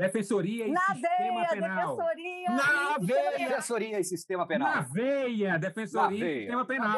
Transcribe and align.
Defensoria 0.00 0.66
e 0.66 0.70
Na 0.72 0.80
Sistema 0.80 1.10
veia, 1.10 1.48
Penal. 1.48 1.96
defensoria. 1.96 2.50
Na 2.50 2.96
e 2.98 3.04
veia. 3.04 3.38
Defensoria 3.48 4.00
e 4.00 4.04
Sistema 4.04 4.46
Penal. 4.46 4.74
Na 4.74 4.80
veia! 4.80 5.58
Defensoria 5.58 6.08
Na 6.08 6.14
e 6.14 6.18
veia. 6.20 6.40
Sistema 6.40 6.66
Penal. 6.66 6.88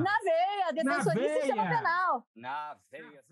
Na 0.00 0.18
veia, 0.20 0.72
defensoria 0.72 1.26
e 1.26 1.40
sistema 1.40 1.62
veia. 1.64 1.76
penal. 1.78 2.28
Na 2.36 2.76
veia. 2.92 3.24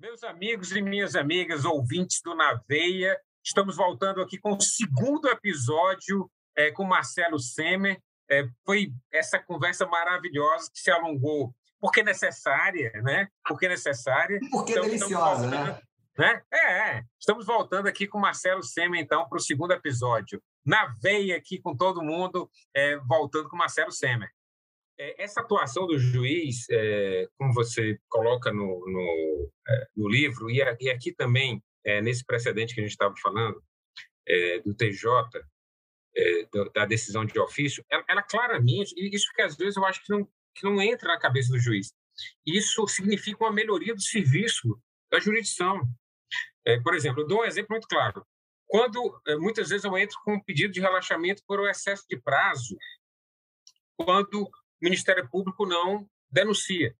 Meus 0.00 0.22
amigos 0.22 0.70
e 0.70 0.80
minhas 0.80 1.16
amigas 1.16 1.64
ouvintes 1.64 2.22
do 2.22 2.32
Na 2.32 2.54
Veia, 2.68 3.18
estamos 3.44 3.74
voltando 3.74 4.22
aqui 4.22 4.38
com 4.38 4.52
o 4.52 4.60
segundo 4.60 5.28
episódio 5.28 6.30
é, 6.56 6.70
com 6.70 6.84
Marcelo 6.84 7.40
Semer. 7.40 8.00
É, 8.30 8.46
foi 8.64 8.92
essa 9.12 9.40
conversa 9.40 9.84
maravilhosa 9.86 10.70
que 10.72 10.78
se 10.78 10.92
alongou, 10.92 11.52
porque 11.80 12.04
necessária, 12.04 12.92
né? 13.02 13.26
Porque 13.48 13.66
necessária. 13.66 14.38
Porque 14.52 14.70
Então, 14.72 14.84
deliciosa, 14.84 15.48
né? 15.48 15.82
Né? 16.18 16.42
É, 16.52 16.96
é. 16.96 17.04
Estamos 17.18 17.46
voltando 17.46 17.86
aqui 17.86 18.06
com 18.06 18.18
Marcelo 18.18 18.62
Semer, 18.62 19.00
então, 19.00 19.28
para 19.28 19.38
o 19.38 19.40
segundo 19.40 19.72
episódio. 19.72 20.42
Na 20.66 20.86
veia 21.00 21.36
aqui 21.36 21.60
com 21.60 21.76
todo 21.76 22.02
mundo, 22.02 22.50
é, 22.74 22.96
voltando 22.98 23.48
com 23.48 23.56
Marcelo 23.56 23.92
Semer. 23.92 24.28
É, 24.98 25.22
essa 25.22 25.40
atuação 25.40 25.86
do 25.86 25.98
juiz, 25.98 26.66
é, 26.70 27.28
como 27.38 27.54
você 27.54 27.98
coloca 28.08 28.52
no, 28.52 28.84
no, 28.86 29.50
é, 29.68 29.86
no 29.96 30.08
livro, 30.08 30.50
e, 30.50 30.60
a- 30.60 30.76
e 30.80 30.90
aqui 30.90 31.12
também, 31.12 31.62
nesse 32.02 32.22
precedente 32.22 32.74
que 32.74 32.80
a 32.80 32.82
gente 32.82 32.92
estava 32.92 33.14
falando, 33.22 33.62
do 34.62 34.74
TJ, 34.74 35.00
da 36.74 36.84
decisão 36.84 37.24
de 37.24 37.38
ofício, 37.38 37.82
ela, 37.88 38.04
ela 38.06 38.22
claramente, 38.22 38.92
isso 38.96 39.32
que 39.34 39.40
às 39.40 39.56
vezes 39.56 39.76
eu 39.76 39.86
acho 39.86 40.04
que 40.04 40.12
não, 40.12 40.28
que 40.54 40.64
não 40.64 40.82
entra 40.82 41.08
na 41.14 41.18
cabeça 41.18 41.50
do 41.50 41.58
juiz, 41.58 41.94
isso 42.44 42.86
significa 42.88 43.42
uma 43.42 43.52
melhoria 43.52 43.94
do 43.94 44.02
serviço 44.02 44.78
da 45.10 45.18
jurisdição. 45.18 45.80
É, 46.68 46.78
por 46.80 46.94
exemplo, 46.94 47.22
eu 47.22 47.26
dou 47.26 47.40
um 47.40 47.44
exemplo 47.44 47.70
muito 47.70 47.88
claro. 47.88 48.22
Quando, 48.66 49.18
é, 49.26 49.36
muitas 49.36 49.70
vezes, 49.70 49.84
eu 49.84 49.96
entro 49.96 50.18
com 50.22 50.34
um 50.34 50.42
pedido 50.42 50.70
de 50.70 50.80
relaxamento 50.80 51.42
por 51.46 51.58
um 51.58 51.66
excesso 51.66 52.04
de 52.06 52.20
prazo, 52.20 52.76
quando 53.96 54.42
o 54.42 54.50
Ministério 54.82 55.26
Público 55.30 55.64
não 55.64 56.06
denuncia. 56.30 56.94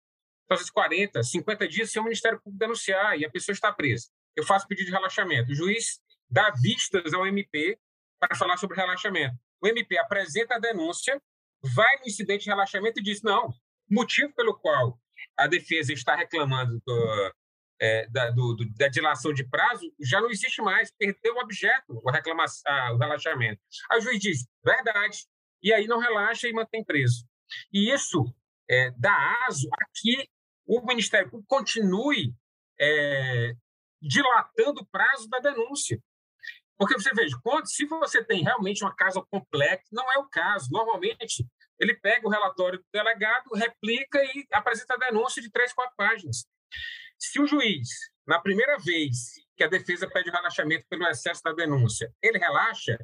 Então, 0.45 0.55
às 0.55 0.61
vezes, 0.61 0.71
40, 0.71 1.23
50 1.23 1.69
dias 1.69 1.93
sem 1.93 2.01
o 2.01 2.05
Ministério 2.05 2.41
Público 2.41 2.59
denunciar 2.59 3.19
e 3.19 3.27
a 3.27 3.31
pessoa 3.31 3.53
está 3.53 3.71
presa. 3.71 4.09
Eu 4.35 4.43
faço 4.43 4.67
pedido 4.67 4.87
de 4.87 4.93
relaxamento. 4.93 5.53
O 5.53 5.55
juiz 5.55 6.01
dá 6.31 6.51
vistas 6.51 7.13
ao 7.13 7.27
MP 7.27 7.79
para 8.19 8.35
falar 8.35 8.57
sobre 8.57 8.79
relaxamento. 8.79 9.37
O 9.61 9.69
MP 9.69 9.99
apresenta 9.99 10.55
a 10.55 10.59
denúncia, 10.59 11.21
vai 11.63 11.99
no 11.99 12.07
incidente 12.07 12.45
de 12.45 12.51
relaxamento 12.51 13.01
e 13.01 13.03
diz: 13.03 13.21
não, 13.21 13.53
motivo 13.91 14.33
pelo 14.35 14.55
qual 14.55 14.99
a 15.37 15.47
defesa 15.47 15.93
está 15.93 16.17
reclamando 16.17 16.81
do, 16.87 17.35
é, 17.81 18.07
da, 18.09 18.31
do- 18.31 18.55
do- 18.55 18.69
da 18.77 18.89
dilação 18.89 19.33
de 19.33 19.45
prazo 19.49 19.93
já 20.01 20.21
não 20.21 20.31
existe 20.31 20.61
mais, 20.63 20.91
perdeu 20.99 21.35
o 21.37 21.41
objeto, 21.41 22.01
o, 22.05 22.11
reclamação, 22.11 22.95
o 22.95 22.99
relaxamento. 22.99 23.61
O 23.95 24.01
juiz 24.01 24.19
diz: 24.21 24.47
verdade. 24.65 25.27
E 25.63 25.73
aí 25.73 25.87
não 25.87 25.99
relaxa 25.99 26.49
e 26.49 26.53
mantém 26.53 26.85
preso. 26.85 27.27
E 27.73 27.93
isso 27.93 28.25
é, 28.71 28.91
dá 28.97 29.45
aso 29.49 29.69
a 29.73 29.85
que 29.95 30.29
o 30.67 30.81
Ministério 30.87 31.31
Público 31.31 31.49
continue 31.49 32.33
é, 32.81 33.55
dilatando 34.01 34.83
o 34.83 34.87
prazo 34.87 35.29
da 35.29 35.39
denúncia. 35.41 36.01
Porque 36.79 36.95
você 36.95 37.13
veja, 37.13 37.37
quando, 37.43 37.69
se 37.69 37.87
você 37.87 38.23
tem 38.25 38.45
realmente 38.45 38.85
uma 38.85 38.95
casa 38.95 39.21
complexa, 39.31 39.83
não 39.91 40.13
é 40.13 40.19
o 40.19 40.29
caso. 40.29 40.69
Normalmente, 40.71 41.45
ele 41.81 41.95
pega 41.95 42.25
o 42.27 42.31
relatório 42.31 42.79
do 42.79 42.85
delegado, 42.93 43.51
replica 43.55 44.23
e 44.23 44.47
apresenta 44.53 44.95
a 44.95 44.99
denúncia 44.99 45.43
de 45.43 45.51
três, 45.51 45.73
quatro 45.73 45.97
páginas. 45.97 46.47
Se 47.19 47.41
o 47.41 47.47
juiz, 47.47 47.89
na 48.27 48.41
primeira 48.41 48.79
vez 48.79 49.33
que 49.57 49.65
a 49.65 49.69
defesa 49.69 50.09
pede 50.09 50.31
relaxamento 50.31 50.87
pelo 50.89 51.07
excesso 51.09 51.43
da 51.43 51.53
denúncia, 51.53 52.13
ele 52.23 52.39
relaxa, 52.39 52.99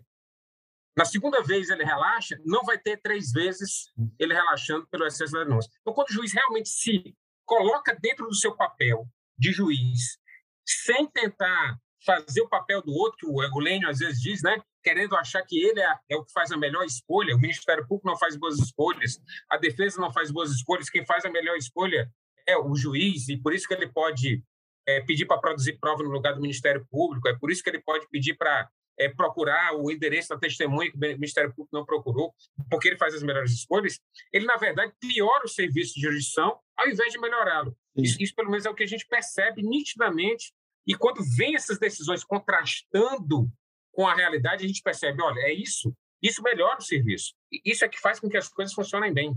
na 0.97 1.05
segunda 1.05 1.43
vez 1.43 1.69
ele 1.69 1.85
relaxa, 1.85 2.39
não 2.45 2.63
vai 2.63 2.79
ter 2.79 2.97
três 2.99 3.33
vezes 3.33 3.93
ele 4.19 4.33
relaxando 4.33 4.87
pelo 4.89 5.07
excesso 5.07 5.33
da 5.33 5.43
denúncia. 5.43 5.71
Então, 5.81 5.93
quando 5.93 6.11
o 6.11 6.13
juiz 6.13 6.33
realmente 6.33 6.69
se 6.69 7.17
coloca 7.45 7.97
dentro 8.01 8.27
do 8.27 8.35
seu 8.35 8.57
papel 8.57 9.07
de 9.37 9.53
juiz, 9.53 10.19
sem 10.65 11.07
tentar 11.11 11.77
fazer 12.07 12.43
o 12.43 12.49
papel 12.49 12.83
do 12.83 12.93
outro, 12.93 13.19
que 13.19 13.27
o 13.27 13.35
o 13.35 13.61
Lênio 13.61 13.89
às 13.89 13.99
vezes 13.99 14.21
diz, 14.21 14.43
né? 14.43 14.63
querendo 14.85 15.17
achar 15.17 15.43
que 15.43 15.59
ele 15.59 15.81
é, 15.81 15.99
é 16.11 16.17
o 16.17 16.25
que 16.25 16.33
faz 16.33 16.53
a 16.53 16.57
melhor 16.57 16.85
escolha, 16.85 17.35
o 17.35 17.41
Ministério 17.41 17.87
Público 17.89 18.07
não 18.07 18.19
faz 18.19 18.37
boas 18.37 18.59
escolhas, 18.59 19.19
a 19.49 19.57
defesa 19.57 19.99
não 20.01 20.13
faz 20.13 20.31
boas 20.31 20.51
escolhas, 20.51 20.91
quem 20.91 21.05
faz 21.07 21.25
a 21.25 21.31
melhor 21.31 21.57
escolha 21.57 22.13
é 22.47 22.57
o 22.57 22.75
juiz, 22.75 23.29
e 23.29 23.37
por 23.37 23.55
isso 23.55 23.67
que 23.67 23.75
ele 23.75 23.89
pode 23.89 24.43
é, 24.87 25.01
pedir 25.01 25.27
para 25.27 25.39
produzir 25.39 25.79
prova 25.79 26.03
no 26.03 26.11
lugar 26.11 26.35
do 26.35 26.41
Ministério 26.41 26.87
Público, 26.91 27.29
é 27.29 27.37
por 27.39 27.51
isso 27.51 27.63
que 27.63 27.71
ele 27.71 27.83
pode 27.83 28.07
pedir 28.09 28.35
para 28.35 28.69
é, 28.99 29.09
procurar 29.09 29.75
o 29.75 29.91
endereço 29.91 30.29
da 30.29 30.39
testemunha 30.39 30.91
que 30.91 30.97
o 30.97 31.01
Ministério 31.01 31.51
Público 31.55 31.77
não 31.77 31.85
procurou, 31.85 32.33
porque 32.71 32.89
ele 32.89 32.97
faz 32.97 33.15
as 33.15 33.23
melhores 33.23 33.53
escolhas, 33.53 34.01
ele, 34.33 34.47
na 34.47 34.57
verdade, 34.57 34.93
piora 35.01 35.45
o 35.45 35.49
serviço 35.49 35.95
de 35.95 36.03
jurisdição 36.03 36.59
ao 36.77 36.89
invés 36.89 37.13
de 37.13 37.19
melhorá-lo. 37.19 37.77
Isso, 37.97 38.17
isso, 38.21 38.35
pelo 38.35 38.51
menos, 38.51 38.67
é 38.67 38.71
o 38.71 38.75
que 38.75 38.83
a 38.83 38.87
gente 38.87 39.07
percebe 39.07 39.63
nitidamente. 39.63 40.53
E 40.87 40.95
quando 40.95 41.23
vem 41.37 41.55
essas 41.55 41.79
decisões 41.79 42.25
contrastando 42.25 43.51
com 43.93 44.07
a 44.07 44.15
realidade, 44.15 44.65
a 44.65 44.67
gente 44.67 44.83
percebe, 44.83 45.23
olha, 45.23 45.41
é 45.41 45.53
isso, 45.53 45.95
isso 46.21 46.43
melhora 46.43 46.79
o 46.79 46.83
serviço. 46.83 47.33
Isso 47.65 47.85
é 47.85 47.89
que 47.89 48.01
faz 48.01 48.19
com 48.19 48.29
que 48.29 48.37
as 48.37 48.49
coisas 48.49 48.75
funcionem 48.75 49.13
bem. 49.13 49.37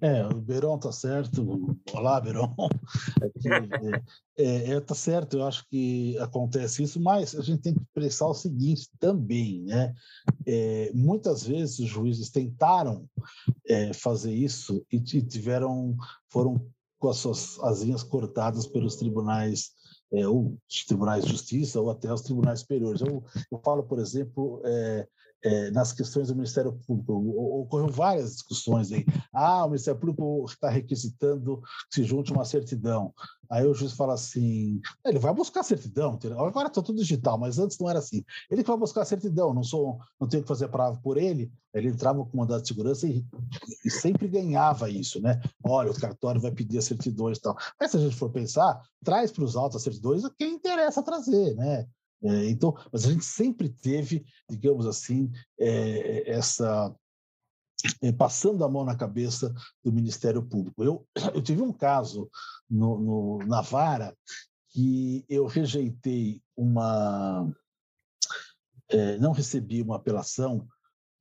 É, 0.00 0.26
o 0.26 0.40
Beron 0.40 0.78
tá 0.78 0.92
certo. 0.92 1.76
Olá, 1.92 2.20
Beron. 2.20 2.54
Aqui, 3.22 3.48
é, 4.38 4.72
é, 4.72 4.80
tá 4.80 4.94
certo, 4.94 5.38
eu 5.38 5.44
acho 5.46 5.66
que 5.68 6.16
acontece 6.18 6.82
isso, 6.82 7.00
mas 7.00 7.34
a 7.34 7.42
gente 7.42 7.62
tem 7.62 7.74
que 7.74 7.84
pensar 7.94 8.26
o 8.26 8.34
seguinte 8.34 8.88
também, 8.98 9.62
né? 9.62 9.94
É, 10.46 10.90
muitas 10.94 11.42
vezes 11.44 11.78
os 11.78 11.88
juízes 11.88 12.30
tentaram 12.30 13.08
é, 13.68 13.92
fazer 13.92 14.32
isso 14.32 14.84
e 14.90 15.00
tiveram, 15.00 15.96
foram 16.30 16.66
com 16.98 17.08
as 17.08 17.16
suas 17.18 17.58
asinhas 17.60 18.02
cortadas 18.02 18.66
pelos 18.66 18.96
tribunais, 18.96 19.70
é, 20.12 20.26
ou 20.26 20.56
os 20.68 20.84
tribunais 20.84 21.24
de 21.24 21.30
justiça, 21.30 21.80
ou 21.80 21.90
até 21.90 22.12
os 22.12 22.22
tribunais 22.22 22.60
superiores. 22.60 23.00
Eu, 23.00 23.24
eu 23.50 23.58
falo, 23.64 23.82
por 23.82 23.98
exemplo, 23.98 24.60
é, 24.64 25.06
é, 25.44 25.70
nas 25.70 25.92
questões 25.92 26.28
do 26.28 26.34
Ministério 26.34 26.72
Público, 26.86 27.12
o- 27.12 27.62
ocorreu 27.62 27.88
várias 27.88 28.32
discussões 28.32 28.90
aí. 28.90 29.04
Ah, 29.32 29.64
o 29.64 29.68
Ministério 29.68 29.98
Público 30.00 30.44
está 30.48 30.68
requisitando 30.68 31.60
que 31.90 31.94
se 31.96 32.04
junte 32.04 32.32
uma 32.32 32.44
certidão. 32.44 33.12
Aí 33.48 33.64
o 33.66 33.74
juiz 33.74 33.92
fala 33.92 34.14
assim: 34.14 34.80
ele 35.04 35.18
vai 35.18 35.32
buscar 35.32 35.60
a 35.60 35.62
certidão, 35.62 36.18
agora 36.38 36.68
está 36.68 36.82
tudo 36.82 36.98
digital, 36.98 37.38
mas 37.38 37.58
antes 37.58 37.78
não 37.78 37.88
era 37.88 37.98
assim. 38.00 38.24
Ele 38.50 38.62
que 38.62 38.68
vai 38.68 38.76
buscar 38.78 39.02
a 39.02 39.04
certidão, 39.04 39.54
não 39.54 39.62
sou, 39.62 39.98
não 40.20 40.28
tenho 40.28 40.42
que 40.42 40.48
fazer 40.48 40.68
prova 40.68 40.98
por 41.00 41.16
ele. 41.16 41.50
Ele 41.72 41.88
entrava 41.88 42.24
com 42.24 42.36
mandado 42.36 42.62
de 42.62 42.68
segurança 42.68 43.06
e, 43.06 43.24
e 43.84 43.90
sempre 43.90 44.26
ganhava 44.26 44.90
isso, 44.90 45.20
né? 45.20 45.40
Olha, 45.62 45.90
o 45.90 46.00
cartório 46.00 46.40
vai 46.40 46.50
pedir 46.50 46.78
as 46.78 46.84
certidões 46.86 47.38
e 47.38 47.42
tal. 47.42 47.56
Mas 47.78 47.90
se 47.90 47.96
a 47.98 48.00
gente 48.00 48.16
for 48.16 48.30
pensar, 48.30 48.80
traz 49.04 49.30
para 49.30 49.44
os 49.44 49.56
autos 49.56 49.76
as 49.76 49.82
certidões 49.82 50.24
a 50.24 50.30
quem 50.30 50.54
interessa 50.54 51.02
trazer, 51.02 51.54
né? 51.54 51.86
É, 52.28 52.48
então, 52.50 52.74
mas 52.92 53.04
a 53.04 53.12
gente 53.12 53.24
sempre 53.24 53.68
teve, 53.68 54.24
digamos 54.50 54.86
assim, 54.86 55.30
é, 55.58 56.30
essa 56.30 56.94
é, 58.02 58.10
passando 58.10 58.64
a 58.64 58.68
mão 58.68 58.84
na 58.84 58.96
cabeça 58.96 59.54
do 59.84 59.92
Ministério 59.92 60.42
Público. 60.42 60.82
Eu, 60.82 61.06
eu 61.34 61.42
tive 61.42 61.62
um 61.62 61.72
caso 61.72 62.28
no, 62.68 62.98
no, 62.98 63.38
na 63.46 63.60
vara 63.60 64.16
que 64.70 65.24
eu 65.28 65.46
rejeitei 65.46 66.42
uma, 66.56 67.50
não 69.20 69.32
recebi 69.32 69.80
uma 69.80 69.96
apelação 69.96 70.66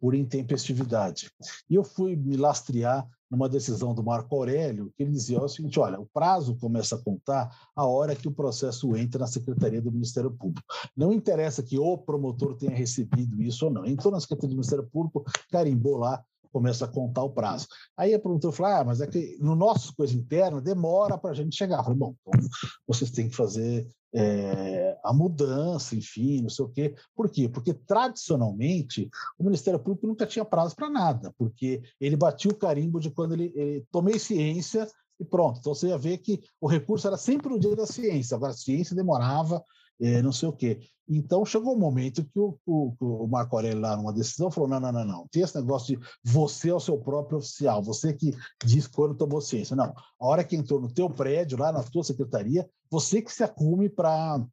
por 0.05 0.13
intempestividade. 0.13 1.31
E 1.67 1.73
eu 1.73 1.83
fui 1.83 2.15
me 2.15 2.37
lastrear 2.37 3.09
numa 3.27 3.49
decisão 3.49 3.91
do 3.91 4.03
Marco 4.03 4.35
Aurélio, 4.35 4.93
que 4.95 5.01
ele 5.01 5.09
dizia 5.09 5.41
o 5.41 5.49
seguinte: 5.49 5.79
olha, 5.79 5.99
o 5.99 6.05
prazo 6.05 6.55
começa 6.57 6.95
a 6.95 7.01
contar 7.01 7.49
a 7.75 7.87
hora 7.87 8.15
que 8.15 8.27
o 8.27 8.31
processo 8.31 8.95
entra 8.95 9.21
na 9.21 9.25
Secretaria 9.25 9.81
do 9.81 9.91
Ministério 9.91 10.29
Público. 10.29 10.63
Não 10.95 11.11
interessa 11.11 11.63
que 11.63 11.79
o 11.79 11.97
promotor 11.97 12.55
tenha 12.55 12.75
recebido 12.75 13.41
isso 13.41 13.65
ou 13.65 13.71
não. 13.71 13.83
Entrou 13.83 14.13
na 14.13 14.19
Secretaria 14.19 14.49
do 14.49 14.57
Ministério 14.57 14.87
Público, 14.93 15.25
carimbou 15.49 15.97
lá, 15.97 16.23
começa 16.55 16.85
a 16.85 16.87
contar 16.87 17.21
o 17.21 17.29
prazo. 17.29 17.67
Aí 17.97 18.13
a 18.13 18.19
promotora 18.19 18.55
falou: 18.55 18.71
ah, 18.71 18.83
mas 18.85 19.01
é 19.01 19.07
que 19.07 19.37
no 19.41 19.57
nosso 19.57 19.93
coisa 19.93 20.15
interna 20.15 20.61
demora 20.61 21.17
para 21.17 21.31
a 21.31 21.33
gente 21.33 21.53
chegar. 21.53 21.79
Eu 21.79 21.83
falei, 21.83 21.99
bom, 21.99 22.15
então 22.21 22.49
vocês 22.87 23.11
têm 23.11 23.27
que 23.27 23.35
fazer 23.35 23.85
é, 24.13 24.97
a 25.03 25.11
mudança, 25.11 25.97
enfim, 25.97 26.41
não 26.41 26.49
sei 26.49 26.63
o 26.63 26.69
quê. 26.69 26.95
Por 27.13 27.29
quê? 27.29 27.49
Porque 27.49 27.73
tradicionalmente 27.73 29.09
o 29.37 29.43
Ministério 29.43 29.77
Público 29.77 30.07
nunca 30.07 30.25
tinha 30.25 30.45
prazo 30.45 30.73
para 30.77 30.89
nada, 30.89 31.33
porque 31.37 31.81
ele 31.99 32.15
batia 32.15 32.49
o 32.49 32.55
carimbo 32.55 33.01
de 33.01 33.11
quando 33.11 33.33
ele, 33.33 33.51
ele 33.53 33.85
tomei 33.91 34.17
ciência 34.17 34.87
e 35.19 35.25
pronto. 35.25 35.59
Então 35.59 35.75
você 35.75 35.87
ia 35.87 35.97
ver 35.97 36.19
que 36.19 36.41
o 36.61 36.67
recurso 36.67 37.05
era 37.05 37.17
sempre 37.17 37.53
o 37.53 37.59
dia 37.59 37.75
da 37.75 37.85
ciência, 37.85 38.35
agora 38.35 38.53
a 38.53 38.55
ciência 38.55 38.95
demorava, 38.95 39.61
é, 40.01 40.21
não 40.21 40.31
sei 40.31 40.49
o 40.49 40.53
quê. 40.53 40.79
Então 41.07 41.45
chegou 41.45 41.75
um 41.75 41.79
momento 41.79 42.23
que 42.25 42.39
o, 42.39 42.57
o, 42.65 42.95
o, 42.99 43.27
Marco 43.27 43.55
Aurélio, 43.55 43.79
lá 43.79 43.95
numa 43.95 44.11
decisão, 44.11 44.49
falou: 44.49 44.67
não, 44.69 44.79
não, 44.79 44.91
não, 44.91 45.05
não. 45.05 45.27
Tem 45.27 45.43
esse 45.43 45.55
negócio 45.55 45.95
de 45.95 46.07
você 46.23 46.69
é 46.69 46.73
o 46.73 46.79
seu 46.79 46.97
próprio 46.97 47.37
oficial, 47.37 47.83
você 47.83 48.13
que 48.13 48.33
diz 48.63 48.87
quando 48.87 49.15
tomou 49.15 49.39
ciência. 49.39 49.75
Não. 49.75 49.93
A 50.19 50.25
hora 50.25 50.43
que 50.43 50.55
entrou 50.55 50.81
no 50.81 50.91
teu 50.91 51.09
prédio, 51.09 51.59
lá 51.59 51.71
na 51.71 51.83
tua 51.83 52.03
secretaria, 52.03 52.67
você 52.89 53.21
que 53.21 53.31
se 53.31 53.43
acume 53.43 53.87
para 53.87 54.43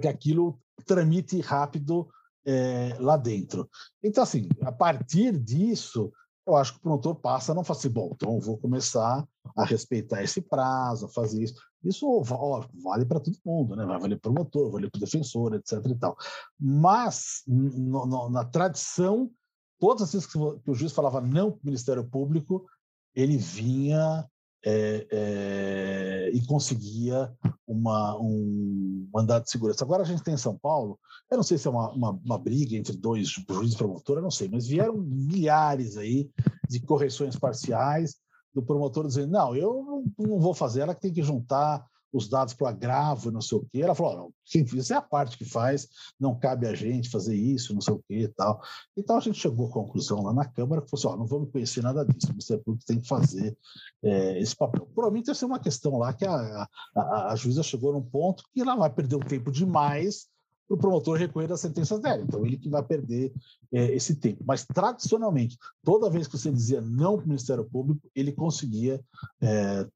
que 0.00 0.08
aquilo 0.08 0.60
tramite 0.84 1.40
rápido 1.40 2.08
é, 2.44 2.96
lá 2.98 3.16
dentro. 3.16 3.68
Então, 4.02 4.22
assim, 4.22 4.48
a 4.62 4.72
partir 4.72 5.38
disso, 5.38 6.12
eu 6.46 6.56
acho 6.56 6.72
que 6.72 6.78
o 6.78 6.82
promotor 6.82 7.14
passa 7.14 7.52
a 7.52 7.54
não 7.54 7.64
falar 7.64 7.78
assim, 7.78 7.88
bom, 7.88 8.10
então 8.14 8.34
eu 8.34 8.40
vou 8.40 8.58
começar 8.58 9.26
a 9.56 9.64
respeitar 9.64 10.22
esse 10.22 10.40
prazo, 10.40 11.06
a 11.06 11.08
fazer 11.08 11.42
isso. 11.42 11.54
Isso 11.84 12.06
ó, 12.06 12.64
vale 12.82 13.04
para 13.04 13.20
todo 13.20 13.36
mundo, 13.44 13.74
né? 13.74 13.86
vai 13.86 13.98
valer 13.98 14.20
para 14.20 14.30
o 14.30 14.34
promotor, 14.34 14.70
vale 14.70 14.90
para 14.90 14.98
o 14.98 15.00
defensor, 15.00 15.54
etc. 15.54 15.84
E 15.86 15.94
tal. 15.94 16.16
Mas, 16.58 17.42
no, 17.46 18.06
no, 18.06 18.30
na 18.30 18.44
tradição, 18.44 19.30
todas 19.78 20.02
as 20.02 20.12
vezes 20.12 20.26
que 20.26 20.38
o 20.38 20.74
juiz 20.74 20.92
falava 20.92 21.20
não 21.20 21.50
para 21.50 21.62
o 21.62 21.66
Ministério 21.66 22.04
Público, 22.04 22.66
ele 23.14 23.36
vinha 23.36 24.28
é, 24.64 25.06
é, 25.10 26.30
e 26.34 26.46
conseguia 26.46 27.32
uma, 27.66 28.16
um 28.20 29.08
mandado 29.12 29.44
de 29.44 29.50
segurança. 29.50 29.84
Agora 29.84 30.02
a 30.02 30.06
gente 30.06 30.22
tem 30.22 30.34
em 30.34 30.38
São 30.38 30.56
Paulo, 30.58 30.98
eu 31.30 31.36
não 31.36 31.44
sei 31.44 31.56
se 31.56 31.66
é 31.66 31.70
uma, 31.70 31.90
uma, 31.92 32.10
uma 32.10 32.38
briga 32.38 32.76
entre 32.76 32.96
dois 32.96 33.28
juízes 33.28 33.78
e 33.78 33.82
eu 33.82 34.22
não 34.22 34.30
sei, 34.30 34.48
mas 34.48 34.66
vieram 34.66 34.98
milhares 34.98 35.96
aí 35.96 36.28
de 36.68 36.80
correções 36.80 37.36
parciais 37.36 38.16
do 38.54 38.62
promotor 38.62 39.06
dizendo, 39.06 39.32
não, 39.32 39.54
eu 39.54 40.04
não 40.18 40.38
vou 40.38 40.54
fazer, 40.54 40.80
ela 40.80 40.94
que 40.94 41.02
tem 41.02 41.12
que 41.12 41.22
juntar 41.22 41.84
os 42.12 42.28
dados 42.28 42.54
para 42.54 42.64
o 42.64 42.68
agravo, 42.68 43.30
não 43.30 43.40
sei 43.40 43.58
o 43.58 43.66
quê. 43.70 43.82
Ela 43.82 43.94
falou: 43.94 44.16
não, 44.16 44.32
isso 44.76 44.92
é 44.92 44.96
a 44.96 45.02
parte 45.02 45.38
que 45.38 45.44
faz, 45.44 45.88
não 46.18 46.38
cabe 46.38 46.66
a 46.66 46.74
gente 46.74 47.08
fazer 47.08 47.36
isso, 47.36 47.72
não 47.74 47.80
sei 47.80 47.94
o 47.94 48.02
quê 48.06 48.18
e 48.22 48.28
tal. 48.28 48.60
Então 48.96 49.16
a 49.16 49.20
gente 49.20 49.38
chegou 49.38 49.68
à 49.68 49.70
conclusão 49.70 50.22
lá 50.22 50.32
na 50.32 50.44
Câmara 50.44 50.82
que 50.82 50.90
falou 50.90 51.00
assim: 51.00 51.14
ó, 51.14 51.16
não 51.16 51.26
vamos 51.26 51.50
conhecer 51.50 51.82
nada 51.82 52.04
disso, 52.04 52.26
o 52.26 52.30
Ministério 52.30 52.62
Público 52.62 52.84
tem 52.86 53.00
que 53.00 53.08
fazer 53.08 53.56
é, 54.02 54.40
esse 54.40 54.56
papel. 54.56 54.86
Provavelmente 54.86 55.30
essa 55.30 55.44
é 55.44 55.46
uma 55.46 55.60
questão 55.60 55.98
lá 55.98 56.12
que 56.12 56.24
a, 56.24 56.68
a, 56.96 57.32
a 57.32 57.36
juíza 57.36 57.62
chegou 57.62 57.92
num 57.92 58.02
ponto 58.02 58.44
que 58.52 58.60
ela 58.60 58.74
vai 58.74 58.90
perder 58.90 59.16
um 59.16 59.20
tempo 59.20 59.50
demais 59.50 60.28
para 60.70 60.76
o 60.76 60.78
promotor 60.78 61.18
recorrer 61.18 61.50
às 61.52 61.60
sentenças 61.60 61.98
dela. 61.98 62.22
Então, 62.22 62.46
ele 62.46 62.56
que 62.56 62.68
vai 62.68 62.82
perder 62.82 63.32
é, 63.72 63.92
esse 63.92 64.14
tempo. 64.14 64.44
Mas, 64.46 64.64
tradicionalmente, 64.64 65.58
toda 65.82 66.10
vez 66.10 66.28
que 66.28 66.38
você 66.38 66.50
dizia 66.50 66.80
não 66.80 67.16
para 67.16 67.24
o 67.24 67.28
Ministério 67.28 67.64
Público, 67.64 68.08
ele 68.14 68.30
conseguia, 68.30 69.00
é, 69.40 69.86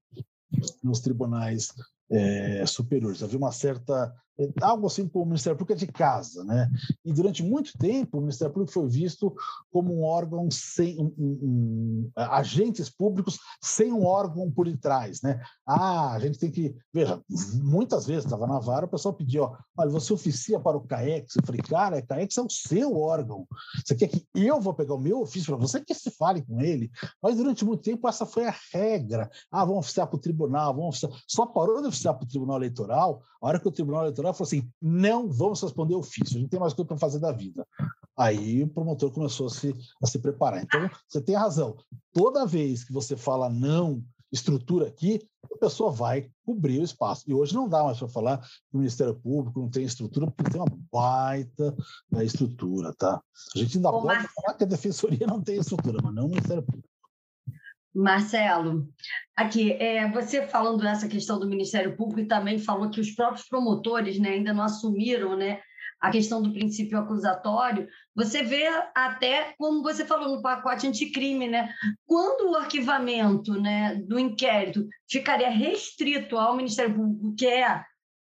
nos 0.82 0.98
tribunais 1.00 1.72
é, 2.10 2.66
superiores. 2.66 3.22
Havia 3.22 3.38
uma 3.38 3.52
certa 3.52 4.12
algo 4.60 4.86
assim 4.86 5.08
como 5.08 5.24
o 5.24 5.28
Ministério 5.28 5.56
Público 5.56 5.72
é 5.72 5.86
de 5.86 5.90
casa, 5.90 6.44
né? 6.44 6.70
E 7.04 7.12
durante 7.12 7.42
muito 7.42 7.76
tempo 7.78 8.18
o 8.18 8.20
Ministério 8.20 8.52
Público 8.52 8.72
foi 8.72 8.88
visto 8.88 9.34
como 9.72 9.94
um 9.94 10.02
órgão 10.02 10.50
sem 10.50 10.98
um, 10.98 11.12
um, 11.16 11.38
um, 11.42 12.10
agentes 12.16 12.90
públicos 12.90 13.38
sem 13.62 13.92
um 13.92 14.04
órgão 14.04 14.50
por 14.50 14.66
detrás, 14.66 15.22
né? 15.22 15.40
Ah, 15.66 16.12
a 16.12 16.18
gente 16.18 16.38
tem 16.38 16.50
que 16.50 16.74
veja, 16.92 17.20
muitas 17.62 18.06
vezes 18.06 18.24
estava 18.24 18.46
na 18.46 18.58
vara 18.58 18.86
o 18.86 18.88
pessoal 18.88 19.14
pedia, 19.14 19.42
ó, 19.42 19.56
olha, 19.76 19.90
você 19.90 20.12
oficia 20.12 20.58
para 20.58 20.76
o 20.76 20.80
CAEX, 20.80 21.36
eu 21.36 21.46
falei, 21.46 21.60
cara, 21.62 22.02
CAEX 22.02 22.36
é 22.36 22.42
o 22.42 22.50
seu 22.50 22.96
órgão. 22.96 23.46
Você 23.84 23.94
quer 23.94 24.08
que 24.08 24.26
eu 24.34 24.60
vou 24.60 24.74
pegar 24.74 24.94
o 24.94 25.00
meu 25.00 25.20
ofício 25.20 25.46
para 25.46 25.66
você 25.66 25.80
que 25.80 25.94
se 25.94 26.10
fale 26.10 26.42
com 26.42 26.60
ele? 26.60 26.90
Mas 27.22 27.36
durante 27.36 27.64
muito 27.64 27.82
tempo 27.82 28.08
essa 28.08 28.26
foi 28.26 28.46
a 28.46 28.54
regra. 28.72 29.30
Ah, 29.50 29.64
vamos 29.64 29.86
oficiar 29.86 30.06
para 30.06 30.16
o 30.16 30.20
tribunal, 30.20 30.74
vamos 30.74 30.90
oficiar. 30.90 31.12
Só 31.26 31.46
parou 31.46 31.80
de 31.80 31.88
oficiar 31.88 32.14
para 32.14 32.24
o 32.24 32.28
Tribunal 32.28 32.56
Eleitoral 32.56 33.22
a 33.40 33.48
hora 33.48 33.60
que 33.60 33.68
o 33.68 33.72
Tribunal 33.72 34.02
Eleitoral 34.02 34.23
eleitoral 34.24 34.34
falou 34.34 34.46
assim: 34.46 34.68
não 34.80 35.28
vamos 35.28 35.60
responder 35.60 35.94
ofício, 35.94 36.36
a 36.36 36.40
gente 36.40 36.50
tem 36.50 36.60
mais 36.60 36.72
coisa 36.72 36.88
para 36.88 36.96
fazer 36.96 37.18
da 37.18 37.32
vida. 37.32 37.66
Aí 38.16 38.62
o 38.62 38.68
promotor 38.68 39.10
começou 39.10 39.46
a 39.46 39.50
se, 39.50 39.74
a 40.02 40.06
se 40.06 40.18
preparar. 40.18 40.62
Então, 40.62 40.88
você 41.08 41.20
tem 41.20 41.34
razão. 41.34 41.76
Toda 42.12 42.46
vez 42.46 42.84
que 42.84 42.92
você 42.92 43.16
fala 43.16 43.50
não, 43.50 44.02
estrutura 44.32 44.86
aqui, 44.86 45.20
a 45.52 45.58
pessoa 45.58 45.90
vai 45.90 46.30
cobrir 46.44 46.80
o 46.80 46.84
espaço. 46.84 47.24
E 47.26 47.34
hoje 47.34 47.54
não 47.54 47.68
dá 47.68 47.82
mais 47.82 47.98
para 47.98 48.08
falar 48.08 48.38
que 48.38 48.74
o 48.74 48.78
Ministério 48.78 49.14
Público 49.14 49.60
não 49.60 49.68
tem 49.68 49.84
estrutura, 49.84 50.30
porque 50.30 50.50
tem 50.50 50.60
uma 50.60 50.78
baita 50.92 51.74
né, 52.10 52.24
estrutura, 52.24 52.92
tá? 52.94 53.20
A 53.54 53.58
gente 53.58 53.78
ainda 53.78 53.90
Ô, 53.90 54.02
pode 54.02 54.28
falar 54.28 54.54
que 54.56 54.64
a 54.64 54.66
Defensoria 54.66 55.26
não 55.26 55.40
tem 55.40 55.58
estrutura, 55.58 55.98
mas 56.02 56.14
não 56.14 56.26
o 56.26 56.28
Ministério 56.28 56.62
Público. 56.62 56.88
Marcelo, 57.94 58.88
aqui, 59.36 59.72
é, 59.72 60.10
você 60.10 60.46
falando 60.48 60.82
dessa 60.82 61.06
questão 61.08 61.38
do 61.38 61.48
Ministério 61.48 61.96
Público 61.96 62.20
e 62.20 62.28
também 62.28 62.58
falou 62.58 62.90
que 62.90 63.00
os 63.00 63.10
próprios 63.12 63.48
promotores 63.48 64.18
né, 64.18 64.30
ainda 64.30 64.52
não 64.52 64.64
assumiram 64.64 65.36
né, 65.36 65.60
a 66.00 66.10
questão 66.10 66.42
do 66.42 66.52
princípio 66.52 66.98
acusatório, 66.98 67.88
você 68.14 68.42
vê 68.42 68.66
até, 68.94 69.54
como 69.56 69.82
você 69.82 70.04
falou 70.04 70.36
no 70.36 70.42
pacote 70.42 70.86
anticrime, 70.86 71.48
né, 71.48 71.72
quando 72.04 72.50
o 72.50 72.56
arquivamento 72.56 73.52
né, 73.54 73.94
do 74.06 74.18
inquérito 74.18 74.86
ficaria 75.08 75.48
restrito 75.48 76.36
ao 76.36 76.56
Ministério 76.56 76.94
Público, 76.94 77.34
que 77.36 77.46
é, 77.46 77.82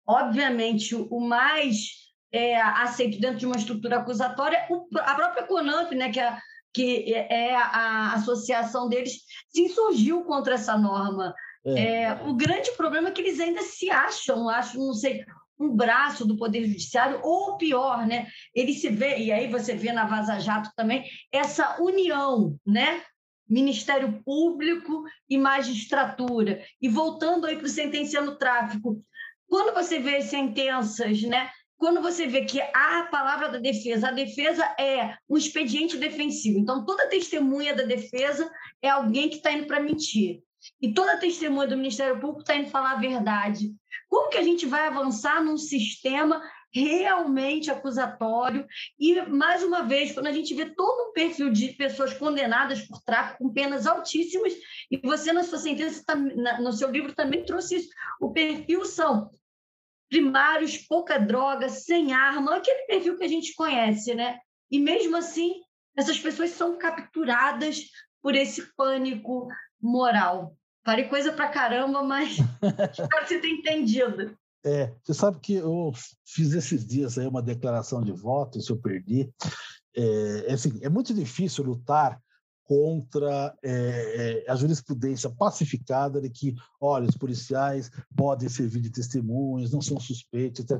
obviamente, 0.05 0.93
o 0.93 1.19
mais 1.21 2.03
é, 2.31 2.61
aceito 2.61 3.19
dentro 3.19 3.37
de 3.37 3.45
uma 3.45 3.55
estrutura 3.55 3.99
acusatória, 3.99 4.67
a 4.99 5.15
própria 5.15 5.47
CONAMP, 5.47 5.95
né, 5.95 6.11
que 6.11 6.19
é 6.19 6.37
que 6.73 7.13
é, 7.13 7.49
é 7.49 7.55
a 7.55 8.13
associação 8.13 8.89
deles, 8.89 9.21
se 9.49 9.61
insurgiu 9.61 10.23
contra 10.23 10.55
essa 10.55 10.77
norma. 10.77 11.33
É. 11.65 12.03
É, 12.03 12.13
o 12.25 12.33
grande 12.33 12.71
problema 12.71 13.09
é 13.09 13.11
que 13.11 13.21
eles 13.21 13.39
ainda 13.39 13.61
se 13.61 13.89
acham, 13.89 14.49
acham, 14.49 14.85
não 14.85 14.93
sei, 14.93 15.23
um 15.59 15.73
braço 15.73 16.25
do 16.25 16.35
Poder 16.35 16.65
Judiciário, 16.65 17.19
ou 17.23 17.57
pior, 17.57 18.05
né? 18.05 18.27
Ele 18.53 18.73
se 18.73 18.89
vê, 18.89 19.17
e 19.17 19.31
aí 19.31 19.47
você 19.47 19.75
vê 19.75 19.91
na 19.91 20.05
Vaza 20.05 20.39
Jato 20.39 20.69
também, 20.75 21.05
essa 21.31 21.81
união, 21.81 22.57
né? 22.65 23.01
Ministério 23.47 24.21
Público 24.25 25.03
e 25.29 25.37
magistratura. 25.37 26.61
E 26.81 26.89
voltando 26.89 27.45
aí 27.45 27.55
para 27.55 27.65
o 27.65 27.69
sentenciando 27.69 28.37
tráfico, 28.37 29.01
quando 29.47 29.73
você 29.73 29.99
vê 29.99 30.21
sentenças, 30.21 31.21
né? 31.21 31.49
Quando 31.77 32.01
você 32.01 32.25
vê 32.27 32.45
que 32.45 32.61
a 32.61 33.07
palavra 33.11 33.49
da 33.49 33.59
defesa, 33.59 34.07
a 34.07 34.11
defesa 34.11 34.63
é 34.79 35.17
um 35.29 35.37
expediente 35.37 35.97
defensivo. 35.97 36.59
Então, 36.59 36.85
toda 36.85 37.09
testemunha 37.09 37.75
da 37.75 37.83
defesa 37.83 38.49
é 38.81 38.89
alguém 38.89 39.29
que 39.29 39.35
está 39.37 39.51
indo 39.51 39.67
para 39.67 39.81
mentir. 39.81 40.41
E 40.81 40.93
toda 40.93 41.17
testemunha 41.17 41.67
do 41.67 41.75
Ministério 41.75 42.19
Público 42.19 42.41
está 42.41 42.55
indo 42.55 42.69
falar 42.69 42.91
a 42.91 42.99
verdade. 42.99 43.73
Como 44.07 44.29
que 44.29 44.37
a 44.37 44.43
gente 44.43 44.65
vai 44.65 44.87
avançar 44.87 45.43
num 45.43 45.57
sistema 45.57 46.41
realmente 46.73 47.69
acusatório? 47.69 48.65
E, 48.97 49.21
mais 49.23 49.61
uma 49.61 49.83
vez, 49.83 50.13
quando 50.13 50.27
a 50.27 50.31
gente 50.31 50.53
vê 50.53 50.65
todo 50.73 51.09
um 51.09 51.13
perfil 51.13 51.51
de 51.51 51.73
pessoas 51.73 52.13
condenadas 52.13 52.81
por 52.81 53.01
tráfico 53.01 53.43
com 53.43 53.53
penas 53.53 53.85
altíssimas, 53.85 54.53
e 54.89 54.97
você, 54.97 55.33
na 55.33 55.43
sua 55.43 55.57
sentença, 55.57 56.01
no 56.61 56.71
seu 56.71 56.89
livro, 56.89 57.13
também 57.13 57.43
trouxe 57.43 57.75
isso, 57.75 57.89
o 58.21 58.31
perfil 58.31 58.85
são 58.85 59.31
primários, 60.13 60.77
pouca 60.77 61.17
droga, 61.17 61.67
sem 61.69 62.13
arma, 62.13 62.57
aquele 62.57 62.85
perfil 62.85 63.17
que 63.17 63.23
a 63.23 63.27
gente 63.27 63.55
conhece, 63.55 64.13
né? 64.13 64.37
E 64.69 64.79
mesmo 64.79 65.17
assim, 65.17 65.53
essas 65.97 66.19
pessoas 66.19 66.51
são 66.51 66.77
capturadas 66.77 67.81
por 68.21 68.35
esse 68.35 68.61
pânico 68.75 69.47
moral. 69.81 70.55
Falei 70.85 71.05
coisa 71.05 71.33
pra 71.33 71.49
caramba, 71.49 72.03
mas 72.03 72.37
espero 72.91 73.23
que 73.23 73.27
você 73.27 73.39
tenha 73.39 73.55
entendido. 73.55 74.37
É, 74.63 74.93
você 75.03 75.15
sabe 75.15 75.39
que 75.39 75.55
eu 75.55 75.91
fiz 76.23 76.53
esses 76.53 76.85
dias 76.85 77.17
aí 77.17 77.25
uma 77.25 77.41
declaração 77.41 77.99
de 78.03 78.11
voto, 78.11 78.61
se 78.61 78.71
eu 78.71 78.77
perdi. 78.77 79.31
É, 79.95 80.45
é, 80.49 80.53
assim, 80.53 80.79
é 80.83 80.89
muito 80.89 81.11
difícil 81.11 81.63
lutar 81.63 82.21
contra 82.73 83.55
é, 83.63 84.45
a 84.49 84.55
jurisprudência 84.55 85.29
pacificada 85.29 86.19
de 86.19 86.27
que, 86.27 86.55
olha, 86.81 87.07
os 87.07 87.15
policiais 87.15 87.91
podem 88.15 88.49
servir 88.49 88.79
de 88.79 88.89
testemunhas, 88.89 89.71
não 89.71 89.79
são 89.79 89.99
suspeitos, 89.99 90.61
etc. 90.61 90.79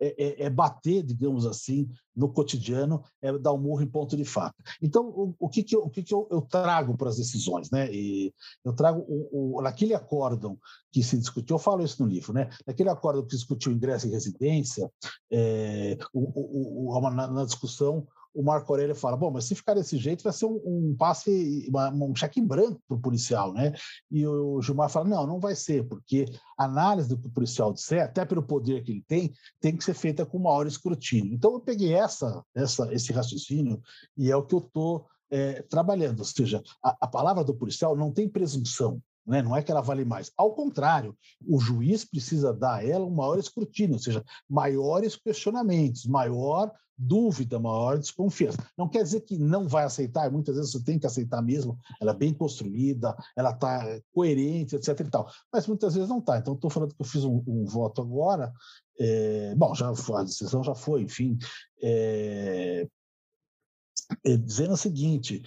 É, 0.00 0.24
é, 0.24 0.44
é, 0.44 0.50
bater, 0.50 1.02
digamos 1.02 1.44
assim, 1.44 1.86
no 2.16 2.32
cotidiano, 2.32 3.02
é 3.20 3.36
dar 3.36 3.52
um 3.52 3.58
murro 3.58 3.82
em 3.82 3.86
ponto 3.86 4.16
de 4.16 4.24
faca. 4.24 4.56
Então, 4.80 5.06
o, 5.08 5.34
o 5.38 5.48
que, 5.50 5.62
que, 5.62 5.76
eu, 5.76 5.82
o 5.82 5.90
que, 5.90 6.02
que 6.02 6.14
eu, 6.14 6.26
eu 6.30 6.40
trago 6.40 6.96
para 6.96 7.10
as 7.10 7.18
decisões? 7.18 7.70
Né? 7.70 7.92
E 7.92 8.32
eu 8.64 8.72
trago, 8.72 9.04
o, 9.06 9.58
o, 9.58 9.60
naquele 9.60 9.92
acórdão 9.92 10.58
que 10.90 11.02
se 11.02 11.18
discutiu, 11.18 11.56
eu 11.56 11.60
falo 11.60 11.84
isso 11.84 12.02
no 12.02 12.08
livro, 12.08 12.32
né? 12.32 12.48
naquele 12.66 12.88
acórdão 12.88 13.22
que 13.22 13.36
discutiu 13.36 13.70
ingresso 13.70 14.06
e 14.06 14.10
residência, 14.10 14.90
é, 15.30 15.98
o, 16.14 16.96
o, 16.96 17.10
na, 17.10 17.30
na 17.30 17.44
discussão, 17.44 18.06
o 18.38 18.42
Marco 18.44 18.72
Aurélio 18.72 18.94
fala: 18.94 19.16
bom, 19.16 19.32
mas 19.32 19.46
se 19.46 19.54
ficar 19.56 19.74
desse 19.74 19.98
jeito, 19.98 20.22
vai 20.22 20.32
ser 20.32 20.46
um, 20.46 20.60
um 20.64 20.96
passe, 20.96 21.66
uma, 21.68 21.90
um 21.90 22.14
cheque 22.14 22.38
em 22.38 22.46
branco 22.46 22.80
para 22.86 22.96
o 22.96 23.00
policial, 23.00 23.52
né? 23.52 23.72
E 24.08 24.24
o 24.24 24.62
Gilmar 24.62 24.88
fala: 24.88 25.08
não, 25.08 25.26
não 25.26 25.40
vai 25.40 25.56
ser, 25.56 25.88
porque 25.88 26.24
a 26.56 26.66
análise 26.66 27.08
do 27.08 27.18
que 27.18 27.26
o 27.26 27.32
policial 27.32 27.72
disser, 27.72 28.04
até 28.04 28.24
pelo 28.24 28.42
poder 28.42 28.84
que 28.84 28.92
ele 28.92 29.04
tem, 29.08 29.32
tem 29.60 29.76
que 29.76 29.82
ser 29.82 29.94
feita 29.94 30.24
com 30.24 30.38
maior 30.38 30.68
escrutínio. 30.68 31.34
Então, 31.34 31.54
eu 31.54 31.60
peguei 31.60 31.92
essa, 31.92 32.44
essa 32.54 32.94
esse 32.94 33.12
raciocínio 33.12 33.82
e 34.16 34.30
é 34.30 34.36
o 34.36 34.46
que 34.46 34.54
eu 34.54 34.60
estou 34.60 35.06
é, 35.28 35.62
trabalhando. 35.62 36.20
Ou 36.20 36.24
seja, 36.24 36.62
a, 36.80 36.96
a 37.00 37.06
palavra 37.08 37.42
do 37.42 37.56
policial 37.56 37.96
não 37.96 38.12
tem 38.12 38.28
presunção. 38.28 39.02
Né? 39.26 39.42
Não 39.42 39.54
é 39.56 39.62
que 39.62 39.70
ela 39.70 39.82
vale 39.82 40.04
mais. 40.04 40.30
Ao 40.36 40.54
contrário, 40.54 41.14
o 41.46 41.58
juiz 41.58 42.04
precisa 42.04 42.54
dar 42.54 42.76
a 42.76 42.86
ela 42.86 43.04
um 43.04 43.14
maior 43.14 43.38
escrutínio, 43.38 43.94
ou 43.94 43.98
seja, 43.98 44.24
maiores 44.48 45.16
questionamentos, 45.16 46.06
maior 46.06 46.72
dúvida, 46.98 47.58
maior 47.58 47.98
desconfiança. 47.98 48.58
Não 48.76 48.88
quer 48.88 49.02
dizer 49.02 49.20
que 49.20 49.38
não 49.38 49.68
vai 49.68 49.84
aceitar, 49.84 50.30
muitas 50.30 50.56
vezes 50.56 50.72
você 50.72 50.82
tem 50.82 50.98
que 50.98 51.06
aceitar 51.06 51.40
mesmo, 51.40 51.78
ela 52.00 52.10
é 52.10 52.14
bem 52.14 52.34
construída, 52.34 53.16
ela 53.36 53.50
está 53.50 54.00
coerente, 54.12 54.74
etc. 54.74 55.00
E 55.00 55.10
tal. 55.10 55.30
Mas 55.52 55.66
muitas 55.66 55.94
vezes 55.94 56.08
não 56.08 56.18
está. 56.18 56.38
Então, 56.38 56.54
estou 56.54 56.70
falando 56.70 56.94
que 56.94 57.00
eu 57.00 57.06
fiz 57.06 57.24
um, 57.24 57.42
um 57.46 57.64
voto 57.64 58.02
agora, 58.02 58.52
é, 58.98 59.54
bom, 59.54 59.74
já, 59.74 59.88
a 59.88 60.22
decisão 60.24 60.64
já 60.64 60.74
foi, 60.74 61.02
enfim, 61.02 61.38
é, 61.80 62.88
é, 64.24 64.36
dizendo 64.36 64.72
o 64.72 64.76
seguinte: 64.76 65.42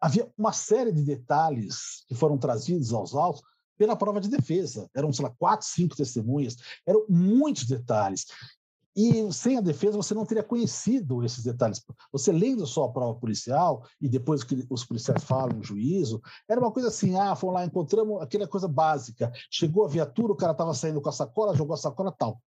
havia 0.00 0.30
uma 0.38 0.52
série 0.52 0.92
de 0.92 1.02
detalhes 1.02 2.04
que 2.08 2.14
foram 2.14 2.38
trazidos 2.38 2.92
aos 2.94 3.14
autos 3.14 3.42
pela 3.76 3.96
prova 3.96 4.20
de 4.20 4.28
defesa. 4.28 4.90
Eram, 4.94 5.12
sei 5.12 5.24
lá, 5.24 5.30
quatro, 5.38 5.66
cinco 5.66 5.96
testemunhas, 5.96 6.56
eram 6.86 7.04
muitos 7.08 7.64
detalhes. 7.64 8.26
E 8.96 9.32
sem 9.32 9.56
a 9.56 9.60
defesa 9.60 9.96
você 9.96 10.14
não 10.14 10.26
teria 10.26 10.42
conhecido 10.42 11.24
esses 11.24 11.44
detalhes. 11.44 11.82
Você 12.12 12.32
lendo 12.32 12.66
só 12.66 12.84
a 12.84 12.92
prova 12.92 13.18
policial 13.18 13.84
e 14.00 14.08
depois 14.08 14.42
que 14.42 14.66
os 14.68 14.84
policiais 14.84 15.22
falam 15.22 15.58
no 15.58 15.62
juízo, 15.62 16.20
era 16.48 16.60
uma 16.60 16.72
coisa 16.72 16.88
assim: 16.88 17.16
ah, 17.16 17.36
fomos 17.36 17.54
lá, 17.54 17.64
encontramos 17.64 18.20
aquela 18.20 18.48
coisa 18.48 18.66
básica. 18.66 19.30
Chegou 19.50 19.84
a 19.84 19.88
viatura, 19.88 20.32
o 20.32 20.36
cara 20.36 20.52
estava 20.52 20.74
saindo 20.74 21.00
com 21.00 21.08
a 21.08 21.12
sacola, 21.12 21.56
jogou 21.56 21.74
a 21.74 21.78
sacola 21.78 22.12
tal. 22.12 22.40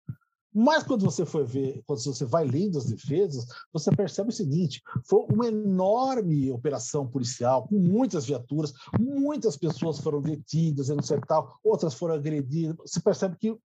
Mas 0.55 0.83
quando 0.83 1.05
você 1.05 1.25
for 1.25 1.47
ver, 1.47 1.83
quando 1.87 2.01
você 2.01 2.27
vai 2.27 2.45
lendo 2.45 2.77
as 2.77 2.85
defesas, 2.85 3.47
você 3.73 3.91
percebe 3.91 4.29
o 4.29 4.33
seguinte: 4.33 4.83
foi 5.05 5.25
uma 5.33 5.47
enorme 5.47 6.51
operação 6.51 7.07
policial, 7.09 7.67
com 7.67 7.79
muitas 7.79 8.27
viaturas, 8.27 8.73
muitas 9.01 9.57
pessoas 9.57 9.99
foram 9.99 10.21
detidas, 10.21 10.89
não 10.89 11.03
sei 11.03 11.19
tal, 11.27 11.59
outras 11.65 11.95
foram 11.95 12.17
agredidas. 12.17 12.77
Você 12.77 13.01
percebe 13.01 13.37
que 13.39 13.57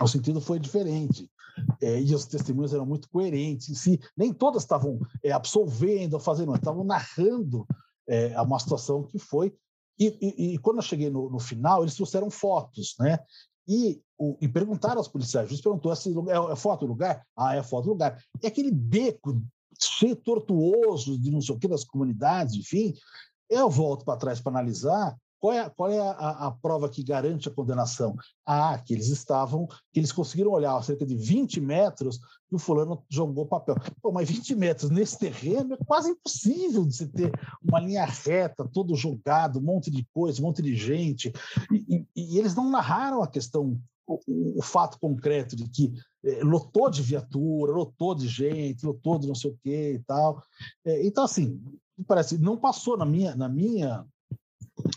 o 0.00 0.06
sentido 0.06 0.40
foi 0.40 0.58
diferente. 0.58 1.30
É, 1.80 2.00
e 2.00 2.14
os 2.14 2.24
testemunhos 2.24 2.72
eram 2.72 2.86
muito 2.86 3.08
coerentes 3.10 3.78
si. 3.78 4.00
Nem 4.16 4.32
todas 4.32 4.62
estavam 4.62 5.00
é, 5.22 5.32
absolvendo, 5.32 6.18
fazendo, 6.18 6.54
estavam 6.54 6.84
narrando 6.84 7.66
é, 8.08 8.40
uma 8.40 8.58
situação 8.58 9.02
que 9.02 9.18
foi. 9.18 9.54
E, 9.98 10.16
e, 10.20 10.54
e 10.54 10.58
quando 10.58 10.78
eu 10.78 10.82
cheguei 10.82 11.10
no, 11.10 11.30
no, 11.30 11.38
final, 11.38 11.82
eles 11.82 11.94
trouxeram 11.94 12.30
fotos, 12.30 12.94
né? 12.98 13.18
E, 13.68 14.00
o, 14.18 14.36
e 14.40 14.48
perguntaram 14.48 14.98
aos 14.98 15.08
policiais, 15.08 15.48
juiz 15.48 15.60
perguntou, 15.60 15.94
se 15.94 16.10
é, 16.10 16.52
é 16.52 16.56
foto 16.56 16.86
do 16.86 16.92
lugar? 16.92 17.24
Ah, 17.36 17.54
é 17.54 17.62
foto 17.62 17.84
do 17.84 17.90
lugar. 17.90 18.20
É 18.42 18.48
aquele 18.48 18.70
beco 18.70 19.40
cheio 19.80 20.16
tortuoso 20.16 21.18
de 21.18 21.30
não 21.30 21.40
sei 21.40 21.54
o 21.54 21.58
que 21.58 21.68
das 21.68 21.84
comunidades, 21.84 22.54
enfim. 22.54 22.94
Eu 23.48 23.68
volto 23.68 24.04
para 24.04 24.18
trás 24.18 24.40
para 24.40 24.52
analisar 24.52 25.16
qual 25.42 25.52
é, 25.52 25.68
qual 25.70 25.90
é 25.90 25.98
a, 25.98 26.46
a, 26.46 26.50
prova 26.52 26.88
que 26.88 27.02
garante 27.02 27.48
a 27.48 27.52
condenação? 27.52 28.14
Ah, 28.46 28.78
que 28.78 28.94
eles 28.94 29.08
estavam, 29.08 29.66
que 29.92 29.98
eles 29.98 30.12
conseguiram 30.12 30.52
olhar 30.52 30.76
a 30.76 30.82
cerca 30.82 31.04
de 31.04 31.16
20 31.16 31.60
metros 31.60 32.20
e 32.48 32.54
o 32.54 32.60
fulano 32.60 33.04
jogou 33.10 33.44
papel. 33.44 33.74
Pô, 34.00 34.12
mas 34.12 34.30
20 34.30 34.54
metros 34.54 34.88
nesse 34.88 35.18
terreno 35.18 35.74
é 35.74 35.84
quase 35.84 36.10
impossível 36.10 36.84
de 36.84 36.94
você 36.94 37.08
ter 37.08 37.32
uma 37.60 37.80
linha 37.80 38.04
reta, 38.04 38.70
todo 38.72 38.94
jogado, 38.94 39.58
um 39.58 39.62
monte 39.62 39.90
de 39.90 40.06
coisa, 40.14 40.40
um 40.40 40.44
monte 40.44 40.62
de 40.62 40.76
gente. 40.76 41.32
E, 41.72 42.06
e, 42.14 42.34
e 42.34 42.38
eles 42.38 42.54
não 42.54 42.70
narraram 42.70 43.20
a 43.20 43.26
questão, 43.26 43.76
o, 44.06 44.20
o 44.58 44.62
fato 44.62 44.96
concreto 45.00 45.56
de 45.56 45.68
que 45.68 45.92
é, 46.24 46.44
lotou 46.44 46.88
de 46.88 47.02
viatura, 47.02 47.72
lotou 47.72 48.14
de 48.14 48.28
gente, 48.28 48.86
lotou 48.86 49.18
de 49.18 49.26
não 49.26 49.34
sei 49.34 49.50
o 49.50 49.58
quê 49.60 49.94
e 49.94 49.98
tal. 50.04 50.40
É, 50.84 51.04
então, 51.04 51.24
assim, 51.24 51.60
parece, 52.06 52.38
não 52.38 52.56
passou 52.56 52.96
na 52.96 53.04
minha, 53.04 53.34
na 53.34 53.48
minha 53.48 54.06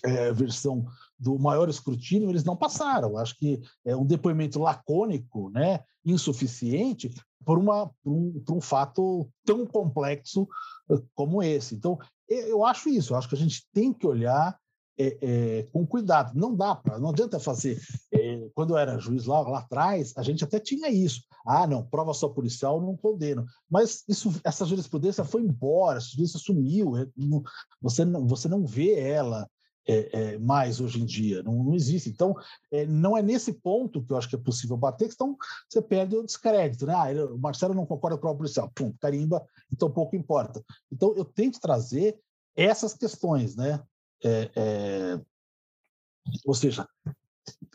é, 0.06 0.32
versão 0.32 0.86
do 1.18 1.40
maior 1.40 1.70
escrutínio, 1.70 2.30
eles 2.30 2.44
não 2.44 2.56
passaram. 2.56 3.18
Acho 3.18 3.38
que 3.38 3.62
é 3.86 3.96
um 3.96 4.06
depoimento 4.06 4.60
lacônico, 4.60 5.50
né, 5.50 5.82
insuficiente, 6.06 7.14
por, 7.46 7.58
uma, 7.58 7.88
por, 8.04 8.12
um, 8.12 8.44
por 8.46 8.58
um 8.58 8.62
fato 8.62 9.30
tão 9.46 9.66
complexo 9.66 10.48
eh, 10.92 11.02
como 11.14 11.42
esse. 11.42 11.76
Então, 11.76 11.98
eu 12.28 12.66
acho 12.66 12.90
isso, 12.90 13.14
eu 13.14 13.18
acho 13.18 13.30
que 13.30 13.36
a 13.36 13.38
gente 13.38 13.66
tem 13.72 13.94
que 13.94 14.06
olhar 14.06 14.58
é, 14.98 15.18
é, 15.22 15.64
com 15.72 15.86
cuidado. 15.86 16.34
Não 16.38 16.56
dá 16.56 16.76
para, 16.76 16.98
não 16.98 17.10
adianta 17.10 17.40
fazer. 17.40 17.80
É, 18.12 18.50
quando 18.54 18.72
eu 18.72 18.78
era 18.78 18.98
juiz 18.98 19.26
lá, 19.26 19.42
lá 19.42 19.60
atrás, 19.60 20.14
a 20.18 20.24
gente 20.24 20.44
até 20.44 20.60
tinha 20.60 20.90
isso. 20.90 21.22
Ah, 21.46 21.68
não, 21.68 21.86
prova 21.86 22.14
só 22.14 22.30
policial, 22.30 22.82
não 22.82 22.96
condeno. 22.96 23.46
Mas 23.70 24.04
isso, 24.08 24.34
essa 24.44 24.66
jurisprudência 24.66 25.24
foi 25.24 25.42
embora, 25.42 25.98
essa 25.98 26.08
jurisprudência 26.08 26.40
sumiu. 26.40 26.94
Não, 27.16 27.44
você, 27.82 28.06
não, 28.06 28.26
você 28.26 28.48
não 28.48 28.66
vê 28.66 29.00
ela 29.00 29.48
é, 29.88 30.34
é, 30.34 30.38
mais 30.38 30.80
hoje 30.80 31.02
em 31.02 31.06
dia, 31.06 31.44
não, 31.44 31.64
não 31.64 31.76
existe. 31.76 32.10
Então, 32.10 32.36
é, 32.72 32.86
não 32.86 33.16
é 33.16 33.22
nesse 33.22 33.54
ponto 33.54 34.04
que 34.04 34.12
eu 34.12 34.18
acho 34.18 34.28
que 34.28 34.36
é 34.36 34.40
possível 34.40 34.76
bater, 34.76 35.10
então 35.12 35.38
você 35.70 35.82
perde 35.82 36.16
o 36.16 36.24
descrédito, 36.24 36.86
né? 36.86 36.94
Ah, 36.96 37.12
ele, 37.12 37.22
o 37.22 37.38
Marcelo 37.38 37.74
não 37.74 37.86
concorda 37.86 38.18
com 38.18 38.28
a 38.28 38.36
policial, 38.36 38.72
pum, 38.74 38.94
carimba, 39.00 39.46
então 39.72 39.92
pouco 39.92 40.16
importa. 40.16 40.64
Então, 40.92 41.14
eu 41.16 41.24
tento 41.24 41.60
trazer 41.60 42.18
essas 42.56 42.94
questões, 42.94 43.56
né? 43.56 43.82
É, 44.24 44.52
é, 44.56 45.22
ou 46.46 46.54
seja, 46.54 46.88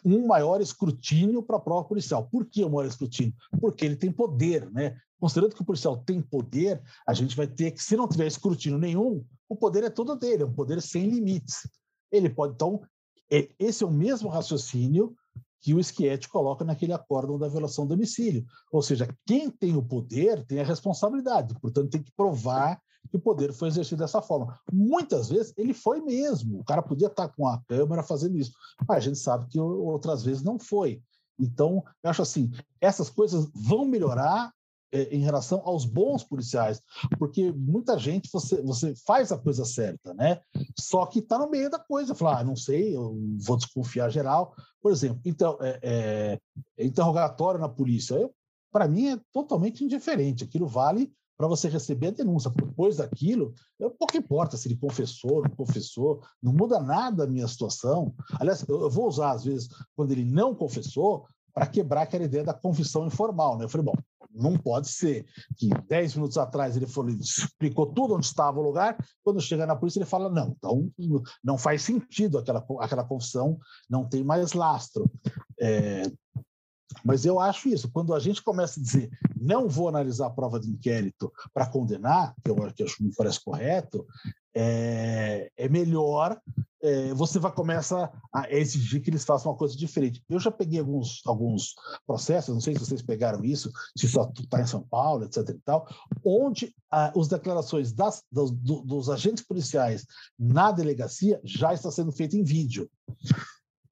um 0.05 0.27
maior 0.27 0.61
escrutínio 0.61 1.43
para 1.43 1.57
a 1.57 1.61
prova 1.61 1.87
policial. 1.87 2.27
Por 2.27 2.45
que 2.47 2.65
o 2.65 2.71
maior 2.71 2.87
escrutínio? 2.87 3.35
Porque 3.61 3.85
ele 3.85 3.95
tem 3.95 4.11
poder, 4.11 4.69
né? 4.73 4.97
Considerando 5.21 5.55
que 5.55 5.63
o 5.63 5.67
policial 5.67 5.99
tem 5.99 6.21
poder, 6.21 6.83
a 7.07 7.13
gente 7.13 7.37
vai 7.37 7.47
ter 7.47 7.71
que, 7.71 7.83
se 7.83 7.97
não 7.97 8.09
tiver 8.09 8.27
escrutínio 8.27 8.79
nenhum, 8.79 9.25
o 9.49 9.55
poder 9.55 9.85
é 9.85 9.91
todo 9.91 10.17
dele, 10.17 10.43
é 10.43 10.47
um 10.47 10.53
poder 10.53 10.81
sem 10.81 11.09
limites 11.09 11.69
ele 12.11 12.29
pode. 12.29 12.55
Então, 12.55 12.81
é, 13.31 13.49
esse 13.59 13.85
é 13.85 13.87
o 13.87 13.91
mesmo 13.91 14.29
raciocínio 14.29 15.15
que 15.61 15.75
o 15.75 15.83
Schietti 15.83 16.29
coloca 16.29 16.65
naquele 16.65 16.93
acórdão 16.93 17.39
da 17.39 17.49
violação 17.49 17.87
do 17.87 17.95
domicílio. 17.95 18.45
Ou 18.73 18.83
seja, 18.83 19.09
quem 19.27 19.51
tem 19.51 19.77
o 19.77 19.83
poder 19.83 20.45
tem 20.47 20.61
a 20.61 20.65
responsabilidade, 20.65 21.55
portanto, 21.61 21.91
tem 21.91 22.03
que 22.03 22.13
provar 22.13 22.81
que 23.11 23.17
o 23.17 23.21
poder 23.21 23.53
foi 23.53 23.69
exercido 23.69 24.03
dessa 24.03 24.23
forma. 24.23 24.59
Muitas 24.73 25.29
vezes 25.29 25.53
ele 25.57 25.75
foi 25.75 26.01
mesmo, 26.01 26.61
o 26.61 26.65
cara 26.65 26.83
podia 26.83 27.09
estar 27.09 27.29
com 27.29 27.47
a 27.47 27.61
câmera 27.67 28.03
fazendo 28.03 28.37
isso, 28.37 28.53
mas 28.87 28.99
a 28.99 29.01
gente 29.01 29.19
sabe 29.19 29.47
que 29.47 29.59
outras 29.61 30.23
vezes 30.23 30.43
não 30.43 30.59
foi. 30.59 31.03
Então, 31.39 31.83
eu 32.03 32.11
acho 32.11 32.23
assim, 32.23 32.51
essas 32.81 33.09
coisas 33.09 33.49
vão 33.55 33.85
melhorar 33.87 34.53
em 34.93 35.21
relação 35.21 35.63
aos 35.65 35.85
bons 35.85 36.25
policiais, 36.25 36.83
porque 37.19 37.53
muita 37.53 37.99
gente 37.99 38.29
você, 38.33 38.61
você 38.63 38.95
faz 39.07 39.31
a 39.31 39.39
coisa 39.39 39.65
certa, 39.65 40.13
né? 40.15 40.41
Só 40.79 41.07
que 41.07 41.21
está 41.21 41.39
no 41.39 41.51
meio 41.51 41.71
da 41.71 41.79
coisa, 41.79 42.15
falar, 42.15 42.41
ah, 42.41 42.45
não 42.45 42.57
sei, 42.57 42.97
eu 42.97 43.17
vou 43.39 43.57
desconfiar 43.57 44.11
geral. 44.11 44.55
Por 44.83 44.91
exemplo, 44.91 45.21
então, 45.25 45.57
é, 45.61 46.39
é, 46.77 46.85
interrogatório 46.85 47.61
na 47.61 47.69
polícia, 47.69 48.29
para 48.73 48.89
mim 48.89 49.09
é 49.09 49.21
totalmente 49.33 49.85
indiferente. 49.85 50.45
Aquilo 50.45 50.67
vale 50.67 51.13
para 51.37 51.49
você 51.49 51.69
receber 51.69 52.09
a 52.09 52.11
denúncia. 52.11 52.51
Depois 52.51 52.99
daquilo, 52.99 53.55
eu, 53.79 53.91
pouco 53.91 54.17
importa 54.17 54.57
se 54.57 54.69
ele 54.69 54.77
confessou 54.77 55.37
ou 55.37 55.43
não 55.43 55.51
confessou, 55.51 56.23
não 56.43 56.53
muda 56.53 56.79
nada 56.81 57.25
a 57.25 57.27
minha 57.27 57.49
situação. 57.49 58.15
Aliás, 58.39 58.63
eu, 58.69 58.81
eu 58.83 58.91
vou 58.91 59.09
usar, 59.09 59.33
às 59.33 59.45
vezes, 59.45 59.69
quando 59.97 60.13
ele 60.13 60.25
não 60.25 60.55
confessou, 60.55 61.27
para 61.53 61.67
quebrar 61.67 62.03
aquela 62.03 62.25
ideia 62.25 62.45
da 62.45 62.55
confissão 62.55 63.07
informal. 63.07 63.57
Né? 63.57 63.65
Eu 63.65 63.69
falei, 63.69 63.87
bom, 63.87 63.95
não 64.33 64.57
pode 64.57 64.89
ser 64.89 65.27
que 65.57 65.69
dez 65.89 66.15
minutos 66.15 66.39
atrás 66.39 66.77
ele 66.77 66.87
falou, 66.87 67.11
explicou 67.11 67.87
tudo 67.87 68.15
onde 68.15 68.27
estava 68.27 68.61
o 68.61 68.63
lugar, 68.63 68.97
quando 69.25 69.41
chega 69.41 69.67
na 69.67 69.77
polícia 69.77 69.99
ele 69.99 70.07
fala, 70.07 70.31
não, 70.31 70.55
então 70.57 70.91
não 71.43 71.59
faz 71.59 71.83
sentido 71.83 72.39
aquela, 72.39 72.65
aquela 72.81 73.05
confissão, 73.05 73.59
não 73.89 74.09
tem 74.09 74.23
mais 74.23 74.53
lastro. 74.53 75.11
É, 75.61 76.03
mas 77.05 77.25
eu 77.25 77.39
acho 77.39 77.69
isso, 77.69 77.91
quando 77.91 78.15
a 78.15 78.19
gente 78.19 78.43
começa 78.43 78.79
a 78.79 78.83
dizer 78.83 79.11
não 79.41 79.69
vou 79.69 79.89
analisar 79.89 80.27
a 80.27 80.31
prova 80.31 80.61
de 80.61 80.69
inquérito 80.69 81.33
para 81.53 81.67
condenar, 81.67 82.35
que 82.45 82.51
eu, 82.51 82.57
que 82.75 83.03
me 83.03 83.15
parece 83.17 83.43
correto, 83.43 84.07
é, 84.55 85.51
é 85.57 85.69
melhor 85.69 86.39
é, 86.83 87.13
você 87.15 87.39
vai 87.39 87.53
começar 87.53 88.11
a 88.33 88.51
exigir 88.51 89.03
que 89.03 89.11
eles 89.11 89.25
façam 89.25 89.53
uma 89.53 89.59
coisa 89.59 89.77
diferente. 89.77 90.23
Eu 90.29 90.41
já 90.41 90.51
peguei 90.51 90.81
alguns, 90.81 91.23
alguns 91.27 91.75
processos, 92.07 92.55
não 92.55 92.61
sei 92.61 92.75
se 92.75 92.81
vocês 92.81 93.03
pegaram 93.03 93.45
isso, 93.45 93.71
se 93.97 94.09
só 94.09 94.31
está 94.39 94.61
em 94.61 94.67
São 94.67 94.83
Paulo, 94.83 95.25
etc. 95.25 95.49
e 95.51 95.61
tal, 95.65 95.87
onde 96.25 96.75
ah, 96.91 97.13
as 97.17 97.29
declarações 97.29 97.93
das, 97.93 98.25
dos, 98.31 98.51
dos 98.51 99.11
agentes 99.11 99.45
policiais 99.45 100.07
na 100.39 100.73
delegacia 100.73 101.41
já 101.45 101.75
está 101.75 101.91
sendo 101.91 102.13
feita 102.13 102.37
em 102.37 102.43
vídeo. 102.43 102.91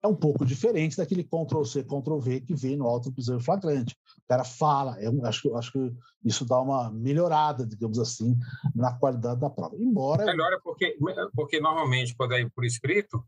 É 0.08 0.10
um 0.10 0.14
pouco 0.14 0.42
diferente 0.46 0.96
daquele 0.96 1.22
Ctrl-C, 1.22 1.84
Ctrl-V 1.84 2.40
que 2.40 2.54
vem 2.54 2.78
no 2.78 2.86
auto 2.86 3.12
prisão 3.12 3.38
flagrante. 3.38 3.94
O 4.24 4.26
cara 4.26 4.42
fala, 4.42 4.96
é, 4.98 5.06
acho, 5.28 5.54
acho 5.54 5.70
que 5.70 5.92
isso 6.24 6.46
dá 6.46 6.58
uma 6.58 6.90
melhorada, 6.90 7.66
digamos 7.66 7.98
assim, 7.98 8.34
na 8.74 8.98
qualidade 8.98 9.38
da 9.38 9.50
prova. 9.50 9.76
Embora... 9.76 10.24
Melhora 10.24 10.58
porque, 10.64 10.96
porque 11.34 11.60
normalmente, 11.60 12.16
quando 12.16 12.32
é 12.32 12.48
por 12.48 12.64
escrito, 12.64 13.22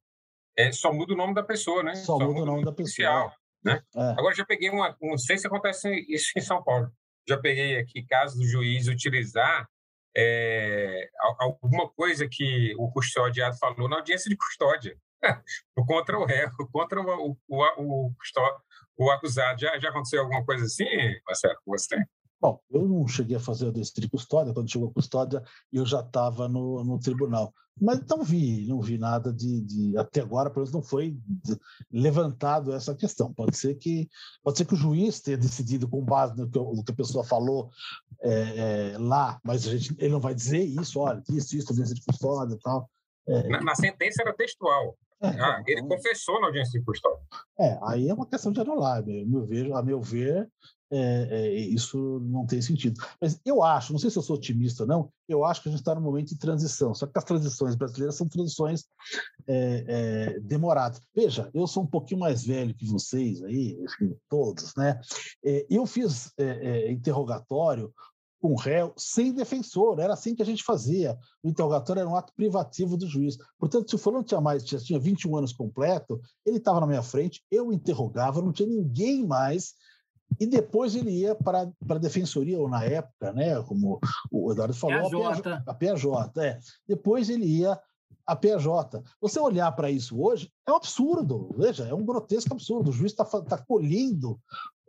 é, 0.57 0.73
só 0.73 0.91
muda 0.91 1.13
o 1.13 1.17
nome 1.17 1.35
da 1.35 1.43
pessoa, 1.43 1.83
né? 1.83 1.95
Só, 1.97 2.17
só 2.17 2.25
muda 2.25 2.41
o 2.41 2.47
nome 2.47 2.65
da 2.65 2.73
pessoa. 2.73 3.31
Né? 3.63 3.83
É. 3.95 4.11
Agora, 4.13 4.35
já 4.35 4.47
peguei 4.47 4.71
uma... 4.71 4.97
Não 5.03 5.19
sei 5.19 5.37
se 5.37 5.47
acontece 5.47 5.87
isso 6.09 6.33
em 6.35 6.41
São 6.41 6.65
Paulo. 6.65 6.91
Já 7.29 7.37
peguei 7.37 7.79
aqui 7.79 8.07
caso 8.07 8.39
do 8.39 8.47
juiz 8.47 8.89
utilizar 8.89 9.69
é, 10.17 11.11
alguma 11.39 11.91
coisa 11.91 12.27
que 12.27 12.75
o 12.79 12.91
custodiado 12.91 13.59
falou 13.59 13.87
na 13.87 13.97
audiência 13.97 14.31
de 14.31 14.37
custódia 14.37 14.97
contra 15.87 16.19
o 16.19 16.25
réu, 16.25 16.51
contra 16.73 17.01
o, 17.01 17.37
o, 17.49 17.65
o, 17.79 18.13
o, 18.99 19.11
acusado. 19.11 19.61
Já, 19.61 19.79
já 19.79 19.89
aconteceu 19.91 20.21
alguma 20.21 20.45
coisa 20.45 20.65
assim, 20.65 20.87
Marcelo, 21.27 21.57
com 21.65 21.73
você? 21.73 21.97
Bom, 22.41 22.59
eu 22.71 22.89
não 22.89 23.07
cheguei 23.07 23.37
a 23.37 23.41
fazer 23.41 23.65
o 23.65 23.69
audiência 23.69 23.93
de 24.01 24.09
custódia, 24.09 24.55
quando 24.55 24.71
chegou 24.71 24.89
a 24.89 24.95
custódia 24.95 25.43
eu 25.71 25.85
já 25.85 26.01
estava 26.01 26.49
no, 26.49 26.83
no 26.83 26.99
tribunal. 26.99 27.53
Mas 27.81 28.01
não 28.07 28.23
vi, 28.23 28.67
não 28.67 28.81
vi 28.81 28.99
nada 28.99 29.33
de, 29.33 29.63
de 29.63 29.97
até 29.97 30.21
agora, 30.21 30.51
pelo 30.51 30.65
menos 30.65 30.73
não 30.73 30.83
foi 30.83 31.17
levantado 31.91 32.75
essa 32.75 32.95
questão. 32.95 33.33
Pode 33.33 33.57
ser 33.57 33.75
que 33.77 34.09
pode 34.43 34.59
ser 34.59 34.67
que 34.67 34.75
o 34.75 34.77
juiz 34.77 35.21
tenha 35.21 35.39
decidido 35.39 35.89
com 35.89 36.05
base 36.05 36.37
no 36.37 36.51
que, 36.51 36.59
no 36.59 36.85
que 36.85 36.93
a 36.93 36.97
pessoa 36.97 37.25
falou 37.25 37.71
é, 38.21 38.93
é, 38.93 38.99
lá, 38.99 39.41
mas 39.43 39.63
gente, 39.63 39.95
ele 39.99 40.13
não 40.13 40.21
vai 40.21 40.35
dizer 40.35 40.63
isso, 40.63 41.01
olha, 41.01 41.23
isso, 41.31 41.57
isso, 41.57 41.71
audiência 41.71 41.95
de 41.95 42.05
custódia 42.05 42.55
e 42.55 42.59
tal. 42.59 42.91
É, 43.27 43.49
na, 43.49 43.63
na, 43.63 43.75
sentença 43.75 44.23
era 44.23 44.35
textual. 44.35 44.97
É, 45.23 45.29
ah, 45.29 45.63
ele 45.67 45.81
então 45.81 45.97
confessou 45.97 46.41
na 46.41 46.47
audiência 46.47 46.79
de 46.79 46.85
custódia. 46.85 47.23
É, 47.59 47.79
aí 47.83 48.09
é 48.09 48.15
uma 48.15 48.27
questão 48.27 48.51
de 48.51 48.61
anular. 48.61 49.05
Meu, 49.05 49.45
ver, 49.45 49.71
a 49.75 49.83
meu 49.83 50.01
ver, 50.01 50.49
é, 50.91 51.29
é, 51.31 51.55
isso 51.55 52.21
não 52.21 52.47
tem 52.47 52.63
sentido. 52.63 52.99
Mas 53.21 53.39
eu 53.45 53.63
acho, 53.63 53.93
não 53.93 53.99
sei 53.99 54.09
se 54.09 54.17
eu 54.17 54.23
sou 54.23 54.37
otimista 54.37 54.85
ou 54.85 54.89
não, 54.89 55.13
eu 55.29 55.45
acho 55.45 55.63
que 55.63 55.69
a 55.69 55.73
gente 55.73 55.81
está 55.81 55.95
num 55.95 56.01
momento 56.01 56.29
de 56.29 56.39
transição. 56.39 56.95
Só 56.95 57.07
que 57.07 57.19
as 57.19 57.25
transições 57.25 57.77
brasileiras 57.77 58.17
são 58.17 58.27
transições 58.27 58.85
é, 59.47 59.85
é 60.37 60.41
demoradas. 60.41 61.01
Veja, 61.15 61.51
eu 61.53 61.67
sou 61.67 61.83
um 61.83 61.87
pouquinho 61.87 62.21
mais 62.21 62.43
velho 62.45 62.75
que 62.75 62.87
vocês 62.87 63.43
aí, 63.43 63.79
todos, 64.29 64.75
né? 64.75 64.99
É, 65.45 65.67
eu 65.69 65.85
fiz 65.85 66.33
interrogatório 66.89 67.93
com 68.41 68.55
réu 68.55 68.93
sem 68.97 69.33
defensor. 69.33 70.01
Era 70.01 70.15
assim 70.15 70.35
que 70.35 70.43
a 70.43 70.47
gente 70.47 70.65
fazia. 70.65 71.17
O 71.43 71.49
interrogatório 71.49 72.01
era 72.01 72.09
um 72.09 72.17
ato 72.17 72.33
privativo 72.35 72.97
do 72.97 73.07
juiz. 73.07 73.37
Portanto, 73.59 73.89
se 73.89 73.95
o 73.95 73.99
fulano 73.99 74.25
tinha 74.25 74.41
mais, 74.41 74.67
já 74.67 74.79
tinha 74.79 74.99
21 74.99 75.37
anos 75.37 75.53
completo, 75.53 76.21
ele 76.45 76.57
estava 76.57 76.81
na 76.81 76.87
minha 76.87 77.03
frente, 77.03 77.45
eu 77.51 77.73
interrogava, 77.73 78.43
não 78.43 78.53
tinha 78.53 78.69
ninguém 78.69 79.27
mais. 79.27 79.75
E 80.39 80.47
depois 80.47 80.95
ele 80.95 81.11
ia 81.11 81.35
para 81.35 81.71
a 81.89 81.99
defensoria, 81.99 82.59
ou 82.59 82.69
na 82.69 82.85
época, 82.85 83.33
né, 83.33 83.61
como 83.65 84.01
o 84.31 84.53
Eduardo 84.53 84.75
falou, 84.75 85.11
PJ. 85.11 85.63
a 85.67 85.75
PJ. 85.75 86.43
É. 86.43 86.59
Depois 86.89 87.29
ele 87.29 87.45
ia 87.45 87.79
a 88.27 88.37
PJ. 88.37 89.03
Você 89.21 89.41
olhar 89.41 89.71
para 89.73 89.91
isso 89.91 90.21
hoje 90.23 90.51
é 90.67 90.71
um 90.71 90.77
absurdo, 90.77 91.53
veja, 91.59 91.89
é 91.89 91.93
um 91.93 92.05
grotesco 92.05 92.55
absurdo. 92.55 92.91
O 92.91 92.93
juiz 92.93 93.13
está 93.13 93.25
tá 93.25 93.59
colhendo 93.59 94.41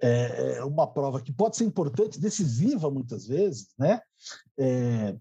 é, 0.01 0.57
é, 0.57 0.63
uma 0.63 0.87
prova 0.87 1.21
que 1.21 1.31
pode 1.31 1.55
ser 1.55 1.63
importante, 1.63 2.19
decisiva 2.19 2.89
muitas 2.89 3.27
vezes, 3.27 3.67
né? 3.77 4.01
É, 4.57 5.15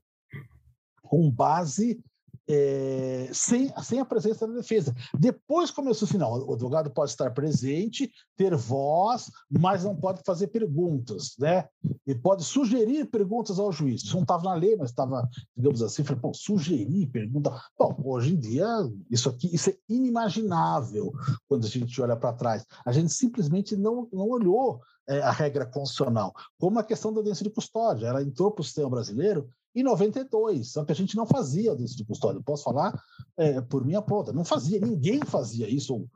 com 1.03 1.31
base 1.31 2.03
é, 2.53 3.31
sem, 3.33 3.73
sem 3.83 4.01
a 4.01 4.05
presença 4.05 4.47
da 4.47 4.55
defesa. 4.55 4.95
Depois 5.19 5.71
começou 5.71 6.07
o 6.07 6.11
final. 6.11 6.49
O 6.49 6.55
advogado 6.55 6.91
pode 6.91 7.11
estar 7.11 7.31
presente, 7.31 8.11
ter 8.37 8.55
voz, 8.57 9.31
mas 9.49 9.85
não 9.85 9.95
pode 9.95 10.23
fazer 10.25 10.49
perguntas, 10.49 11.35
né? 11.39 11.69
E 12.07 12.15
pode 12.15 12.45
sugerir 12.45 13.07
perguntas 13.07 13.59
ao 13.59 13.71
juiz. 13.71 14.03
Isso 14.03 14.15
não 14.15 14.23
estava 14.23 14.43
na 14.45 14.55
lei, 14.55 14.77
mas 14.77 14.91
estava, 14.91 15.29
digamos 15.57 15.83
assim, 15.83 16.03
falei, 16.03 16.21
pô, 16.21 16.35
sugerir 16.35 17.07
pergunta. 17.07 17.53
Bom, 17.79 17.97
hoje 18.05 18.35
em 18.35 18.39
dia, 18.39 18.67
isso 19.11 19.29
aqui, 19.29 19.55
isso 19.55 19.71
é 19.71 19.77
inimaginável 19.89 21.13
quando 21.49 21.67
a 21.67 21.69
gente 21.69 22.01
olha 22.01 22.17
para 22.17 22.33
trás. 22.33 22.67
A 22.85 22.93
gente 22.93 23.13
simplesmente 23.13 23.77
não, 23.77 24.09
não 24.13 24.29
olhou 24.29 24.81
é, 25.09 25.21
a 25.23 25.31
regra 25.31 25.67
constitucional, 25.67 26.33
como 26.59 26.79
a 26.79 26.85
questão 26.85 27.13
da 27.13 27.21
audiência 27.21 27.45
de 27.45 27.51
custódia. 27.51 28.07
Ela 28.07 28.23
entrou 28.23 28.51
para 28.51 28.63
o 28.63 28.65
sistema 28.65 28.91
brasileiro 28.91 29.49
em 29.75 29.83
92, 29.83 30.73
só 30.73 30.85
que 30.85 30.93
a 30.93 30.95
gente 30.95 31.17
não 31.17 31.27
fazia 31.27 31.71
audiência 31.71 31.97
de 31.97 32.05
custódia. 32.05 32.43
posso 32.43 32.65
falar 32.65 33.01
é, 33.37 33.61
por 33.61 33.85
minha 33.85 34.03
ponta, 34.03 34.33
não 34.33 34.45
fazia, 34.45 34.81
ninguém 34.81 35.21
fazia 35.25 35.69
isso. 35.69 36.09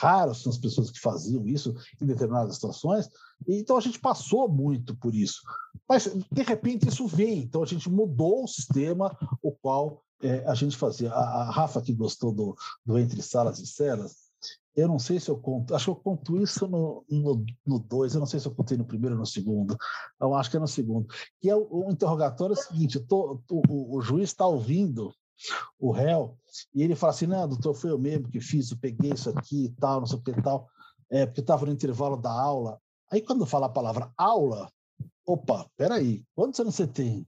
Raras 0.00 0.38
são 0.38 0.50
as 0.50 0.56
pessoas 0.56 0.90
que 0.90 0.98
faziam 0.98 1.46
isso 1.46 1.74
em 2.00 2.06
determinadas 2.06 2.54
situações, 2.54 3.10
então 3.46 3.76
a 3.76 3.80
gente 3.80 3.98
passou 3.98 4.48
muito 4.48 4.96
por 4.96 5.14
isso. 5.14 5.42
Mas, 5.86 6.04
de 6.04 6.42
repente, 6.42 6.88
isso 6.88 7.06
veio, 7.06 7.42
então 7.42 7.62
a 7.62 7.66
gente 7.66 7.90
mudou 7.90 8.44
o 8.44 8.48
sistema, 8.48 9.14
o 9.42 9.52
qual 9.52 10.02
é, 10.22 10.44
a 10.46 10.54
gente 10.54 10.76
fazia. 10.76 11.12
A, 11.12 11.42
a 11.42 11.50
Rafa, 11.50 11.82
que 11.82 11.92
gostou 11.92 12.32
do, 12.32 12.56
do 12.86 12.98
Entre 12.98 13.20
Salas 13.20 13.58
e 13.58 13.66
Celas, 13.66 14.21
eu 14.74 14.88
não 14.88 14.98
sei 14.98 15.20
se 15.20 15.28
eu 15.28 15.36
conto, 15.36 15.74
acho 15.74 15.84
que 15.84 15.90
eu 15.90 15.96
conto 15.96 16.40
isso 16.40 16.66
no 16.66 17.04
2, 17.08 17.14
no, 17.66 17.78
no 17.78 18.06
eu 18.06 18.20
não 18.20 18.26
sei 18.26 18.40
se 18.40 18.46
eu 18.46 18.54
contei 18.54 18.76
no 18.76 18.84
primeiro 18.84 19.14
ou 19.14 19.20
no 19.20 19.26
segundo, 19.26 19.76
eu 20.20 20.34
acho 20.34 20.50
que 20.50 20.56
é 20.56 20.60
no 20.60 20.68
segundo, 20.68 21.06
que 21.40 21.50
é 21.50 21.56
o, 21.56 21.86
o 21.86 21.90
interrogatório 21.90 22.54
é 22.54 22.58
o 22.58 22.62
seguinte, 22.62 22.98
tô, 23.00 23.42
tô, 23.46 23.62
o, 23.68 23.96
o, 23.96 24.00
juiz 24.00 24.30
está 24.30 24.46
ouvindo 24.46 25.12
o 25.78 25.90
réu 25.90 26.38
e 26.74 26.82
ele 26.82 26.94
fala 26.94 27.12
assim, 27.12 27.26
não, 27.26 27.46
doutor, 27.46 27.74
foi 27.74 27.90
eu 27.90 27.98
mesmo 27.98 28.30
que 28.30 28.40
fiz, 28.40 28.70
eu 28.70 28.78
peguei 28.78 29.12
isso 29.12 29.28
aqui 29.30 29.66
e 29.66 29.70
tal, 29.72 30.00
não 30.00 30.06
sei 30.06 30.18
o 30.18 30.22
que 30.22 30.30
e 30.30 30.42
tal, 30.42 30.68
é, 31.10 31.26
porque 31.26 31.40
estava 31.40 31.66
no 31.66 31.72
intervalo 31.72 32.16
da 32.16 32.32
aula. 32.32 32.80
Aí 33.10 33.20
quando 33.20 33.44
fala 33.44 33.66
a 33.66 33.70
palavra 33.70 34.10
aula, 34.16 34.70
opa, 35.26 35.68
peraí, 35.76 36.24
quantos 36.34 36.58
anos 36.60 36.74
você 36.74 36.86
tem? 36.86 37.26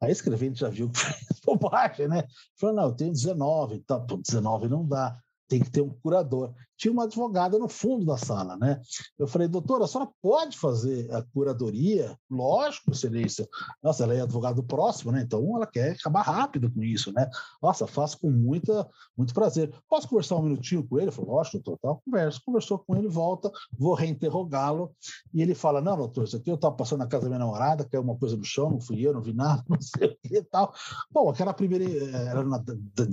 Aí 0.00 0.12
escrevendo 0.12 0.56
já 0.56 0.68
viu 0.68 0.90
que 0.90 1.00
foi 1.00 1.10
bobagem, 1.58 2.06
né? 2.06 2.24
Falou, 2.56 2.76
não, 2.76 2.84
eu 2.84 2.92
tenho 2.92 3.10
19, 3.10 3.80
tá, 3.80 3.98
19 3.98 4.68
não 4.68 4.86
dá 4.86 5.18
tem 5.54 5.62
que 5.62 5.70
ter 5.70 5.80
um 5.80 5.90
curador. 6.02 6.52
Tinha 6.76 6.90
uma 6.90 7.04
advogada 7.04 7.56
no 7.56 7.68
fundo 7.68 8.04
da 8.04 8.16
sala, 8.16 8.56
né? 8.56 8.80
Eu 9.16 9.28
falei, 9.28 9.46
doutora, 9.46 9.84
a 9.84 9.86
senhora 9.86 10.10
pode 10.20 10.58
fazer 10.58 11.08
a 11.14 11.22
curadoria? 11.22 12.18
Lógico, 12.28 12.90
excelência. 12.90 13.48
Nossa, 13.80 14.02
ela 14.02 14.14
é 14.14 14.20
advogado 14.20 14.60
próximo, 14.64 15.12
né? 15.12 15.22
Então 15.22 15.56
ela 15.56 15.66
quer 15.66 15.92
acabar 15.92 16.22
rápido 16.22 16.68
com 16.68 16.82
isso, 16.82 17.12
né? 17.12 17.30
Nossa, 17.62 17.86
faço 17.86 18.18
com 18.18 18.28
muita, 18.28 18.88
muito 19.16 19.32
prazer. 19.32 19.72
Posso 19.88 20.08
conversar 20.08 20.34
um 20.36 20.42
minutinho 20.42 20.84
com 20.84 20.98
ele? 20.98 21.08
Eu 21.08 21.12
falei, 21.12 21.30
lógico, 21.30 21.58
doutor, 21.58 21.78
tal. 21.80 22.02
Conversa. 22.04 22.40
Conversou 22.44 22.78
com 22.80 22.96
ele, 22.96 23.06
volta, 23.06 23.52
vou 23.78 23.94
reinterrogá-lo. 23.94 24.92
E 25.32 25.40
ele 25.40 25.54
fala, 25.54 25.80
não, 25.80 25.96
doutor, 25.96 26.24
isso 26.24 26.36
aqui 26.36 26.50
eu 26.50 26.56
estava 26.56 26.74
passando 26.74 26.98
na 26.98 27.06
casa 27.06 27.24
da 27.24 27.28
minha 27.28 27.38
namorada, 27.38 27.84
caiu 27.84 28.02
uma 28.02 28.16
coisa 28.16 28.36
no 28.36 28.44
chão, 28.44 28.70
não 28.70 28.80
fui 28.80 29.00
eu, 29.00 29.14
não 29.14 29.22
vi 29.22 29.32
nada, 29.32 29.62
não 29.70 29.80
sei 29.80 30.08
o 30.08 30.16
que 30.28 30.38
e 30.38 30.42
tal. 30.42 30.74
Bom, 31.12 31.30
aquela 31.30 31.54
primeira, 31.54 31.84
eh, 31.84 32.26
era 32.30 32.42
na 32.42 32.58
da, 32.58 32.74
da, 32.74 33.04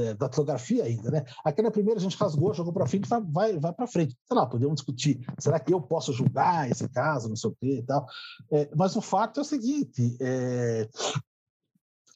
eh, 0.00 0.14
da, 0.14 0.28
da 0.28 0.56
ainda, 0.84 1.10
né? 1.10 1.24
Aquela 1.44 1.70
primeira 1.70 1.87
a 1.96 2.00
gente 2.00 2.16
rasgou, 2.16 2.54
jogou 2.54 2.72
para 2.72 2.86
frente, 2.86 3.08
vai, 3.08 3.58
vai 3.58 3.72
para 3.72 3.86
frente. 3.86 4.16
Sei 4.26 4.36
lá, 4.36 4.46
podemos 4.46 4.76
discutir, 4.76 5.20
será 5.38 5.58
que 5.58 5.72
eu 5.72 5.80
posso 5.80 6.12
julgar 6.12 6.70
esse 6.70 6.88
caso, 6.88 7.28
não 7.28 7.36
sei 7.36 7.50
o 7.50 7.56
quê 7.60 7.78
e 7.78 7.82
tal. 7.82 8.06
É, 8.50 8.70
mas 8.76 8.96
o 8.96 9.00
fato 9.00 9.40
é 9.40 9.42
o 9.42 9.46
seguinte, 9.46 10.16
é, 10.20 10.88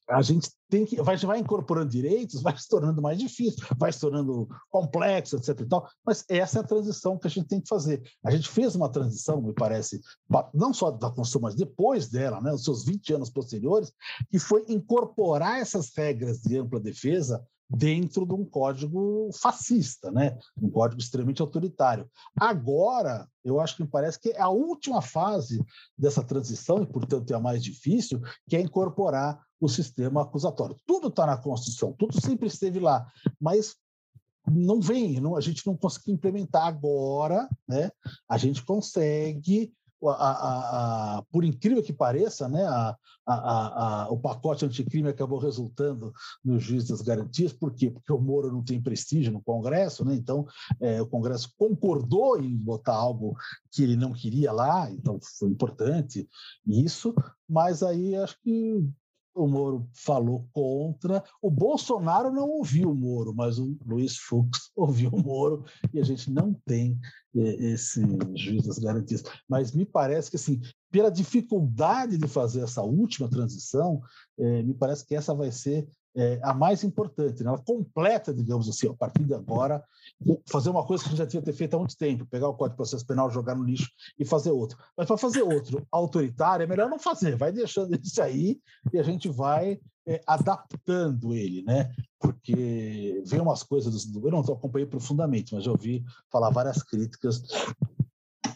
a 0.08 0.20
gente 0.20 0.50
tem 0.68 0.84
que 0.84 1.00
vai, 1.02 1.16
vai 1.16 1.38
incorporando 1.38 1.90
direitos, 1.90 2.42
vai 2.42 2.56
se 2.56 2.68
tornando 2.68 3.00
mais 3.00 3.18
difícil, 3.18 3.64
vai 3.78 3.92
se 3.92 4.00
tornando 4.00 4.48
complexo, 4.70 5.36
etc. 5.36 5.60
E 5.60 5.66
tal, 5.66 5.88
mas 6.04 6.24
essa 6.28 6.58
é 6.58 6.60
a 6.60 6.66
transição 6.66 7.18
que 7.18 7.26
a 7.26 7.30
gente 7.30 7.48
tem 7.48 7.60
que 7.60 7.68
fazer. 7.68 8.02
A 8.24 8.30
gente 8.30 8.48
fez 8.48 8.74
uma 8.74 8.88
transição, 8.88 9.40
me 9.40 9.52
parece, 9.52 10.00
não 10.52 10.72
só 10.72 10.90
da 10.90 11.08
Constituição, 11.08 11.40
mas 11.42 11.54
depois 11.54 12.08
dela, 12.08 12.40
né, 12.40 12.52
os 12.52 12.64
seus 12.64 12.84
20 12.84 13.14
anos 13.14 13.30
posteriores, 13.30 13.92
que 14.30 14.38
foi 14.38 14.64
incorporar 14.68 15.60
essas 15.60 15.90
regras 15.96 16.40
de 16.40 16.58
ampla 16.58 16.80
defesa 16.80 17.44
dentro 17.76 18.26
de 18.26 18.34
um 18.34 18.44
código 18.44 19.30
fascista, 19.32 20.10
né? 20.10 20.38
um 20.60 20.70
código 20.70 21.00
extremamente 21.00 21.40
autoritário. 21.40 22.08
Agora, 22.38 23.26
eu 23.44 23.60
acho 23.60 23.76
que 23.76 23.82
me 23.82 23.88
parece 23.88 24.20
que 24.20 24.30
é 24.30 24.40
a 24.40 24.48
última 24.48 25.00
fase 25.00 25.64
dessa 25.96 26.22
transição, 26.22 26.82
e 26.82 26.86
portanto 26.86 27.30
é 27.30 27.34
a 27.34 27.40
mais 27.40 27.62
difícil, 27.62 28.20
que 28.48 28.56
é 28.56 28.60
incorporar 28.60 29.40
o 29.60 29.68
sistema 29.68 30.22
acusatório. 30.22 30.76
Tudo 30.86 31.08
está 31.08 31.24
na 31.24 31.36
Constituição, 31.36 31.92
tudo 31.92 32.20
sempre 32.20 32.48
esteve 32.48 32.78
lá, 32.78 33.06
mas 33.40 33.76
não 34.50 34.80
vem, 34.80 35.20
não, 35.20 35.36
a 35.36 35.40
gente 35.40 35.64
não 35.66 35.76
conseguiu 35.76 36.14
implementar 36.14 36.66
agora, 36.66 37.48
né? 37.68 37.90
A 38.28 38.36
gente 38.36 38.62
consegue 38.64 39.72
a, 40.10 41.16
a, 41.18 41.22
por 41.30 41.44
incrível 41.44 41.82
que 41.82 41.92
pareça, 41.92 42.48
né, 42.48 42.62
o 44.08 44.18
pacote 44.18 44.64
anticrime 44.64 45.08
acabou 45.08 45.38
resultando 45.38 46.12
no 46.44 46.58
juiz 46.58 46.86
das 46.88 47.00
garantias. 47.00 47.52
Por 47.52 47.72
quê? 47.72 47.90
Porque 47.90 48.12
o 48.12 48.20
Moro 48.20 48.50
não 48.50 48.64
tem 48.64 48.82
prestígio 48.82 49.32
no 49.32 49.42
Congresso, 49.42 50.04
né? 50.04 50.14
então 50.14 50.46
é, 50.80 51.00
o 51.00 51.06
Congresso 51.06 51.52
concordou 51.56 52.40
em 52.40 52.56
botar 52.56 52.94
algo 52.94 53.36
que 53.70 53.82
ele 53.82 53.96
não 53.96 54.12
queria 54.12 54.52
lá, 54.52 54.90
então 54.90 55.18
foi 55.38 55.48
importante 55.48 56.28
isso, 56.66 57.14
mas 57.48 57.82
aí 57.82 58.16
acho 58.16 58.36
que 58.42 58.84
o 59.34 59.46
Moro 59.46 59.88
falou 59.94 60.46
contra. 60.52 61.22
O 61.40 61.50
Bolsonaro 61.50 62.30
não 62.30 62.48
ouviu 62.48 62.90
o 62.90 62.94
Moro, 62.94 63.34
mas 63.34 63.58
o 63.58 63.76
Luiz 63.84 64.16
Fux 64.16 64.70
ouviu 64.76 65.10
o 65.10 65.22
Moro 65.22 65.64
e 65.92 66.00
a 66.00 66.04
gente 66.04 66.30
não 66.30 66.54
tem 66.66 66.98
é, 67.34 67.40
esse 67.72 68.02
juiz 68.34 68.66
das 68.66 68.78
garantias. 68.78 69.22
Mas 69.48 69.72
me 69.72 69.84
parece 69.84 70.30
que, 70.30 70.36
assim, 70.36 70.60
pela 70.90 71.10
dificuldade 71.10 72.18
de 72.18 72.28
fazer 72.28 72.62
essa 72.62 72.82
última 72.82 73.28
transição, 73.28 74.00
é, 74.38 74.62
me 74.62 74.74
parece 74.74 75.06
que 75.06 75.14
essa 75.14 75.34
vai 75.34 75.50
ser 75.50 75.86
é, 76.14 76.40
a 76.42 76.52
mais 76.52 76.84
importante. 76.84 77.42
Né? 77.42 77.48
Ela 77.48 77.58
completa, 77.58 78.32
digamos 78.32 78.68
assim, 78.68 78.88
a 78.88 78.94
partir 78.94 79.24
de 79.24 79.34
agora, 79.34 79.82
fazer 80.50 80.70
uma 80.70 80.84
coisa 80.86 81.02
que 81.02 81.08
a 81.08 81.10
gente 81.12 81.18
já 81.18 81.26
tinha 81.26 81.42
ter 81.42 81.52
feito 81.52 81.74
há 81.74 81.78
muito 81.78 81.96
tempo, 81.96 82.26
pegar 82.26 82.48
o 82.48 82.54
Código 82.54 82.74
de 82.74 82.76
Processo 82.76 83.06
Penal, 83.06 83.30
jogar 83.30 83.54
no 83.54 83.64
lixo 83.64 83.90
e 84.18 84.24
fazer 84.24 84.50
outro. 84.50 84.78
Mas 84.96 85.06
para 85.06 85.16
fazer 85.16 85.42
outro 85.42 85.86
autoritário, 85.90 86.64
é 86.64 86.66
melhor 86.66 86.88
não 86.88 86.98
fazer, 86.98 87.36
vai 87.36 87.52
deixando 87.52 87.94
isso 87.94 88.22
aí 88.22 88.60
e 88.92 88.98
a 88.98 89.02
gente 89.02 89.28
vai 89.28 89.78
é, 90.06 90.20
adaptando 90.26 91.34
ele, 91.34 91.62
né? 91.62 91.90
Porque 92.18 93.22
vem 93.24 93.40
umas 93.40 93.62
coisas, 93.62 94.04
do, 94.06 94.26
eu 94.26 94.30
não 94.30 94.40
acompanhei 94.40 94.86
profundamente, 94.86 95.54
mas 95.54 95.64
já 95.64 95.70
ouvi 95.70 96.04
falar 96.30 96.50
várias 96.50 96.82
críticas 96.82 97.42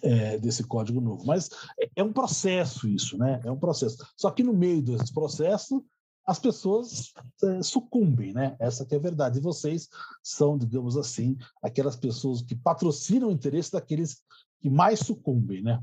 é, 0.03 0.39
desse 0.39 0.65
código 0.65 1.01
novo. 1.01 1.25
Mas 1.25 1.49
é, 1.81 1.89
é 1.97 2.03
um 2.03 2.13
processo 2.13 2.89
isso, 2.89 3.17
né? 3.17 3.41
É 3.45 3.51
um 3.51 3.59
processo. 3.59 4.05
Só 4.17 4.31
que 4.31 4.43
no 4.43 4.53
meio 4.53 4.83
desse 4.83 5.13
processo 5.13 5.85
as 6.27 6.41
pessoas 6.41 7.15
é, 7.43 7.63
sucumbem, 7.63 8.33
né? 8.33 8.57
Essa 8.59 8.85
que 8.85 8.95
é 8.95 8.99
a 8.99 9.01
verdade. 9.01 9.39
E 9.39 9.43
vocês 9.43 9.89
são, 10.23 10.59
digamos 10.59 10.97
assim, 10.97 11.39
aquelas 11.63 11.95
pessoas 11.95 12.43
que 12.43 12.57
patrocinam 12.57 13.29
o 13.29 13.33
interesse 13.33 13.71
daqueles 13.73 14.23
que 14.61 14.69
mais 14.69 14.99
sucumbem, 14.99 15.63
né? 15.63 15.81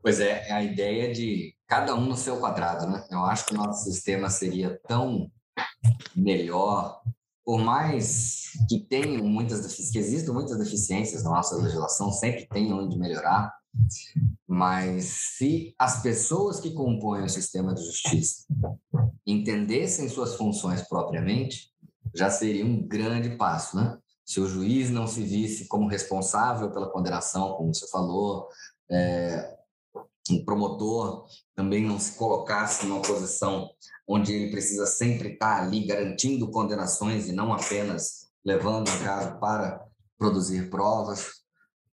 Pois 0.00 0.20
é, 0.20 0.48
é 0.48 0.52
a 0.52 0.62
ideia 0.62 1.12
de 1.12 1.54
cada 1.66 1.94
um 1.94 2.06
no 2.06 2.16
seu 2.16 2.38
quadrado, 2.38 2.86
né? 2.86 3.06
Eu 3.10 3.24
acho 3.24 3.46
que 3.46 3.54
o 3.54 3.58
nosso 3.58 3.84
sistema 3.84 4.30
seria 4.30 4.80
tão 4.86 5.30
melhor, 6.14 7.02
por 7.44 7.60
mais 7.60 8.52
que 8.68 8.78
tenham 8.78 9.24
muitas 9.24 9.90
que 9.90 9.98
existam 9.98 10.32
muitas 10.32 10.56
deficiências 10.56 11.24
na 11.24 11.30
nossa 11.30 11.56
legislação, 11.56 12.10
sempre 12.12 12.46
tem 12.46 12.72
onde 12.72 12.96
melhorar 12.96 13.59
mas 14.46 15.04
se 15.04 15.74
as 15.78 16.02
pessoas 16.02 16.60
que 16.60 16.72
compõem 16.72 17.24
o 17.24 17.28
sistema 17.28 17.74
de 17.74 17.84
justiça 17.84 18.46
entendessem 19.26 20.08
suas 20.08 20.34
funções 20.34 20.82
propriamente, 20.82 21.70
já 22.14 22.30
seria 22.30 22.66
um 22.66 22.86
grande 22.86 23.36
passo, 23.36 23.76
né? 23.76 23.98
Se 24.24 24.40
o 24.40 24.48
juiz 24.48 24.90
não 24.90 25.06
se 25.06 25.22
visse 25.22 25.66
como 25.66 25.88
responsável 25.88 26.70
pela 26.70 26.90
condenação, 26.90 27.54
como 27.54 27.74
você 27.74 27.88
falou, 27.88 28.48
é, 28.90 29.58
um 30.30 30.44
promotor 30.44 31.26
também 31.54 31.84
não 31.84 31.98
se 31.98 32.16
colocasse 32.16 32.86
numa 32.86 33.02
posição 33.02 33.70
onde 34.06 34.32
ele 34.32 34.50
precisa 34.50 34.86
sempre 34.86 35.32
estar 35.32 35.62
ali 35.62 35.86
garantindo 35.86 36.50
condenações 36.50 37.28
e 37.28 37.32
não 37.32 37.52
apenas 37.52 38.28
levando 38.44 38.88
o 38.88 39.04
caso 39.04 39.38
para 39.38 39.84
produzir 40.18 40.70
provas, 40.70 41.39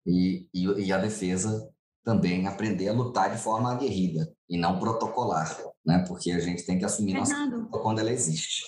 e, 0.05 0.47
e, 0.53 0.65
e 0.85 0.93
a 0.93 0.97
defesa 0.97 1.69
também 2.03 2.47
aprender 2.47 2.89
a 2.89 2.93
lutar 2.93 3.31
de 3.31 3.41
forma 3.41 3.71
aguerrida 3.71 4.31
e 4.49 4.57
não 4.57 4.77
protocolar, 4.77 5.57
né? 5.85 6.03
Porque 6.07 6.31
a 6.31 6.39
gente 6.39 6.65
tem 6.65 6.77
que 6.77 6.85
assumir 6.85 7.13
Fernando, 7.13 7.61
nossa 7.61 7.81
quando 7.81 7.99
ela 7.99 8.11
existe. 8.11 8.65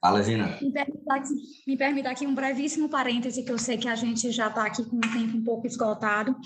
Fala, 0.00 0.20
Gina. 0.20 0.58
Me 0.60 0.72
permita, 0.72 1.14
aqui, 1.14 1.34
me 1.64 1.76
permita 1.76 2.10
aqui 2.10 2.26
um 2.26 2.34
brevíssimo 2.34 2.88
parêntese, 2.88 3.44
que 3.44 3.52
eu 3.52 3.58
sei 3.58 3.78
que 3.78 3.88
a 3.88 3.94
gente 3.94 4.32
já 4.32 4.48
está 4.48 4.66
aqui 4.66 4.84
com 4.84 4.96
o 4.96 5.00
tempo 5.00 5.36
um 5.36 5.44
pouco 5.44 5.64
esgotado. 5.64 6.36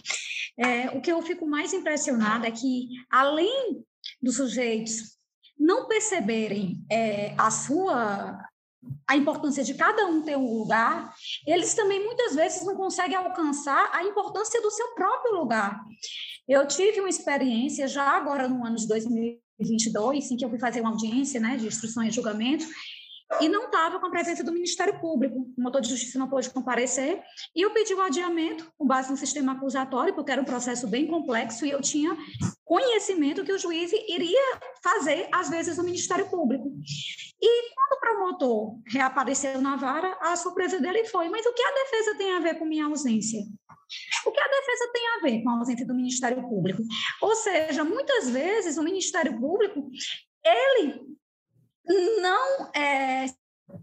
É, 0.58 0.90
o 0.90 1.00
que 1.00 1.10
eu 1.10 1.22
fico 1.22 1.46
mais 1.46 1.72
impressionada 1.72 2.46
é 2.46 2.50
que, 2.50 2.88
além 3.10 3.82
dos 4.22 4.36
sujeitos 4.36 5.16
não 5.58 5.88
perceberem 5.88 6.84
é, 6.90 7.34
a 7.38 7.50
sua 7.50 8.38
a 9.06 9.16
importância 9.16 9.62
de 9.62 9.74
cada 9.74 10.06
um 10.06 10.22
ter 10.22 10.36
um 10.36 10.58
lugar, 10.58 11.14
eles 11.46 11.74
também 11.74 12.04
muitas 12.04 12.34
vezes 12.34 12.64
não 12.64 12.76
conseguem 12.76 13.16
alcançar 13.16 13.90
a 13.92 14.04
importância 14.04 14.60
do 14.60 14.70
seu 14.70 14.94
próprio 14.94 15.34
lugar. 15.34 15.80
Eu 16.48 16.66
tive 16.66 17.00
uma 17.00 17.08
experiência 17.08 17.88
já 17.88 18.16
agora 18.16 18.48
no 18.48 18.64
ano 18.64 18.76
de 18.76 18.86
2022, 18.86 20.30
em 20.30 20.36
que 20.36 20.44
eu 20.44 20.50
fui 20.50 20.58
fazer 20.58 20.80
uma 20.80 20.90
audiência 20.90 21.40
né, 21.40 21.56
de 21.56 21.66
instrução 21.66 22.02
e 22.02 22.10
julgamento, 22.10 22.66
e 23.40 23.48
não 23.48 23.66
estava 23.66 23.98
com 23.98 24.06
a 24.06 24.10
presença 24.10 24.42
do 24.42 24.52
Ministério 24.52 24.98
Público. 25.00 25.52
O 25.56 25.62
motor 25.62 25.80
de 25.80 25.88
justiça 25.88 26.18
não 26.18 26.28
pôde 26.28 26.50
comparecer, 26.50 27.22
e 27.54 27.62
eu 27.62 27.70
pedi 27.72 27.92
o 27.94 28.00
adiamento 28.00 28.70
com 28.78 28.86
base 28.86 29.10
no 29.10 29.16
sistema 29.16 29.52
acusatório, 29.52 30.14
porque 30.14 30.32
era 30.32 30.40
um 30.40 30.44
processo 30.44 30.86
bem 30.86 31.06
complexo, 31.06 31.66
e 31.66 31.70
eu 31.70 31.80
tinha 31.80 32.16
conhecimento 32.64 33.44
que 33.44 33.52
o 33.52 33.58
juiz 33.58 33.92
iria 33.92 34.60
fazer, 34.82 35.28
às 35.32 35.50
vezes, 35.50 35.76
no 35.76 35.84
Ministério 35.84 36.28
Público. 36.30 36.72
E 37.40 37.74
quando 37.74 37.96
o 37.96 38.00
promotor 38.00 38.78
reapareceu 38.86 39.60
na 39.60 39.76
vara, 39.76 40.16
a 40.20 40.36
surpresa 40.36 40.80
dele 40.80 41.04
foi: 41.04 41.28
mas 41.28 41.44
o 41.44 41.52
que 41.52 41.62
a 41.62 41.74
defesa 41.74 42.16
tem 42.16 42.32
a 42.32 42.40
ver 42.40 42.58
com 42.58 42.64
minha 42.64 42.86
ausência? 42.86 43.40
O 44.24 44.32
que 44.32 44.40
a 44.40 44.48
defesa 44.48 44.90
tem 44.92 45.08
a 45.08 45.18
ver 45.20 45.42
com 45.42 45.50
a 45.50 45.58
ausência 45.58 45.86
do 45.86 45.94
Ministério 45.94 46.42
Público? 46.48 46.82
Ou 47.22 47.34
seja, 47.36 47.84
muitas 47.84 48.28
vezes 48.30 48.76
o 48.76 48.82
Ministério 48.82 49.38
Público 49.38 49.88
ele 50.44 51.15
não 52.20 52.70
é, 52.74 53.26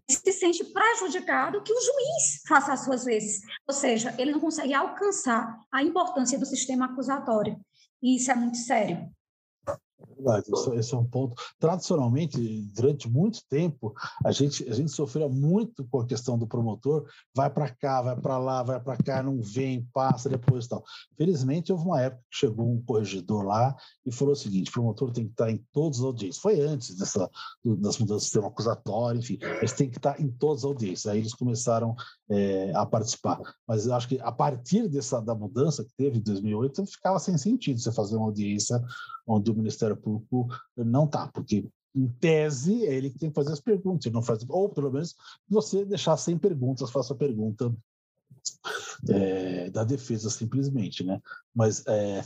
se 0.09 0.31
sente 0.33 0.63
prejudicado 0.65 1.61
que 1.61 1.73
o 1.73 1.81
juiz 1.81 2.41
faça 2.47 2.73
as 2.73 2.83
suas 2.83 3.03
vezes. 3.03 3.41
Ou 3.67 3.73
seja, 3.73 4.13
ele 4.17 4.31
não 4.31 4.39
consegue 4.39 4.73
alcançar 4.73 5.59
a 5.71 5.83
importância 5.83 6.37
do 6.37 6.45
sistema 6.45 6.85
acusatório. 6.85 7.59
E 8.01 8.17
isso 8.17 8.31
é 8.31 8.35
muito 8.35 8.57
sério. 8.57 9.09
Verdade, 10.23 10.47
esse 10.79 10.93
é 10.93 10.97
um 10.97 11.03
ponto. 11.03 11.35
Tradicionalmente, 11.59 12.39
durante 12.73 13.09
muito 13.09 13.41
tempo, 13.49 13.93
a 14.23 14.31
gente, 14.31 14.67
a 14.69 14.73
gente 14.73 14.91
sofreu 14.91 15.29
muito 15.29 15.85
com 15.85 15.99
a 15.99 16.05
questão 16.05 16.37
do 16.37 16.47
promotor, 16.47 17.05
vai 17.35 17.49
para 17.49 17.69
cá, 17.69 18.01
vai 18.01 18.15
para 18.15 18.37
lá, 18.37 18.63
vai 18.63 18.79
para 18.79 18.97
cá, 18.97 19.21
não 19.21 19.41
vem, 19.41 19.85
passa 19.93 20.29
depois 20.29 20.67
tal. 20.67 20.83
Felizmente, 21.17 21.71
houve 21.71 21.85
uma 21.85 22.01
época 22.01 22.23
que 22.31 22.37
chegou 22.37 22.71
um 22.71 22.81
corregedor 22.81 23.43
lá 23.43 23.75
e 24.05 24.11
falou 24.11 24.33
o 24.33 24.37
seguinte: 24.37 24.69
o 24.69 24.73
promotor 24.73 25.11
tem 25.11 25.25
que 25.25 25.31
estar 25.31 25.51
em 25.51 25.61
todas 25.73 25.99
as 25.99 26.05
audiências. 26.05 26.41
Foi 26.41 26.61
antes 26.61 26.95
dessa, 26.95 27.29
das 27.65 27.97
mudanças 27.97 28.07
do 28.07 28.19
sistema 28.19 28.47
acusatório, 28.47 29.19
enfim, 29.19 29.37
eles 29.41 29.73
têm 29.73 29.89
que 29.89 29.97
estar 29.97 30.19
em 30.21 30.29
todas 30.29 30.59
as 30.59 30.65
audiências. 30.65 31.07
Aí 31.07 31.19
eles 31.19 31.33
começaram 31.33 31.95
é, 32.29 32.71
a 32.75 32.85
participar. 32.85 33.39
Mas 33.67 33.85
eu 33.85 33.93
acho 33.93 34.07
que 34.07 34.19
a 34.21 34.31
partir 34.31 34.87
dessa 34.87 35.19
da 35.19 35.35
mudança 35.35 35.83
que 35.83 35.91
teve 35.97 36.19
em 36.19 36.21
2008, 36.21 36.85
ficava 36.85 37.19
sem 37.19 37.37
sentido 37.37 37.79
você 37.79 37.91
fazer 37.91 38.15
uma 38.15 38.27
audiência 38.27 38.81
onde 39.25 39.49
o 39.49 39.55
Ministério 39.55 39.95
Público 39.95 40.12
não 40.77 41.05
está, 41.05 41.27
porque 41.27 41.67
em 41.95 42.07
tese 42.07 42.85
é 42.85 42.95
ele 42.95 43.09
que 43.09 43.19
tem 43.19 43.29
que 43.29 43.35
fazer 43.35 43.53
as 43.53 43.61
perguntas, 43.61 44.11
não 44.11 44.21
faz, 44.21 44.43
ou 44.49 44.69
pelo 44.69 44.91
menos 44.91 45.15
você 45.47 45.85
deixar 45.85 46.17
sem 46.17 46.37
perguntas, 46.37 46.89
faça 46.89 47.13
a 47.13 47.17
pergunta 47.17 47.73
é, 49.09 49.69
da 49.69 49.83
defesa 49.83 50.29
simplesmente, 50.29 51.03
né? 51.03 51.21
Mas 51.53 51.85
é, 51.87 52.19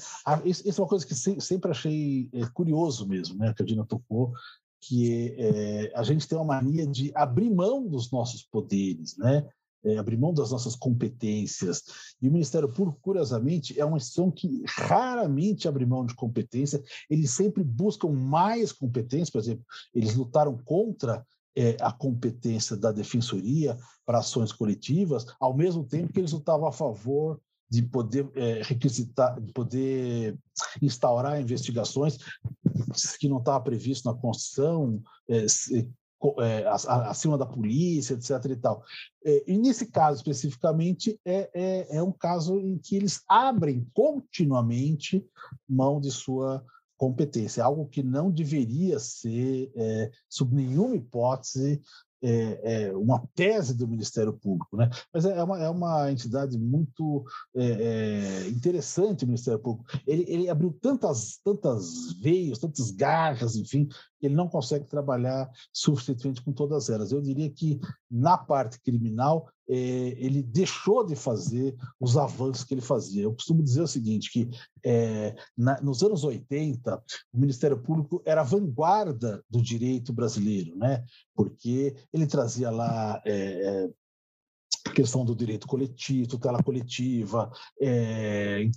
isso, 0.45 0.67
isso, 0.67 0.82
é 0.82 0.84
uma 0.84 0.89
coisa 0.89 1.06
que 1.06 1.15
sempre 1.15 1.71
achei 1.71 2.30
é, 2.34 2.45
curioso 2.47 3.08
mesmo, 3.08 3.38
né? 3.38 3.54
Que 3.54 3.63
a 3.63 3.65
Dina 3.65 3.86
tocou, 3.86 4.34
que 4.82 5.36
é, 5.38 5.91
a 5.95 6.04
gente 6.04 6.28
tem 6.28 6.38
uma 6.38 6.56
mania 6.56 6.88
de 6.88 7.12
abrir 7.15 7.50
mão 7.50 7.86
dos 7.88 8.12
nossos 8.12 8.43
poderes, 8.43 9.17
né? 9.17 9.47
É, 9.83 9.97
abrir 9.97 10.17
mão 10.17 10.33
das 10.33 10.51
nossas 10.51 10.75
competências. 10.75 11.83
E 12.21 12.27
o 12.27 12.31
Ministério 12.31 12.71
Público, 12.71 12.99
curiosamente, 13.01 13.79
é 13.79 13.85
uma 13.85 13.97
instituição 13.97 14.31
que 14.31 14.63
raramente 14.67 15.67
abre 15.67 15.85
mão 15.85 16.05
de 16.05 16.15
competência, 16.15 16.83
eles 17.09 17.31
sempre 17.31 17.63
buscam 17.63 18.09
mais 18.09 18.71
competência, 18.71 19.31
por 19.31 19.39
exemplo, 19.39 19.65
eles 19.93 20.15
lutaram 20.15 20.57
contra 20.57 21.25
é, 21.55 21.75
a 21.81 21.91
competência 21.91 22.77
da 22.77 22.91
defensoria 22.91 23.77
para 24.05 24.19
ações 24.19 24.51
coletivas, 24.51 25.25
ao 25.39 25.55
mesmo 25.55 25.83
tempo 25.83 26.13
que 26.13 26.19
eles 26.19 26.31
lutavam 26.31 26.67
a 26.67 26.71
favor 26.71 27.39
de 27.69 27.81
poder 27.81 28.29
é, 28.35 28.61
requisitar, 28.63 29.41
de 29.41 29.51
poder 29.51 30.37
instaurar 30.81 31.41
investigações 31.41 32.17
que 33.19 33.27
não 33.27 33.39
estava 33.39 33.59
previsto 33.59 34.09
na 34.09 34.17
Constituição, 34.17 35.01
é, 35.27 35.45
é, 36.39 36.65
acima 37.10 37.38
da 37.38 37.45
polícia, 37.45 38.13
etc. 38.13 38.51
E, 38.51 38.56
tal. 38.56 38.84
É, 39.23 39.43
e 39.51 39.58
nesse 39.58 39.88
caso 39.88 40.17
especificamente, 40.17 41.19
é, 41.25 41.49
é, 41.53 41.97
é 41.97 42.03
um 42.03 42.12
caso 42.12 42.60
em 42.60 42.77
que 42.77 42.95
eles 42.95 43.21
abrem 43.27 43.88
continuamente 43.93 45.25
mão 45.67 45.99
de 45.99 46.12
sua 46.12 46.63
competência, 46.97 47.63
algo 47.63 47.88
que 47.88 48.01
não 48.01 48.32
deveria 48.32 48.97
ser, 48.99 49.71
é, 49.75 50.12
sob 50.27 50.56
nenhuma 50.56 50.95
hipótese, 50.95 51.80
é, 52.21 52.88
é, 52.88 52.95
uma 52.95 53.23
tese 53.36 53.75
do 53.75 53.88
Ministério 53.88 54.34
Público, 54.34 54.75
né? 54.75 54.89
Mas 55.13 55.25
é, 55.25 55.38
é 55.38 55.43
uma, 55.43 55.60
é 55.60 55.69
uma 55.69 56.12
entidade 56.12 56.58
muito 56.58 57.23
é, 57.56 57.65
é, 57.65 58.49
interessante 58.49 59.23
o 59.23 59.27
Ministério 59.27 59.60
Público. 59.60 59.86
Ele, 60.06 60.25
ele 60.27 60.49
abriu 60.49 60.75
tantas 60.82 61.39
tantas 61.43 62.13
veias, 62.13 62.58
tantas 62.58 62.91
garras, 62.91 63.56
enfim, 63.56 63.88
ele 64.21 64.36
não 64.36 64.47
consegue 64.47 64.86
trabalhar 64.86 65.49
suficientemente 65.71 66.41
com 66.41 66.51
todas 66.51 66.89
elas. 66.89 67.12
Eu 67.12 67.21
diria 67.21 67.49
que, 67.49 67.80
na 68.10 68.38
parte 68.38 68.80
criminal, 68.80 69.49
é, 69.69 69.75
ele 69.75 70.41
deixou 70.41 71.06
de 71.06 71.15
fazer 71.15 71.75
os 71.99 72.17
avanços 72.17 72.63
que 72.63 72.73
ele 72.73 72.82
fazia. 72.82 73.23
Eu 73.23 73.34
costumo 73.34 73.62
dizer 73.62 73.82
o 73.82 73.88
seguinte, 73.88 74.32
que 74.32 74.49
é, 74.84 75.36
na, 75.58 75.82
nos 75.82 76.01
anos 76.03 76.23
80, 76.23 77.03
o 77.34 77.39
Ministério 77.39 77.77
Público 77.77 78.21
era 78.25 78.41
a 78.41 78.45
vanguarda 78.45 79.43
do 79.49 79.62
direito 79.62 80.13
brasileiro, 80.13 80.75
né? 80.75 81.03
porque 81.36 81.95
ele 82.13 82.25
trazia 82.25 82.69
lá 82.69 83.21
questão 84.93 85.23
do 85.23 85.35
direito 85.35 85.67
coletivo, 85.67 86.29
tutela 86.29 86.63
coletiva, 86.63 87.51
é, 87.81 88.69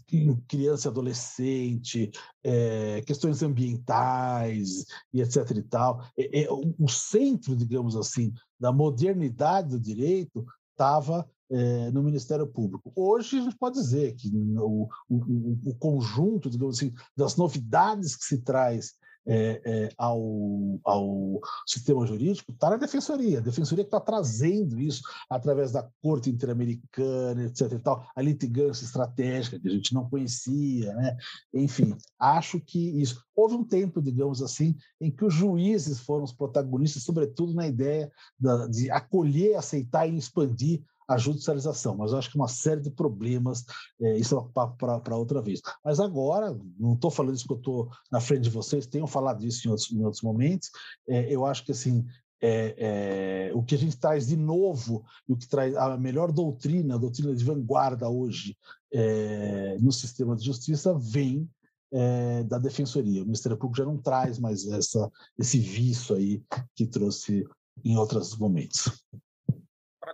criança 0.48 0.88
e 0.88 0.90
adolescente, 0.90 2.10
é, 2.44 3.02
questões 3.02 3.42
ambientais 3.42 4.84
e 5.12 5.20
etc. 5.20 5.50
e 5.56 5.62
tal. 5.62 6.04
É, 6.16 6.42
é, 6.42 6.50
o, 6.50 6.74
o 6.78 6.88
centro, 6.88 7.56
digamos 7.56 7.96
assim, 7.96 8.32
da 8.58 8.72
modernidade 8.72 9.70
do 9.70 9.80
direito 9.80 10.44
estava 10.72 11.28
é, 11.50 11.90
no 11.90 12.02
Ministério 12.02 12.46
Público. 12.46 12.92
Hoje 12.94 13.38
a 13.38 13.42
gente 13.42 13.56
pode 13.56 13.76
dizer 13.76 14.14
que 14.14 14.30
o, 14.56 14.88
o, 15.08 15.70
o, 15.70 15.74
conjunto, 15.74 16.48
digamos 16.48 16.76
assim, 16.76 16.92
das 17.16 17.36
novidades 17.36 18.16
que 18.16 18.24
se 18.24 18.38
traz 18.38 18.94
é, 19.26 19.60
é, 19.64 19.88
ao, 19.96 20.80
ao 20.84 21.40
sistema 21.66 22.06
jurídico 22.06 22.52
está 22.52 22.70
na 22.70 22.76
defensoria. 22.76 23.38
A 23.38 23.42
defensoria 23.42 23.84
está 23.84 24.00
trazendo 24.00 24.80
isso 24.80 25.02
através 25.28 25.72
da 25.72 25.88
Corte 26.02 26.30
Interamericana, 26.30 27.44
etc. 27.44 27.72
E 27.72 27.78
tal, 27.78 28.06
a 28.14 28.22
litigância 28.22 28.84
estratégica 28.84 29.58
que 29.58 29.68
a 29.68 29.72
gente 29.72 29.94
não 29.94 30.08
conhecia. 30.08 30.92
Né? 30.94 31.16
Enfim, 31.54 31.96
acho 32.18 32.60
que 32.60 33.00
isso. 33.00 33.22
Houve 33.34 33.54
um 33.54 33.64
tempo, 33.64 34.02
digamos 34.02 34.42
assim, 34.42 34.76
em 35.00 35.10
que 35.10 35.24
os 35.24 35.32
juízes 35.32 36.00
foram 36.00 36.24
os 36.24 36.32
protagonistas, 36.32 37.02
sobretudo 37.02 37.54
na 37.54 37.66
ideia 37.66 38.10
da, 38.38 38.66
de 38.66 38.90
acolher, 38.90 39.56
aceitar 39.56 40.06
e 40.06 40.16
expandir 40.16 40.82
a 41.10 41.18
judicialização, 41.18 41.96
mas 41.96 42.12
eu 42.12 42.18
acho 42.18 42.30
que 42.30 42.36
uma 42.36 42.46
série 42.46 42.80
de 42.80 42.90
problemas, 42.90 43.64
é, 44.00 44.16
isso 44.16 44.38
é 44.38 44.52
papo 44.54 44.76
para 44.76 45.16
outra 45.16 45.42
vez. 45.42 45.60
Mas 45.84 45.98
agora, 45.98 46.56
não 46.78 46.94
estou 46.94 47.10
falando 47.10 47.34
isso 47.34 47.48
porque 47.48 47.68
eu 47.68 47.80
estou 47.80 47.96
na 48.12 48.20
frente 48.20 48.42
de 48.42 48.50
vocês, 48.50 48.86
tenho 48.86 49.08
falado 49.08 49.40
disso 49.40 49.66
em 49.66 49.70
outros, 49.72 49.90
em 49.90 50.04
outros 50.04 50.22
momentos, 50.22 50.70
é, 51.08 51.34
eu 51.34 51.44
acho 51.44 51.64
que 51.64 51.72
assim, 51.72 52.06
é, 52.40 53.50
é, 53.50 53.54
o 53.54 53.60
que 53.60 53.74
a 53.74 53.78
gente 53.78 53.98
traz 53.98 54.28
de 54.28 54.36
novo, 54.36 55.04
o 55.26 55.36
que 55.36 55.48
traz 55.48 55.74
a 55.74 55.96
melhor 55.98 56.30
doutrina, 56.30 56.94
a 56.94 56.98
doutrina 56.98 57.34
de 57.34 57.44
vanguarda 57.44 58.08
hoje 58.08 58.56
é, 58.92 59.78
no 59.80 59.90
sistema 59.90 60.36
de 60.36 60.44
justiça, 60.44 60.96
vem 60.96 61.50
é, 61.92 62.44
da 62.44 62.58
defensoria. 62.58 63.22
O 63.22 63.26
Ministério 63.26 63.58
Público 63.58 63.78
já 63.78 63.84
não 63.84 63.98
traz 63.98 64.38
mais 64.38 64.64
essa, 64.68 65.10
esse 65.36 65.58
vício 65.58 66.14
aí 66.14 66.40
que 66.76 66.86
trouxe 66.86 67.44
em 67.84 67.96
outros 67.96 68.36
momentos 68.38 68.92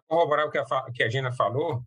para 0.00 0.02
corroborar 0.08 0.46
o 0.46 0.50
que 0.50 0.58
a, 0.58 0.64
que 0.92 1.02
a 1.02 1.08
Gina 1.08 1.32
falou, 1.32 1.84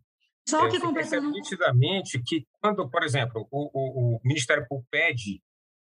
só 0.48 0.68
que 0.68 0.80
completando... 0.80 1.30
nitidamente 1.30 2.20
que 2.22 2.46
quando, 2.60 2.88
por 2.88 3.02
exemplo, 3.04 3.46
o, 3.50 3.70
o, 3.72 4.16
o 4.16 4.20
Ministério 4.24 4.66
Público 4.68 4.88
pede 4.90 5.42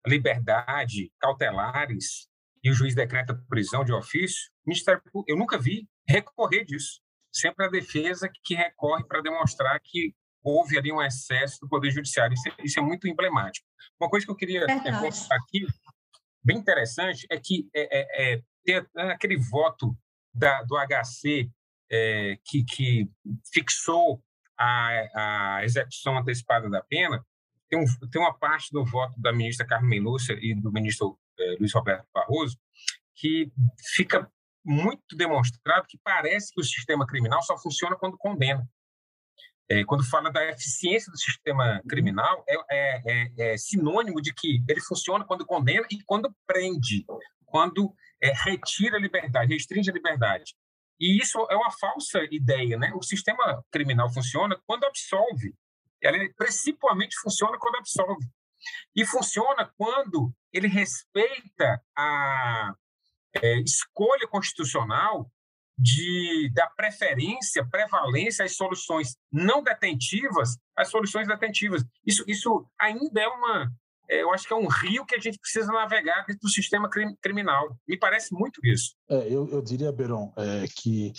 liberdade 0.06 1.12
cautelares 1.20 2.28
e 2.64 2.70
o 2.70 2.74
juiz 2.74 2.96
decreta 2.96 3.38
prisão 3.50 3.84
de 3.84 3.92
ofício, 3.92 4.52
Ministério 4.66 5.02
Público, 5.02 5.26
eu 5.28 5.38
nunca 5.38 5.58
vi 5.58 5.88
recorrer 6.08 6.64
disso. 6.64 7.02
Sempre 7.32 7.66
a 7.66 7.70
defesa 7.70 8.30
que 8.44 8.56
recorre 8.56 9.04
para 9.06 9.22
demonstrar 9.22 9.80
que 9.84 10.14
houve 10.42 10.78
ali 10.78 10.92
um 10.92 11.02
excesso 11.02 11.58
do 11.62 11.68
Poder 11.68 11.92
Judiciário. 11.92 12.34
Isso 12.34 12.50
é, 12.50 12.54
isso 12.64 12.80
é 12.80 12.84
muito 12.84 13.08
emblemático. 13.08 13.66
Uma 14.00 14.10
coisa 14.10 14.26
que 14.26 14.32
eu 14.32 14.36
queria 14.36 14.62
é, 14.62 14.74
aqui, 14.74 15.66
bem 16.44 16.58
interessante, 16.58 17.26
é 17.30 17.40
que 17.40 17.68
é, 17.74 18.00
é, 18.00 18.36
é 18.36 18.42
ter 18.64 18.90
aquele 18.96 19.38
voto 19.38 19.96
da, 20.34 20.64
do 20.64 20.76
HC 20.76 21.50
é, 21.94 22.40
que, 22.44 22.64
que, 22.64 23.08
fixou 23.54 24.24
a, 24.58 25.58
a, 25.58 25.64
execução 25.64 26.18
antecipada 26.18 26.68
da 26.70 26.82
pena, 26.82 27.24
tem, 27.70 27.80
um, 27.80 27.86
tem, 28.10 28.20
uma 28.20 28.34
parte 28.34 28.72
do 28.72 28.84
voto 28.84 29.20
da 29.22 29.32
ministra 29.32 29.66
Carmen 29.66 30.00
Lúcia 30.00 30.36
e 30.42 30.56
do 30.56 30.72
ministro 30.72 31.20
é, 31.40 31.56
Luiz 31.60 31.72
Roberto 31.74 32.08
Barroso 32.14 32.58
que 33.16 33.52
fica 33.94 34.30
muito 34.66 35.16
demonstrado 35.16 35.86
que 35.88 36.00
parece 36.04 36.52
que 36.54 36.62
o 36.62 36.64
sistema 36.64 37.06
criminal 37.06 37.44
só 37.44 37.58
funciona 37.58 37.96
quando 37.96 38.18
condena. 38.18 38.68
É, 39.70 39.84
quando 39.86 40.04
fala 40.04 40.32
da 40.32 40.44
eficiência 40.50 41.12
do 41.12 41.18
sistema 41.18 41.82
criminal, 41.88 42.44
é, 42.48 42.56
é, 42.72 43.02
é, 43.06 43.54
é 43.54 43.58
sinônimo 43.58 44.22
de 44.22 44.34
que 44.34 44.64
ele 44.68 44.82
funciona 44.82 45.26
quando 45.26 45.46
condena 45.46 45.86
e 45.92 46.02
quando 46.04 46.34
prende, 46.46 47.06
quando 47.46 47.94
é, 48.22 48.34
retira 48.34 48.98
a 48.98 49.00
liberdade, 49.00 49.54
restringe 49.54 49.90
a 49.90 49.94
liberdade. 49.94 50.56
E 51.04 51.18
isso 51.22 51.38
é 51.50 51.56
uma 51.58 51.70
falsa 51.70 52.26
ideia, 52.32 52.78
né? 52.78 52.94
O 52.96 53.04
sistema 53.04 53.62
criminal 53.70 54.10
funciona 54.10 54.58
quando 54.66 54.86
absolve. 54.86 55.54
Ele 56.02 56.34
principalmente 56.34 57.20
funciona 57.20 57.60
quando 57.60 57.76
absolve. 57.76 58.26
E 58.96 59.06
funciona 59.06 59.70
quando 59.78 60.34
ele 60.54 60.70
respeita 60.70 61.84
a 61.94 62.74
é, 63.36 63.60
escolha 63.60 64.26
constitucional 64.30 65.30
de 65.78 66.50
dar 66.54 66.70
preferência, 66.70 67.68
prevalência 67.70 68.46
às 68.46 68.56
soluções 68.56 69.18
não 69.30 69.62
detentivas 69.62 70.58
às 70.74 70.90
soluções 70.90 71.28
detentivas. 71.28 71.84
Isso, 72.06 72.24
isso 72.30 72.66
ainda 72.80 73.20
é 73.20 73.28
uma, 73.28 73.70
eu 74.22 74.32
acho 74.34 74.48
que 74.48 74.54
é 74.54 74.56
um 74.56 74.68
rio 74.68 75.06
que 75.06 75.16
a 75.16 75.20
gente 75.20 75.40
precisa 75.40 75.72
navegar 75.72 76.26
dentro 76.26 76.42
do 76.42 76.50
sistema 76.50 76.90
criminal. 77.22 77.78
Me 77.88 77.98
parece 77.98 78.34
muito 78.34 78.60
isso. 78.64 78.96
É, 79.10 79.28
eu, 79.28 79.50
eu 79.50 79.62
diria, 79.62 79.92
Beron, 79.92 80.34
é, 80.38 80.66
que 80.68 81.14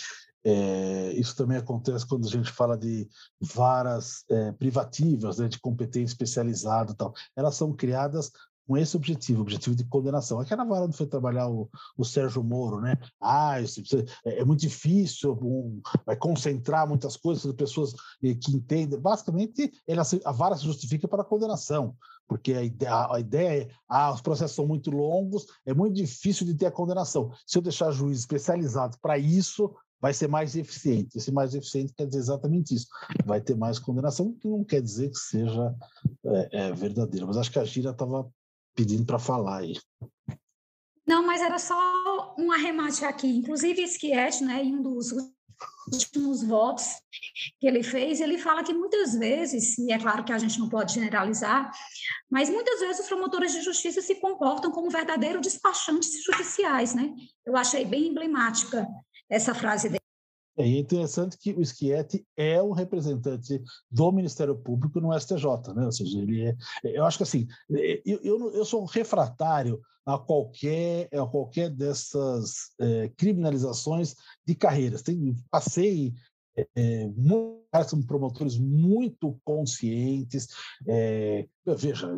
é, 0.45 1.11
isso 1.13 1.35
também 1.35 1.57
acontece 1.57 2.07
quando 2.07 2.27
a 2.27 2.29
gente 2.29 2.51
fala 2.51 2.77
de 2.77 3.09
varas 3.41 4.23
é, 4.29 4.51
privativas, 4.51 5.39
né, 5.39 5.47
de 5.47 5.59
competência 5.59 6.13
especializada 6.13 6.91
e 6.91 6.95
tal. 6.95 7.13
Elas 7.35 7.55
são 7.55 7.73
criadas 7.73 8.31
com 8.67 8.77
esse 8.77 8.95
objetivo, 8.95 9.41
objetivo 9.41 9.75
de 9.75 9.83
condenação. 9.85 10.39
Aquela 10.39 10.63
vara 10.63 10.85
onde 10.85 10.97
foi 10.97 11.05
trabalhar 11.05 11.47
o, 11.47 11.69
o 11.97 12.03
Sérgio 12.03 12.43
Moro, 12.43 12.81
né? 12.81 12.97
Ah, 13.21 13.61
isso 13.61 13.81
é, 14.25 14.39
é 14.39 14.45
muito 14.45 14.61
difícil, 14.61 15.33
um, 15.41 15.81
vai 16.05 16.15
concentrar 16.15 16.87
muitas 16.87 17.15
coisas 17.15 17.51
pessoas 17.53 17.93
que 18.21 18.51
entendem. 18.51 18.99
Basicamente, 18.99 19.71
ela, 19.87 20.03
a 20.23 20.31
vara 20.31 20.55
se 20.55 20.65
justifica 20.65 21.07
para 21.07 21.21
a 21.21 21.25
condenação, 21.25 21.95
porque 22.27 22.53
a 22.53 22.63
ideia, 22.63 23.07
a 23.11 23.19
ideia 23.19 23.63
é, 23.63 23.67
ah, 23.87 24.11
os 24.11 24.21
processos 24.21 24.55
são 24.55 24.65
muito 24.65 24.89
longos, 24.89 25.45
é 25.65 25.73
muito 25.73 25.95
difícil 25.95 26.45
de 26.45 26.55
ter 26.55 26.65
a 26.65 26.71
condenação. 26.71 27.31
Se 27.45 27.57
eu 27.57 27.61
deixar 27.61 27.91
juízes 27.91 28.21
especializados 28.21 28.97
para 28.97 29.17
isso, 29.17 29.73
vai 30.01 30.13
ser 30.13 30.27
mais 30.27 30.55
eficiente. 30.55 31.17
Esse 31.17 31.31
mais 31.31 31.53
eficiente 31.53 31.93
quer 31.93 32.05
dizer 32.05 32.19
exatamente 32.19 32.75
isso. 32.75 32.87
Vai 33.25 33.41
ter 33.41 33.55
mais 33.55 33.79
condenação, 33.79 34.33
que 34.33 34.47
não 34.47 34.63
quer 34.63 34.81
dizer 34.81 35.09
que 35.09 35.17
seja 35.17 35.75
é, 36.25 36.67
é, 36.67 36.73
verdadeiro. 36.73 37.27
Mas 37.27 37.37
acho 37.37 37.51
que 37.51 37.59
a 37.59 37.65
Gira 37.65 37.91
estava 37.91 38.29
pedindo 38.75 39.05
para 39.05 39.17
falar 39.17 39.59
aí. 39.59 39.79
Não, 41.07 41.25
mas 41.25 41.41
era 41.41 41.59
só 41.59 42.35
um 42.37 42.51
arremate 42.51 43.05
aqui. 43.05 43.27
Inclusive, 43.27 43.87
Schietti, 43.87 44.43
né, 44.43 44.63
em 44.63 44.75
um 44.75 44.81
dos 44.81 45.11
últimos 45.91 46.43
votos 46.43 46.85
que 47.59 47.67
ele 47.67 47.83
fez, 47.83 48.19
ele 48.19 48.37
fala 48.37 48.63
que 48.63 48.73
muitas 48.73 49.13
vezes, 49.13 49.77
e 49.77 49.91
é 49.91 49.99
claro 49.99 50.23
que 50.23 50.33
a 50.33 50.37
gente 50.37 50.59
não 50.59 50.67
pode 50.67 50.93
generalizar, 50.93 51.71
mas 52.29 52.49
muitas 52.49 52.79
vezes 52.79 53.01
os 53.01 53.07
promotores 53.07 53.53
de 53.53 53.61
justiça 53.61 54.01
se 54.01 54.15
comportam 54.15 54.71
como 54.71 54.89
verdadeiros 54.89 55.41
despachantes 55.41 56.23
judiciais, 56.23 56.95
né? 56.95 57.13
Eu 57.45 57.55
achei 57.55 57.85
bem 57.85 58.07
emblemática 58.07 58.87
essa 59.29 59.53
frase 59.53 59.89
dele. 59.89 60.04
É, 60.57 60.63
é 60.63 60.79
interessante 60.79 61.37
que 61.37 61.51
o 61.51 61.65
Schietti 61.65 62.25
é 62.35 62.61
um 62.61 62.71
representante 62.71 63.61
do 63.89 64.11
Ministério 64.11 64.55
Público 64.55 64.99
no 64.99 65.17
STJ, 65.17 65.73
né? 65.75 65.85
Ou 65.85 65.91
seja, 65.91 66.19
ele 66.19 66.45
é. 66.45 66.55
Eu 66.83 67.05
acho 67.05 67.17
que 67.17 67.23
assim, 67.23 67.47
eu, 67.69 68.19
eu, 68.23 68.51
eu 68.53 68.65
sou 68.65 68.85
refratário 68.85 69.81
a 70.05 70.17
qualquer, 70.19 71.09
a 71.13 71.25
qualquer 71.25 71.69
dessas 71.69 72.71
é, 72.79 73.09
criminalizações 73.17 74.15
de 74.45 74.53
carreiras. 74.53 75.01
Tem, 75.01 75.35
passei 75.49 76.13
é, 76.77 77.09
são 77.85 78.01
promotores 78.01 78.57
muito 78.57 79.37
conscientes. 79.43 80.47
É, 80.87 81.47
veja, 81.65 82.09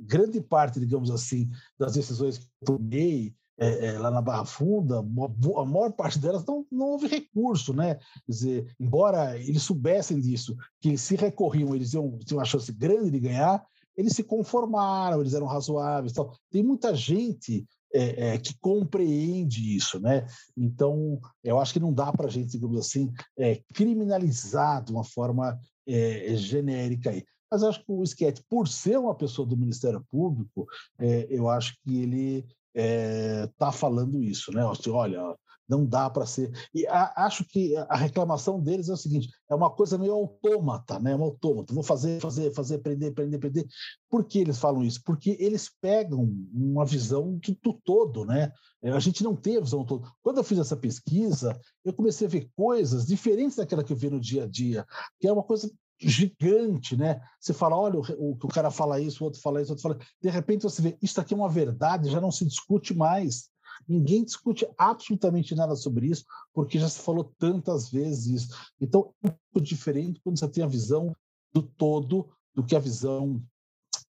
grande 0.00 0.40
parte, 0.40 0.80
digamos 0.80 1.10
assim, 1.10 1.50
das 1.78 1.94
decisões 1.94 2.38
que 2.38 2.46
tomei 2.64 3.34
é, 3.58 3.86
é, 3.86 3.98
lá 3.98 4.10
na 4.10 4.22
Barra 4.22 4.44
Funda, 4.44 5.00
a 5.00 5.64
maior 5.64 5.92
parte 5.92 6.18
delas 6.18 6.44
não, 6.46 6.64
não 6.70 6.86
houve 6.86 7.08
recurso, 7.08 7.74
né? 7.74 7.96
Quer 8.24 8.32
dizer, 8.32 8.76
embora 8.78 9.36
eles 9.36 9.62
soubessem 9.62 10.20
disso, 10.20 10.56
que 10.80 10.96
se 10.96 11.16
recorriam, 11.16 11.74
eles 11.74 11.92
iam, 11.92 12.18
tinham 12.18 12.38
uma 12.38 12.44
chance 12.44 12.72
grande 12.72 13.10
de 13.10 13.18
ganhar, 13.18 13.64
eles 13.96 14.12
se 14.12 14.22
conformaram, 14.22 15.20
eles 15.20 15.34
eram 15.34 15.46
razoáveis. 15.46 16.12
Tal. 16.12 16.32
Tem 16.50 16.62
muita 16.62 16.94
gente 16.94 17.66
é, 17.92 18.34
é, 18.34 18.38
que 18.38 18.56
compreende 18.60 19.76
isso, 19.76 19.98
né? 19.98 20.24
Então, 20.56 21.20
eu 21.42 21.58
acho 21.58 21.72
que 21.72 21.80
não 21.80 21.92
dá 21.92 22.12
para 22.12 22.26
a 22.26 22.30
gente, 22.30 22.52
digamos 22.52 22.78
assim, 22.78 23.10
é, 23.36 23.60
criminalizar 23.74 24.84
de 24.84 24.92
uma 24.92 25.02
forma 25.02 25.58
é, 25.86 26.36
genérica 26.36 27.10
aí. 27.10 27.24
Mas 27.50 27.62
acho 27.62 27.80
que 27.84 27.90
o 27.90 28.02
Sketch, 28.02 28.42
por 28.48 28.68
ser 28.68 28.98
uma 28.98 29.14
pessoa 29.14 29.48
do 29.48 29.56
Ministério 29.56 30.04
Público, 30.10 30.66
é, 30.98 31.26
eu 31.30 31.48
acho 31.48 31.76
que 31.82 32.02
ele 32.02 32.46
está 32.74 33.72
falando 33.72 34.22
isso, 34.22 34.52
né? 34.52 34.62
Olha, 34.88 35.36
não 35.68 35.84
dá 35.84 36.08
para 36.08 36.24
ser. 36.24 36.50
E 36.74 36.86
a, 36.86 37.12
acho 37.26 37.44
que 37.44 37.76
a 37.76 37.96
reclamação 37.96 38.58
deles 38.60 38.88
é 38.88 38.92
o 38.94 38.96
seguinte: 38.96 39.28
é 39.50 39.54
uma 39.54 39.70
coisa 39.70 39.98
meio 39.98 40.14
autômata, 40.14 40.98
né? 40.98 41.12
É 41.12 41.16
um 41.16 41.22
autômato. 41.22 41.74
Vou 41.74 41.82
fazer, 41.82 42.20
fazer, 42.20 42.52
fazer, 42.54 42.76
aprender, 42.76 43.08
aprender, 43.08 43.36
aprender. 43.36 43.66
Por 44.08 44.24
que 44.24 44.38
eles 44.38 44.58
falam 44.58 44.82
isso? 44.82 45.02
Porque 45.04 45.36
eles 45.38 45.70
pegam 45.80 46.24
uma 46.52 46.86
visão 46.86 47.34
do, 47.34 47.58
do 47.62 47.72
todo, 47.84 48.24
né? 48.24 48.50
É, 48.82 48.90
a 48.90 49.00
gente 49.00 49.22
não 49.22 49.36
tem 49.36 49.58
a 49.58 49.60
visão 49.60 49.84
toda. 49.84 50.08
Quando 50.22 50.38
eu 50.38 50.44
fiz 50.44 50.58
essa 50.58 50.76
pesquisa, 50.76 51.58
eu 51.84 51.92
comecei 51.92 52.26
a 52.26 52.30
ver 52.30 52.48
coisas 52.56 53.04
diferentes 53.04 53.56
daquela 53.56 53.84
que 53.84 53.92
eu 53.92 53.96
vi 53.96 54.08
no 54.08 54.20
dia 54.20 54.44
a 54.44 54.46
dia, 54.46 54.86
que 55.20 55.28
é 55.28 55.32
uma 55.32 55.42
coisa 55.42 55.70
gigante, 56.00 56.96
né? 56.96 57.20
Você 57.40 57.52
fala, 57.52 57.76
olha, 57.76 57.98
o, 57.98 58.30
o, 58.30 58.48
cara 58.48 58.70
fala 58.70 59.00
isso, 59.00 59.22
o 59.22 59.26
outro 59.26 59.40
fala 59.40 59.60
isso, 59.60 59.70
o 59.70 59.72
outro 59.72 59.82
fala. 59.82 59.98
De 60.22 60.30
repente 60.30 60.62
você 60.62 60.80
vê, 60.80 60.98
isso 61.02 61.20
aqui 61.20 61.34
é 61.34 61.36
uma 61.36 61.48
verdade, 61.48 62.10
já 62.10 62.20
não 62.20 62.30
se 62.30 62.44
discute 62.44 62.94
mais. 62.94 63.50
Ninguém 63.86 64.24
discute 64.24 64.68
absolutamente 64.76 65.54
nada 65.54 65.76
sobre 65.76 66.06
isso, 66.06 66.24
porque 66.52 66.78
já 66.78 66.88
se 66.88 67.00
falou 67.00 67.32
tantas 67.38 67.90
vezes 67.90 68.42
isso. 68.42 68.56
Então, 68.80 69.12
é 69.24 69.60
diferente 69.60 70.20
quando 70.22 70.38
você 70.38 70.48
tem 70.48 70.64
a 70.64 70.68
visão 70.68 71.14
do 71.52 71.62
todo 71.62 72.28
do 72.54 72.64
que 72.64 72.76
a 72.76 72.80
visão 72.80 73.42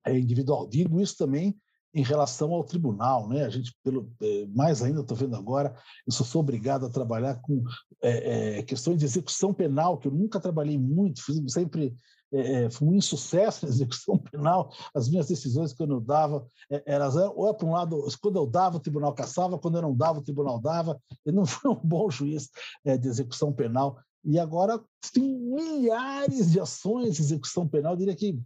é, 0.05 0.17
individual. 0.17 0.67
Digo 0.67 0.99
isso 0.99 1.17
também 1.17 1.55
em 1.93 2.03
relação 2.03 2.53
ao 2.53 2.63
tribunal, 2.63 3.27
né? 3.27 3.43
A 3.43 3.49
gente, 3.49 3.75
pelo, 3.83 4.11
é, 4.21 4.45
mais 4.47 4.81
ainda, 4.81 5.01
estou 5.01 5.17
vendo 5.17 5.35
agora, 5.35 5.75
eu 6.05 6.13
só 6.13 6.23
sou 6.23 6.41
obrigado 6.41 6.85
a 6.85 6.89
trabalhar 6.89 7.35
com 7.41 7.63
é, 8.01 8.59
é, 8.59 8.63
questões 8.63 8.99
de 8.99 9.05
execução 9.05 9.53
penal, 9.53 9.97
que 9.97 10.07
eu 10.07 10.11
nunca 10.11 10.39
trabalhei 10.39 10.77
muito, 10.77 11.23
fiz 11.23 11.41
sempre 11.51 11.95
é, 12.31 12.69
foi 12.69 12.87
um 12.87 12.93
insucesso 12.93 13.65
na 13.65 13.71
execução 13.71 14.17
penal. 14.17 14.71
As 14.93 15.09
minhas 15.09 15.27
decisões, 15.27 15.73
quando 15.73 15.95
eu 15.95 16.01
dava, 16.01 16.45
elas 16.85 17.15
ou 17.15 17.49
é 17.49 17.53
para 17.53 17.67
um 17.67 17.71
lado, 17.71 18.07
quando 18.21 18.37
eu 18.37 18.45
dava, 18.45 18.77
o 18.77 18.79
tribunal 18.79 19.13
caçava, 19.13 19.57
quando 19.57 19.77
eu 19.77 19.81
não 19.81 19.95
dava, 19.95 20.19
o 20.19 20.23
tribunal 20.23 20.59
dava. 20.59 21.01
Eu 21.25 21.33
não 21.33 21.45
fui 21.47 21.71
um 21.71 21.75
bom 21.75 22.09
juiz 22.09 22.49
de 22.85 23.07
execução 23.07 23.51
penal. 23.51 23.97
E 24.23 24.37
agora 24.37 24.79
tem 25.13 25.23
milhares 25.23 26.51
de 26.51 26.59
ações 26.59 27.15
de 27.15 27.21
execução 27.21 27.67
penal. 27.67 27.93
Eu 27.93 27.97
diria 27.97 28.15
que 28.15 28.39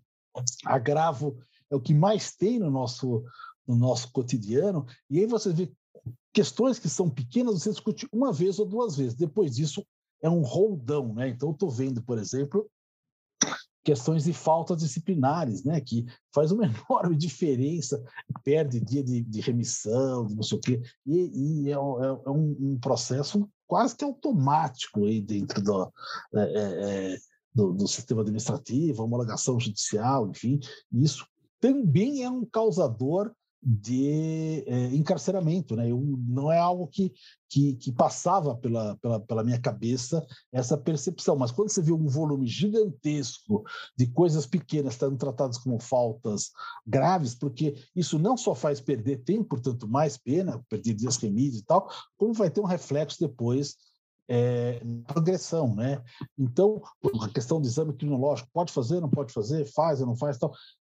agravo 0.66 1.38
é 1.74 1.76
o 1.76 1.82
que 1.82 1.94
mais 1.94 2.36
tem 2.36 2.60
no 2.60 2.70
nosso, 2.70 3.24
no 3.68 3.76
nosso 3.76 4.12
cotidiano. 4.12 4.86
E 5.10 5.20
aí 5.20 5.26
você 5.26 5.52
vê 5.52 5.72
questões 6.32 6.78
que 6.78 6.88
são 6.88 7.10
pequenas, 7.10 7.56
você 7.56 7.72
discute 7.72 8.08
uma 8.14 8.32
vez 8.32 8.60
ou 8.60 8.66
duas 8.66 8.96
vezes. 8.96 9.16
Depois 9.16 9.56
disso, 9.56 9.84
é 10.22 10.30
um 10.30 10.42
roldão, 10.42 11.14
né? 11.14 11.30
Então, 11.30 11.50
eu 11.50 11.54
estou 11.54 11.72
vendo, 11.72 12.02
por 12.04 12.20
exemplo, 12.20 12.70
questões 13.84 14.24
de 14.24 14.34
faltas 14.34 14.82
disciplinares, 14.82 15.64
né, 15.66 15.82
que 15.82 16.06
faz 16.34 16.52
uma 16.52 16.64
enorme 16.88 17.18
diferença, 17.18 18.02
perde 18.44 18.80
dia 18.80 19.04
de, 19.04 19.22
de 19.22 19.42
remissão, 19.42 20.30
não 20.30 20.44
sei 20.44 20.58
o 20.58 20.62
quê, 20.62 20.82
e, 21.06 21.66
e 21.66 21.70
é, 21.70 21.74
é, 21.74 21.76
é 21.76 22.30
um, 22.30 22.56
um, 22.60 22.80
processo 22.80 23.50
quase 23.68 23.98
que 23.98 24.06
automático 24.06 25.06
aí 25.06 25.20
dentro 25.20 25.62
do, 25.62 25.92
é, 26.36 26.40
é, 26.40 27.14
é 27.14 27.18
do, 27.54 27.74
do, 27.74 27.88
sistema 27.88 28.22
administrativo, 28.22 29.04
homologação 29.04 29.60
judicial, 29.60 30.30
enfim, 30.30 30.60
isso 30.94 31.28
também 31.64 32.24
é 32.24 32.30
um 32.30 32.44
causador 32.46 33.34
de 33.66 34.66
é, 34.68 34.88
encarceramento, 34.88 35.78
né? 35.78 35.90
Eu, 35.90 35.98
não 36.28 36.52
é 36.52 36.60
algo 36.60 36.88
que, 36.88 37.14
que, 37.50 37.76
que 37.76 37.90
passava 37.90 38.54
pela, 38.58 38.98
pela, 38.98 39.22
pela, 39.22 39.44
minha 39.46 39.62
cabeça 39.62 40.22
essa 40.52 40.78
percepção, 40.78 41.38
mas 41.38 41.52
quando 41.52 41.70
você 41.70 41.82
vê 41.82 41.94
um 41.94 42.06
volume 42.06 42.46
gigantesco 42.46 43.64
de 43.98 44.08
coisas 44.08 44.46
pequenas 44.46 44.96
sendo 44.96 45.16
tratadas 45.16 45.58
como 45.58 45.80
faltas 45.80 46.52
graves, 46.86 47.34
porque 47.34 47.76
isso 47.96 48.20
não 48.20 48.36
só 48.36 48.54
faz 48.54 48.82
perder 48.82 49.24
tempo, 49.24 49.46
portanto 49.46 49.88
mais 49.88 50.18
pena, 50.18 50.62
perder 50.68 50.94
dias 50.94 51.16
remidos 51.16 51.60
e 51.60 51.64
tal, 51.64 51.90
como 52.18 52.34
vai 52.34 52.50
ter 52.50 52.60
um 52.60 52.66
reflexo 52.66 53.18
depois 53.22 53.78
é, 54.28 54.82
progressão, 55.08 55.74
né? 55.74 56.04
Então, 56.38 56.82
a 57.22 57.30
questão 57.30 57.62
do 57.62 57.68
exame 57.68 57.94
criminológico, 57.94 58.50
pode 58.52 58.74
fazer, 58.74 59.00
não 59.00 59.10
pode 59.10 59.32
fazer, 59.32 59.64
faz 59.72 60.02
ou 60.02 60.08
não 60.08 60.18
faz, 60.18 60.38
tal 60.38 60.52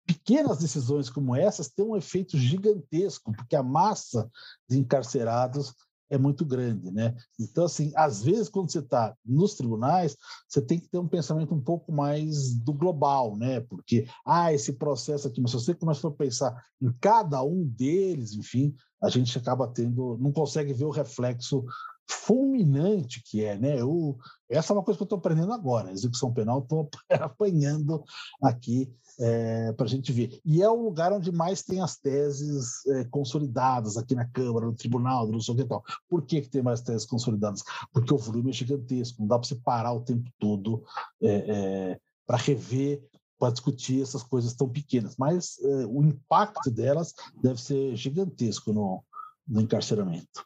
pequenas 0.09 0.57
decisões 0.57 1.07
como 1.07 1.35
essas 1.35 1.69
têm 1.69 1.85
um 1.85 1.95
efeito 1.95 2.35
gigantesco, 2.35 3.31
porque 3.31 3.55
a 3.55 3.61
massa 3.61 4.27
de 4.67 4.79
encarcerados 4.79 5.75
é 6.09 6.17
muito 6.17 6.43
grande, 6.43 6.89
né? 6.89 7.15
Então, 7.39 7.65
assim, 7.65 7.91
às 7.95 8.23
vezes, 8.23 8.49
quando 8.49 8.71
você 8.71 8.79
está 8.79 9.15
nos 9.23 9.53
tribunais, 9.53 10.17
você 10.47 10.59
tem 10.59 10.79
que 10.79 10.89
ter 10.89 10.97
um 10.97 11.07
pensamento 11.07 11.53
um 11.53 11.61
pouco 11.61 11.91
mais 11.91 12.55
do 12.55 12.73
global, 12.73 13.37
né? 13.37 13.59
Porque, 13.59 14.07
ah, 14.25 14.51
esse 14.51 14.73
processo 14.73 15.27
aqui, 15.27 15.39
mas 15.39 15.51
se 15.51 15.57
você 15.57 15.75
começa 15.75 16.07
a 16.07 16.11
pensar 16.11 16.59
em 16.81 16.91
cada 16.99 17.43
um 17.43 17.63
deles, 17.63 18.33
enfim, 18.33 18.75
a 18.99 19.09
gente 19.09 19.37
acaba 19.37 19.67
tendo, 19.67 20.17
não 20.19 20.31
consegue 20.31 20.73
ver 20.73 20.85
o 20.85 20.89
reflexo 20.89 21.63
fulminante 22.09 23.21
que 23.23 23.43
é, 23.43 23.57
né? 23.57 23.79
Eu, 23.79 24.17
essa 24.49 24.73
é 24.73 24.75
uma 24.75 24.83
coisa 24.83 24.97
que 24.97 25.03
eu 25.03 25.05
estou 25.05 25.19
aprendendo 25.19 25.53
agora, 25.53 25.91
execução 25.91 26.33
penal, 26.33 26.59
estou 26.59 26.89
apanhando 27.09 28.03
aqui 28.41 28.91
é, 29.19 29.71
para 29.73 29.85
a 29.85 29.89
gente 29.89 30.11
ver. 30.11 30.41
E 30.43 30.61
é 30.61 30.69
o 30.69 30.81
lugar 30.81 31.13
onde 31.13 31.31
mais 31.31 31.61
tem 31.61 31.81
as 31.81 31.97
teses 31.97 32.85
é, 32.87 33.03
consolidadas 33.05 33.95
aqui 33.95 34.15
na 34.15 34.25
Câmara, 34.25 34.65
no 34.65 34.75
Tribunal, 34.75 35.27
no 35.27 35.41
sei 35.41 35.53
o 35.53 35.67
tal. 35.67 35.83
Por 36.09 36.25
que, 36.25 36.41
que 36.41 36.49
tem 36.49 36.63
mais 36.63 36.81
teses 36.81 37.05
consolidadas? 37.05 37.61
Porque 37.93 38.13
o 38.13 38.17
volume 38.17 38.49
é 38.49 38.53
gigantesco, 38.53 39.21
não 39.21 39.27
dá 39.27 39.37
para 39.37 39.47
você 39.47 39.55
parar 39.55 39.93
o 39.93 40.01
tempo 40.01 40.29
todo 40.39 40.83
é, 41.21 41.29
é 41.31 41.99
para 42.25 42.37
rever, 42.37 43.03
para 43.37 43.51
discutir 43.51 44.01
essas 44.01 44.23
coisas 44.23 44.53
tão 44.53 44.69
pequenas. 44.69 45.15
Mas 45.17 45.57
o 45.89 46.03
impacto 46.03 46.69
delas 46.69 47.13
deve 47.41 47.59
ser 47.59 47.95
gigantesco 47.95 48.71
no, 48.71 49.03
no 49.47 49.61
encarceramento. 49.61 50.45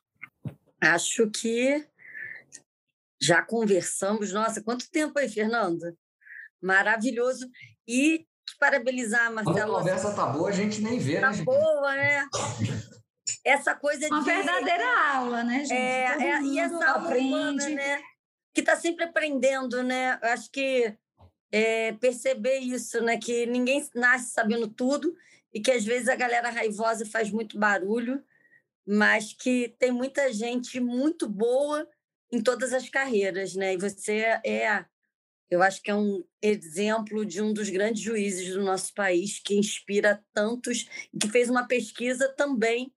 Acho 0.84 1.30
que 1.30 1.88
já 3.22 3.42
conversamos. 3.42 4.34
Nossa, 4.34 4.62
quanto 4.62 4.90
tempo 4.90 5.18
aí, 5.18 5.30
Fernando? 5.30 5.98
Maravilhoso. 6.62 7.50
E 7.88 8.28
parabenizar, 8.60 9.32
Marcelo. 9.32 9.58
Quando 9.58 9.76
a 9.76 9.80
conversa 9.80 10.14
tá 10.14 10.26
boa, 10.28 10.50
a 10.50 10.52
gente 10.52 10.82
nem 10.82 11.00
vê, 11.00 11.22
tá 11.22 11.32
né? 11.32 11.38
Tá 11.38 11.44
boa, 11.44 11.96
né? 11.96 12.28
Essa 13.46 13.74
coisa 13.76 14.08
Uma 14.08 14.20
de... 14.20 14.26
verdadeira 14.26 15.16
aula, 15.16 15.44
né, 15.44 15.60
gente? 15.60 15.74
É, 15.74 16.32
é 16.32 16.42
e 16.42 16.60
essa 16.60 16.86
aula 16.86 17.18
humana, 17.18 17.70
né? 17.70 18.02
Que 18.54 18.60
está 18.60 18.76
sempre 18.76 19.06
aprendendo, 19.06 19.82
né? 19.82 20.20
Eu 20.22 20.30
acho 20.30 20.52
que 20.52 20.94
é, 21.52 21.94
perceber 21.94 22.58
isso, 22.58 23.02
né? 23.02 23.18
Que 23.18 23.46
ninguém 23.46 23.88
nasce 23.96 24.32
sabendo 24.32 24.68
tudo 24.68 25.16
e 25.54 25.62
que 25.62 25.72
às 25.72 25.86
vezes 25.86 26.10
a 26.10 26.16
galera 26.16 26.50
raivosa 26.50 27.06
faz 27.06 27.32
muito 27.32 27.58
barulho 27.58 28.22
mas 28.86 29.34
que 29.34 29.76
tem 29.80 29.92
muita 29.92 30.32
gente 30.32 30.80
muito 30.80 31.28
boa 31.28 31.88
em 32.32 32.42
todas 32.42 32.74
as 32.74 32.90
carreiras, 32.90 33.56
né? 33.56 33.74
E 33.74 33.78
você 33.78 34.40
é, 34.46 34.86
eu 35.50 35.62
acho 35.62 35.82
que 35.82 35.92
é 35.92 35.96
um 35.96 36.24
exemplo 36.42 37.26
de 37.26 37.42
um 37.42 37.54
dos 37.54 37.70
grandes 37.70 38.02
juízes 38.02 38.54
do 38.54 38.64
nosso 38.64 38.94
país 38.94 39.40
que 39.40 39.56
inspira 39.56 40.24
tantos 40.34 40.88
e 41.14 41.20
que 41.20 41.30
fez 41.30 41.50
uma 41.50 41.68
pesquisa 41.68 42.28
também, 42.36 42.92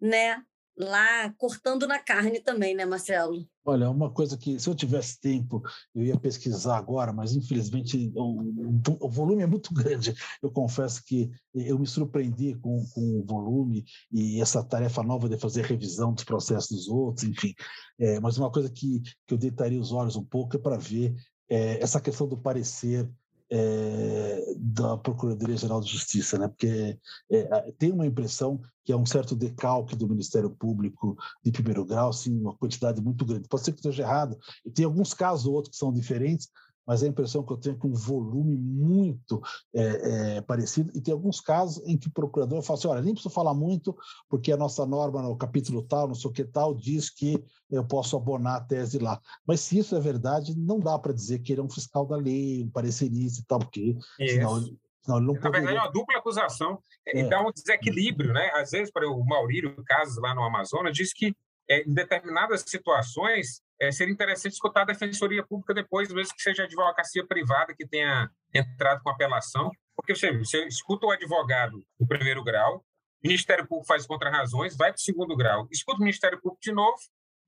né? 0.00 0.42
Lá 0.78 1.34
cortando 1.36 1.88
na 1.88 1.98
carne 1.98 2.40
também, 2.40 2.74
né, 2.74 2.84
Marcelo? 2.84 3.44
Olha, 3.64 3.90
uma 3.90 4.10
coisa 4.10 4.38
que, 4.38 4.58
se 4.60 4.68
eu 4.68 4.74
tivesse 4.74 5.20
tempo, 5.20 5.60
eu 5.92 6.04
ia 6.04 6.16
pesquisar 6.16 6.76
agora, 6.76 7.12
mas 7.12 7.34
infelizmente 7.34 8.12
o, 8.14 8.76
o 9.00 9.10
volume 9.10 9.42
é 9.42 9.46
muito 9.46 9.74
grande. 9.74 10.14
Eu 10.40 10.50
confesso 10.50 11.02
que 11.04 11.30
eu 11.52 11.78
me 11.78 11.86
surpreendi 11.86 12.54
com, 12.54 12.84
com 12.94 13.20
o 13.20 13.24
volume 13.24 13.84
e 14.12 14.40
essa 14.40 14.62
tarefa 14.62 15.02
nova 15.02 15.28
de 15.28 15.36
fazer 15.36 15.64
revisão 15.64 16.14
dos 16.14 16.24
processos 16.24 16.70
dos 16.70 16.88
outros, 16.88 17.24
enfim. 17.24 17.54
É, 17.98 18.20
mas 18.20 18.38
uma 18.38 18.50
coisa 18.50 18.70
que, 18.70 19.02
que 19.26 19.34
eu 19.34 19.38
deitaria 19.38 19.80
os 19.80 19.92
olhos 19.92 20.14
um 20.14 20.24
pouco 20.24 20.56
é 20.56 20.58
para 20.60 20.76
ver 20.76 21.14
é, 21.48 21.82
essa 21.82 22.00
questão 22.00 22.28
do 22.28 22.38
parecer 22.38 23.10
é, 23.50 24.54
da 24.56 24.96
Procuradoria-Geral 24.96 25.80
de 25.80 25.90
Justiça, 25.90 26.38
né? 26.38 26.48
porque 26.48 26.98
é, 27.30 27.72
tem 27.78 27.92
uma 27.92 28.06
impressão 28.06 28.60
que 28.84 28.92
é 28.92 28.96
um 28.96 29.06
certo 29.06 29.34
decalque 29.36 29.96
do 29.96 30.08
Ministério 30.08 30.50
Público 30.50 31.16
de 31.44 31.52
primeiro 31.52 31.84
grau, 31.84 32.12
sim, 32.12 32.38
uma 32.40 32.54
quantidade 32.54 33.00
muito 33.00 33.24
grande. 33.24 33.48
Pode 33.48 33.64
ser 33.64 33.72
que 33.72 33.78
esteja 33.78 34.02
errado, 34.02 34.38
e 34.64 34.70
tem 34.70 34.84
alguns 34.84 35.12
casos 35.12 35.46
ou 35.46 35.54
outros 35.54 35.72
que 35.72 35.78
são 35.78 35.92
diferentes, 35.92 36.48
mas 36.88 37.02
a 37.02 37.06
impressão 37.06 37.42
que 37.42 37.52
eu 37.52 37.58
tenho 37.58 37.76
é 37.76 37.78
que 37.78 37.86
um 37.86 37.92
volume 37.92 38.56
muito 38.56 39.42
é, 39.74 40.36
é, 40.36 40.40
parecido, 40.40 40.90
e 40.94 41.02
tem 41.02 41.12
alguns 41.12 41.38
casos 41.38 41.86
em 41.86 41.98
que 41.98 42.08
o 42.08 42.10
procurador 42.10 42.62
fala 42.62 42.78
assim, 42.78 42.88
olha, 42.88 43.02
nem 43.02 43.12
preciso 43.12 43.34
falar 43.34 43.52
muito, 43.52 43.94
porque 44.26 44.50
a 44.50 44.56
nossa 44.56 44.86
norma 44.86 45.20
no 45.20 45.36
capítulo 45.36 45.82
tal, 45.82 46.08
não 46.08 46.14
sei 46.14 46.30
o 46.30 46.32
que 46.32 46.44
tal, 46.44 46.74
diz 46.74 47.10
que 47.10 47.44
eu 47.70 47.84
posso 47.84 48.16
abonar 48.16 48.56
a 48.56 48.64
tese 48.64 48.98
lá. 48.98 49.20
Mas 49.46 49.60
se 49.60 49.78
isso 49.78 49.94
é 49.94 50.00
verdade, 50.00 50.58
não 50.58 50.80
dá 50.80 50.98
para 50.98 51.12
dizer 51.12 51.40
que 51.40 51.52
ele 51.52 51.60
é 51.60 51.64
um 51.64 51.68
fiscal 51.68 52.06
da 52.06 52.16
lei, 52.16 52.64
um 52.64 52.70
parecerista 52.70 53.42
e 53.42 53.44
tal, 53.44 53.58
porque 53.58 53.94
senão, 54.16 54.58
senão 55.02 55.18
ele 55.18 55.26
não 55.26 55.34
Na 55.34 55.50
verdade, 55.50 55.76
é 55.76 55.80
uma 55.80 55.92
dupla 55.92 56.18
acusação, 56.18 56.82
é. 57.06 57.22
dá 57.28 57.46
um 57.46 57.52
desequilíbrio, 57.52 58.32
né? 58.32 58.50
Às 58.54 58.70
vezes, 58.70 58.90
para 58.90 59.06
o 59.06 59.22
Maurílio 59.26 59.76
Casas, 59.84 60.16
lá 60.16 60.34
no 60.34 60.42
Amazonas, 60.42 60.96
diz 60.96 61.12
que 61.12 61.36
é, 61.68 61.82
em 61.82 61.92
determinadas 61.92 62.64
situações, 62.66 63.60
é, 63.80 63.92
seria 63.92 64.12
interessante 64.12 64.52
escutar 64.52 64.82
a 64.82 64.86
Defensoria 64.86 65.44
Pública 65.44 65.72
depois, 65.72 66.12
mesmo 66.12 66.34
que 66.34 66.42
seja 66.42 66.62
a 66.62 66.66
advocacia 66.66 67.26
privada 67.26 67.74
que 67.74 67.86
tenha 67.86 68.30
entrado 68.54 69.02
com 69.02 69.10
apelação, 69.10 69.70
porque 69.96 70.14
você, 70.14 70.36
você 70.36 70.66
escuta 70.66 71.06
o 71.06 71.10
advogado 71.10 71.84
do 71.98 72.06
primeiro 72.06 72.42
grau, 72.42 72.78
o 73.22 73.28
Ministério 73.28 73.66
Público 73.66 73.86
faz 73.86 74.06
contra-razões, 74.06 74.76
vai 74.76 74.90
para 74.90 74.98
o 74.98 75.02
segundo 75.02 75.36
grau, 75.36 75.68
escuta 75.70 75.98
o 75.98 76.04
Ministério 76.04 76.40
Público 76.40 76.60
de 76.62 76.72
novo, 76.72 76.98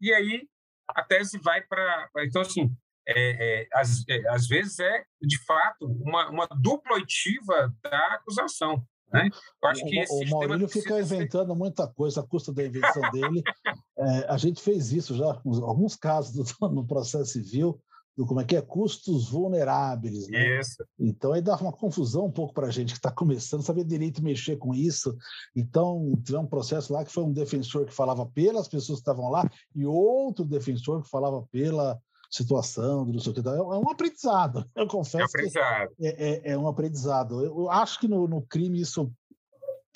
e 0.00 0.12
aí 0.12 0.48
a 0.88 1.02
tese 1.02 1.38
vai 1.38 1.62
para. 1.62 2.08
Então, 2.18 2.42
assim, 2.42 2.70
é, 3.06 3.62
é, 3.62 3.68
às, 3.72 4.04
é, 4.08 4.28
às 4.28 4.46
vezes 4.46 4.78
é, 4.78 5.04
de 5.20 5.44
fato, 5.44 5.86
uma, 5.86 6.28
uma 6.28 6.48
dupla 6.60 6.94
oitiva 6.94 7.72
da 7.82 8.14
acusação. 8.14 8.84
Né? 9.12 9.28
Eu 9.62 9.68
acho 9.68 9.84
que 9.84 10.04
o, 10.08 10.24
o 10.24 10.30
Maurílio 10.30 10.68
fica 10.68 11.00
inventando 11.00 11.52
ser... 11.52 11.58
muita 11.58 11.88
coisa 11.88 12.20
à 12.20 12.26
custa 12.26 12.52
da 12.52 12.64
invenção 12.64 13.02
dele. 13.10 13.42
É, 14.00 14.26
a 14.32 14.38
gente 14.38 14.62
fez 14.62 14.92
isso 14.92 15.14
já, 15.14 15.26
alguns 15.26 15.94
casos 15.94 16.32
do, 16.32 16.44
no 16.72 16.86
processo 16.86 17.32
civil, 17.32 17.78
do 18.16 18.26
como 18.26 18.40
é 18.40 18.44
que 18.44 18.56
é 18.56 18.62
custos 18.62 19.28
vulneráveis. 19.28 20.28
Né? 20.28 20.58
Isso. 20.58 20.84
Então 20.98 21.32
aí 21.32 21.42
dá 21.42 21.56
uma 21.56 21.72
confusão 21.72 22.26
um 22.26 22.32
pouco 22.32 22.54
para 22.54 22.66
a 22.66 22.70
gente 22.70 22.92
que 22.92 22.98
está 22.98 23.10
começando, 23.10 23.62
saber 23.62 23.84
direito 23.84 24.22
mexer 24.22 24.56
com 24.56 24.74
isso. 24.74 25.16
Então 25.54 26.12
tivemos 26.24 26.46
um 26.46 26.50
processo 26.50 26.92
lá 26.92 27.04
que 27.04 27.12
foi 27.12 27.24
um 27.24 27.32
defensor 27.32 27.86
que 27.86 27.94
falava 27.94 28.26
pelas 28.26 28.68
pessoas 28.68 28.98
que 28.98 29.02
estavam 29.02 29.30
lá 29.30 29.48
e 29.74 29.84
outro 29.84 30.44
defensor 30.44 31.02
que 31.02 31.08
falava 31.08 31.46
pela 31.50 32.00
situação, 32.30 33.04
não 33.04 33.18
sei 33.18 33.32
o 33.32 33.34
que. 33.34 33.48
É 33.48 33.62
um 33.62 33.90
aprendizado. 33.90 34.64
Eu 34.76 34.86
confesso. 34.86 35.18
É 35.18 35.22
um 35.22 35.26
aprendizado. 35.26 35.90
É, 36.00 36.08
é, 36.08 36.52
é, 36.52 36.58
um 36.58 36.68
aprendizado. 36.68 37.44
Eu 37.44 37.70
acho 37.70 37.98
que 37.98 38.06
no, 38.06 38.28
no 38.28 38.42
crime 38.42 38.80
isso 38.80 39.12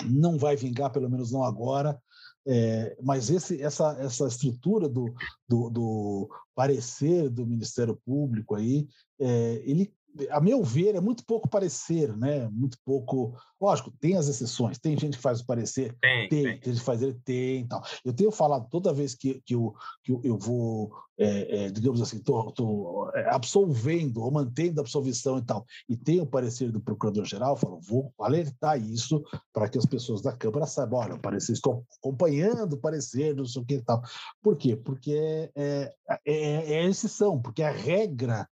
não 0.04 0.36
vai 0.36 0.56
vingar, 0.56 0.90
pelo 0.90 1.08
menos 1.08 1.30
não 1.30 1.44
agora. 1.44 1.98
É, 2.46 2.96
mas 3.02 3.30
esse, 3.30 3.60
essa, 3.62 3.96
essa 3.98 4.26
estrutura 4.28 4.88
do, 4.88 5.14
do, 5.48 5.70
do, 5.70 6.30
parecer 6.54 7.30
do 7.30 7.46
Ministério 7.46 7.98
Público 8.04 8.54
aí, 8.54 8.86
é, 9.18 9.62
ele 9.64 9.92
a 10.30 10.40
meu 10.40 10.62
ver, 10.62 10.94
é 10.94 11.00
muito 11.00 11.24
pouco 11.24 11.48
parecer, 11.48 12.16
né? 12.16 12.48
Muito 12.48 12.78
pouco. 12.84 13.34
Lógico, 13.60 13.90
tem 13.98 14.16
as 14.16 14.28
exceções, 14.28 14.78
tem 14.78 14.98
gente 14.98 15.16
que 15.16 15.22
faz 15.22 15.40
o 15.40 15.46
parecer, 15.46 15.96
tem, 16.00 16.28
tem, 16.28 16.42
tem. 16.42 16.52
gente 16.52 16.78
que 16.78 16.84
faz 16.84 17.02
ele, 17.02 17.14
tem 17.24 17.66
tal. 17.66 17.82
Eu 18.04 18.12
tenho 18.12 18.30
falado 18.30 18.68
toda 18.70 18.92
vez 18.92 19.14
que, 19.14 19.40
que, 19.44 19.54
eu, 19.54 19.74
que 20.02 20.12
eu 20.12 20.38
vou, 20.38 20.92
é, 21.18 21.64
é, 21.64 21.70
digamos 21.70 22.00
assim, 22.00 22.18
estou 22.18 23.10
é, 23.14 23.30
absolvendo 23.30 24.22
ou 24.22 24.30
mantendo 24.30 24.80
a 24.80 24.82
absolvição 24.82 25.38
e 25.38 25.42
tal, 25.42 25.64
e 25.88 25.96
tem 25.96 26.20
o 26.20 26.26
parecer 26.26 26.70
do 26.70 26.80
procurador-geral, 26.80 27.54
eu 27.54 27.56
falo, 27.56 27.80
vou 27.80 28.12
alertar 28.20 28.78
isso 28.78 29.22
para 29.52 29.68
que 29.68 29.78
as 29.78 29.86
pessoas 29.86 30.20
da 30.20 30.36
Câmara 30.36 30.66
saibam, 30.66 31.00
olha, 31.00 31.14
o 31.14 31.20
parecer, 31.20 31.52
estou 31.52 31.84
acompanhando 31.98 32.74
o 32.74 32.80
parecer, 32.80 33.34
não 33.34 33.46
sei 33.46 33.62
o 33.62 33.64
que 33.64 33.74
e 33.74 33.82
tal. 33.82 34.02
Por 34.42 34.56
quê? 34.56 34.76
Porque 34.76 35.50
é, 35.56 35.94
é, 36.08 36.20
é, 36.26 36.72
é 36.74 36.84
exceção, 36.84 37.40
porque 37.40 37.62
a 37.62 37.70
regra 37.70 38.48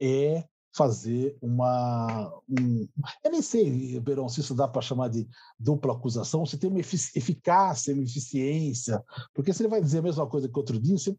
é 0.00 0.44
fazer 0.74 1.36
uma. 1.40 2.32
Um, 2.48 2.88
eu 3.24 3.30
nem 3.30 3.40
sei, 3.40 3.98
Berão, 4.00 4.28
se 4.28 4.40
isso 4.40 4.54
dá 4.54 4.66
para 4.66 4.82
chamar 4.82 5.08
de 5.08 5.26
dupla 5.58 5.94
acusação, 5.94 6.44
se 6.44 6.58
tem 6.58 6.68
uma 6.68 6.80
eficácia, 6.80 7.94
uma 7.94 8.02
eficiência, 8.02 9.02
porque 9.32 9.52
se 9.52 9.62
ele 9.62 9.70
vai 9.70 9.80
dizer 9.80 9.98
a 9.98 10.02
mesma 10.02 10.26
coisa 10.26 10.48
que 10.48 10.58
outro 10.58 10.80
dia, 10.80 10.98
você 10.98 11.16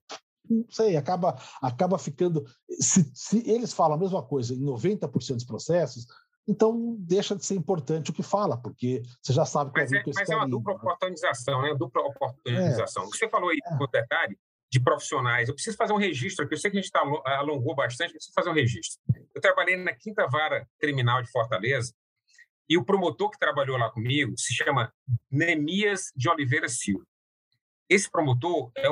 não 0.49 0.65
sei, 0.69 0.95
acaba, 0.95 1.35
acaba 1.61 1.97
ficando. 1.97 2.45
Se, 2.69 3.09
se 3.13 3.49
eles 3.49 3.73
falam 3.73 3.95
a 3.95 3.99
mesma 3.99 4.21
coisa 4.21 4.53
em 4.53 4.59
90% 4.59 5.35
dos 5.35 5.45
processos, 5.45 6.05
então 6.47 6.95
deixa 6.99 7.35
de 7.35 7.45
ser 7.45 7.55
importante 7.55 8.11
o 8.11 8.13
que 8.13 8.21
fala, 8.21 8.57
porque 8.57 9.01
você 9.21 9.33
já 9.33 9.45
sabe 9.45 9.71
que 9.71 9.79
mas 9.79 9.91
é, 9.91 10.03
mas 10.13 10.29
é 10.29 10.35
uma 10.35 10.47
dupla 10.47 10.73
oportunização, 10.73 11.61
né? 11.61 11.73
Dupla 11.73 12.01
oportunização. 12.01 13.03
É. 13.03 13.07
Você 13.07 13.29
falou 13.29 13.49
aí 13.49 13.59
é. 13.65 13.75
no 13.75 13.87
detalhe 13.87 14.37
de 14.71 14.79
profissionais. 14.79 15.47
Eu 15.47 15.55
preciso 15.55 15.77
fazer 15.77 15.93
um 15.93 15.97
registro 15.97 16.45
aqui. 16.45 16.53
Eu 16.53 16.57
sei 16.57 16.71
que 16.71 16.77
a 16.77 16.81
gente 16.81 16.91
tá, 16.91 17.01
alongou 17.37 17.75
bastante, 17.75 18.13
mas 18.13 18.25
preciso 18.25 18.33
fazer 18.33 18.49
um 18.49 18.53
registro. 18.53 18.99
Eu 19.33 19.41
trabalhei 19.41 19.77
na 19.77 19.93
quinta 19.93 20.27
vara 20.27 20.67
criminal 20.79 21.21
de 21.21 21.31
Fortaleza 21.31 21.93
e 22.67 22.77
o 22.77 22.83
promotor 22.83 23.29
que 23.29 23.37
trabalhou 23.37 23.77
lá 23.77 23.89
comigo 23.91 24.33
se 24.37 24.53
chama 24.53 24.91
Nemias 25.29 26.11
de 26.15 26.29
Oliveira 26.29 26.67
Silva. 26.67 27.05
Esse 27.87 28.09
promotor 28.09 28.71
é, 28.75 28.87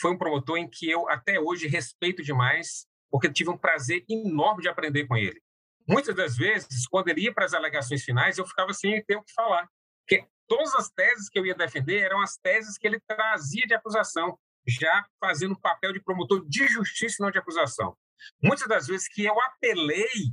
foi 0.00 0.12
um 0.12 0.18
promotor 0.18 0.56
em 0.56 0.68
que 0.68 0.90
eu 0.90 1.08
até 1.08 1.38
hoje 1.38 1.68
respeito 1.68 2.22
demais, 2.22 2.86
porque 3.10 3.30
tive 3.30 3.50
um 3.50 3.58
prazer 3.58 4.04
enorme 4.08 4.62
de 4.62 4.68
aprender 4.68 5.06
com 5.06 5.16
ele. 5.16 5.40
Muitas 5.86 6.14
das 6.14 6.36
vezes, 6.36 6.86
quando 6.86 7.08
ele 7.08 7.22
ia 7.22 7.32
para 7.32 7.44
as 7.44 7.54
alegações 7.54 8.02
finais, 8.02 8.38
eu 8.38 8.46
ficava 8.46 8.72
sem 8.72 9.02
ter 9.04 9.16
o 9.16 9.22
que 9.22 9.32
falar. 9.32 9.68
Porque 10.00 10.26
todas 10.46 10.74
as 10.74 10.90
teses 10.90 11.28
que 11.28 11.38
eu 11.38 11.46
ia 11.46 11.54
defender 11.54 12.02
eram 12.02 12.22
as 12.22 12.36
teses 12.36 12.78
que 12.78 12.86
ele 12.86 13.00
trazia 13.06 13.66
de 13.66 13.74
acusação 13.74 14.38
já 14.68 15.06
fazendo 15.18 15.52
o 15.52 15.60
papel 15.60 15.92
de 15.92 16.00
promotor 16.00 16.46
de 16.46 16.66
justiça 16.68 17.16
e 17.18 17.22
não 17.24 17.30
de 17.30 17.38
acusação. 17.38 17.96
Muitas 18.42 18.68
das 18.68 18.86
vezes 18.86 19.08
que 19.08 19.24
eu 19.24 19.40
apelei, 19.40 20.32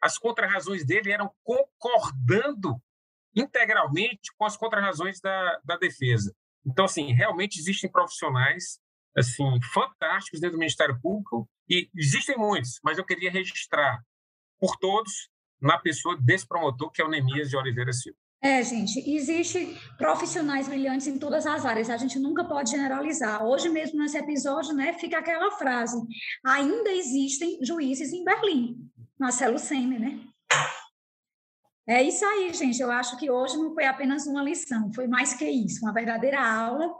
as 0.00 0.18
contrarrazões 0.18 0.84
dele 0.84 1.10
eram 1.10 1.30
concordando 1.42 2.80
integralmente 3.34 4.30
com 4.36 4.44
as 4.44 4.56
contrarrazões 4.56 5.20
da, 5.20 5.60
da 5.64 5.76
defesa. 5.76 6.34
Então, 6.64 6.84
assim, 6.84 7.12
realmente 7.12 7.58
existem 7.58 7.90
profissionais 7.90 8.80
assim 9.16 9.44
fantásticos 9.74 10.40
dentro 10.40 10.56
do 10.56 10.60
Ministério 10.60 10.98
Público 11.00 11.48
e 11.68 11.90
existem 11.94 12.36
muitos, 12.36 12.80
mas 12.82 12.96
eu 12.96 13.04
queria 13.04 13.30
registrar 13.30 14.02
por 14.58 14.76
todos 14.78 15.28
na 15.60 15.78
pessoa 15.78 16.16
desse 16.20 16.46
promotor 16.46 16.90
que 16.90 17.02
é 17.02 17.04
o 17.04 17.08
Nemias 17.08 17.50
de 17.50 17.56
Oliveira 17.56 17.92
Silva. 17.92 18.18
É, 18.44 18.60
gente, 18.64 18.98
existe 19.08 19.78
profissionais 19.96 20.66
brilhantes 20.66 21.06
em 21.06 21.16
todas 21.16 21.46
as 21.46 21.64
áreas, 21.64 21.88
a 21.88 21.96
gente 21.96 22.18
nunca 22.18 22.44
pode 22.44 22.72
generalizar. 22.72 23.44
Hoje 23.44 23.68
mesmo 23.68 24.00
nesse 24.00 24.18
episódio, 24.18 24.74
né, 24.74 24.94
fica 24.94 25.18
aquela 25.18 25.52
frase: 25.52 25.96
ainda 26.44 26.90
existem 26.90 27.60
juízes 27.62 28.12
em 28.12 28.24
Berlim. 28.24 28.90
Marcelo 29.16 29.60
Semer, 29.60 30.00
né? 30.00 30.20
É 31.86 32.02
isso 32.02 32.24
aí, 32.24 32.52
gente. 32.52 32.80
Eu 32.82 32.90
acho 32.90 33.16
que 33.16 33.30
hoje 33.30 33.56
não 33.56 33.72
foi 33.72 33.84
apenas 33.84 34.26
uma 34.26 34.42
lição, 34.42 34.92
foi 34.92 35.06
mais 35.06 35.34
que 35.34 35.48
isso, 35.48 35.84
uma 35.84 35.92
verdadeira 35.92 36.40
aula. 36.40 36.92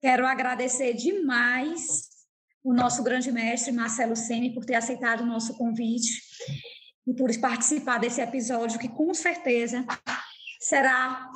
Quero 0.00 0.26
agradecer 0.26 0.94
demais 0.94 2.08
o 2.64 2.74
nosso 2.74 3.04
grande 3.04 3.30
mestre 3.30 3.72
Marcelo 3.72 4.16
Semi 4.16 4.52
por 4.52 4.64
ter 4.64 4.74
aceitado 4.74 5.20
o 5.20 5.26
nosso 5.26 5.56
convite 5.56 6.10
e 7.06 7.14
por 7.14 7.30
participar 7.40 7.98
desse 7.98 8.20
episódio 8.20 8.78
que 8.78 8.88
com 8.88 9.14
certeza 9.14 9.84
será 10.60 11.30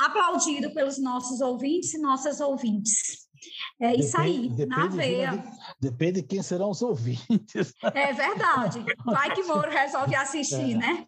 aplaudido 0.00 0.72
pelos 0.72 0.98
nossos 0.98 1.40
ouvintes 1.40 1.92
e 1.94 1.98
nossas 1.98 2.40
ouvintes. 2.40 3.28
É 3.80 3.94
isso 3.94 4.18
aí, 4.18 4.48
depende, 4.48 4.66
na 4.66 4.86
veia. 4.88 5.30
De, 5.30 5.88
depende 5.90 6.20
de 6.20 6.26
quem 6.26 6.42
serão 6.42 6.70
os 6.70 6.82
ouvintes. 6.82 7.72
É 7.94 8.12
verdade. 8.12 8.84
Vai 9.04 9.34
que 9.34 9.42
Moro 9.44 9.70
resolve 9.70 10.14
assistir, 10.14 10.72
é. 10.72 10.76
né? 10.76 11.06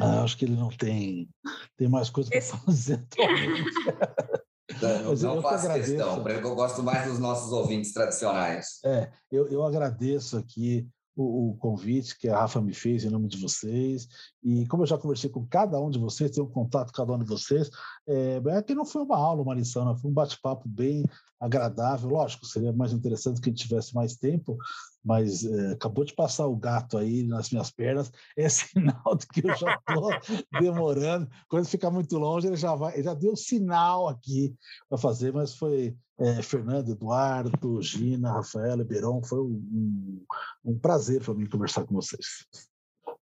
Ah, 0.00 0.22
acho 0.22 0.36
que 0.36 0.44
ele 0.44 0.56
não 0.56 0.68
tem, 0.68 1.28
tem 1.76 1.88
mais 1.88 2.08
coisa 2.08 2.30
para 2.30 2.40
fazer 2.40 2.94
atualmente. 2.94 3.64
Não, 4.82 5.14
não 5.14 5.42
faço 5.42 5.66
questão, 5.72 6.22
porque 6.22 6.46
eu 6.46 6.54
gosto 6.54 6.82
mais 6.82 7.10
dos 7.10 7.18
nossos 7.18 7.50
ouvintes 7.52 7.90
tradicionais. 7.92 8.78
É, 8.84 9.10
eu, 9.32 9.48
eu 9.48 9.64
agradeço 9.64 10.36
aqui 10.36 10.86
o, 11.18 11.50
o, 11.50 11.56
convite 11.56 12.16
que 12.16 12.28
a 12.28 12.38
Rafa 12.38 12.60
me 12.60 12.72
fez 12.72 13.04
em 13.04 13.10
nome 13.10 13.26
de 13.26 13.36
vocês. 13.38 14.08
E 14.42 14.64
como 14.68 14.84
eu 14.84 14.86
já 14.86 14.96
conversei 14.96 15.28
com 15.28 15.44
cada 15.44 15.80
um 15.80 15.90
de 15.90 15.98
vocês, 15.98 16.30
tenho 16.30 16.46
um 16.46 16.50
contato 16.50 16.92
com 16.92 16.96
cada 16.96 17.12
um 17.12 17.18
de 17.18 17.24
vocês, 17.24 17.68
é, 18.06 18.40
é 18.46 18.62
que 18.62 18.74
não 18.74 18.86
foi 18.86 19.02
uma 19.02 19.16
aula, 19.16 19.42
uma 19.42 19.54
lição, 19.54 19.84
não, 19.84 19.96
foi 19.96 20.10
um 20.10 20.14
bate-papo 20.14 20.68
bem 20.68 21.04
agradável. 21.40 22.08
Lógico, 22.08 22.46
seria 22.46 22.72
mais 22.72 22.92
interessante 22.92 23.40
que 23.40 23.48
a 23.48 23.52
gente 23.52 23.66
tivesse 23.66 23.94
mais 23.94 24.16
tempo, 24.16 24.56
mas 25.04 25.44
é, 25.44 25.72
acabou 25.72 26.04
de 26.04 26.14
passar 26.14 26.46
o 26.46 26.56
gato 26.56 26.98
aí 26.98 27.22
nas 27.22 27.50
minhas 27.50 27.70
pernas, 27.70 28.10
é 28.36 28.48
sinal 28.48 29.16
de 29.16 29.26
que 29.26 29.46
eu 29.46 29.54
já 29.56 29.74
estou 29.74 30.10
demorando. 30.60 31.28
Quando 31.48 31.68
ficar 31.68 31.90
muito 31.90 32.16
longe, 32.16 32.46
ele 32.46 32.56
já 32.56 32.74
vai, 32.74 32.94
ele 32.94 33.04
já 33.04 33.14
deu 33.14 33.36
sinal 33.36 34.08
aqui 34.08 34.54
para 34.88 34.98
fazer, 34.98 35.32
mas 35.32 35.54
foi 35.54 35.96
é, 36.18 36.42
Fernando, 36.42 36.90
Eduardo, 36.90 37.80
Gina, 37.80 38.32
Rafaela, 38.32 38.84
Beirão, 38.84 39.22
foi 39.22 39.40
um, 39.40 40.24
um 40.64 40.78
prazer 40.78 41.22
para 41.22 41.34
mim 41.34 41.48
conversar 41.48 41.84
com 41.84 41.94
vocês. 41.94 42.46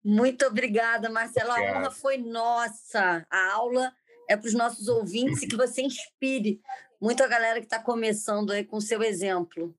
Muito 0.04 0.46
obrigada, 0.46 1.10
Marcela. 1.10 1.56
A 1.56 1.62
honra 1.62 1.92
foi 1.92 2.18
nossa. 2.18 3.26
A 3.30 3.54
aula 3.54 3.92
é 4.30 4.38
para 4.38 4.48
os 4.48 4.54
nossos 4.54 4.88
ouvintes 4.88 5.44
e 5.44 5.48
que 5.48 5.56
você 5.56 5.82
inspire 5.82 6.62
muito 7.02 7.24
a 7.24 7.28
galera 7.28 7.60
que 7.60 7.66
está 7.66 7.82
começando 7.82 8.52
aí 8.52 8.64
com 8.64 8.78
o 8.78 8.82
seu 8.82 9.02
exemplo. 9.04 9.76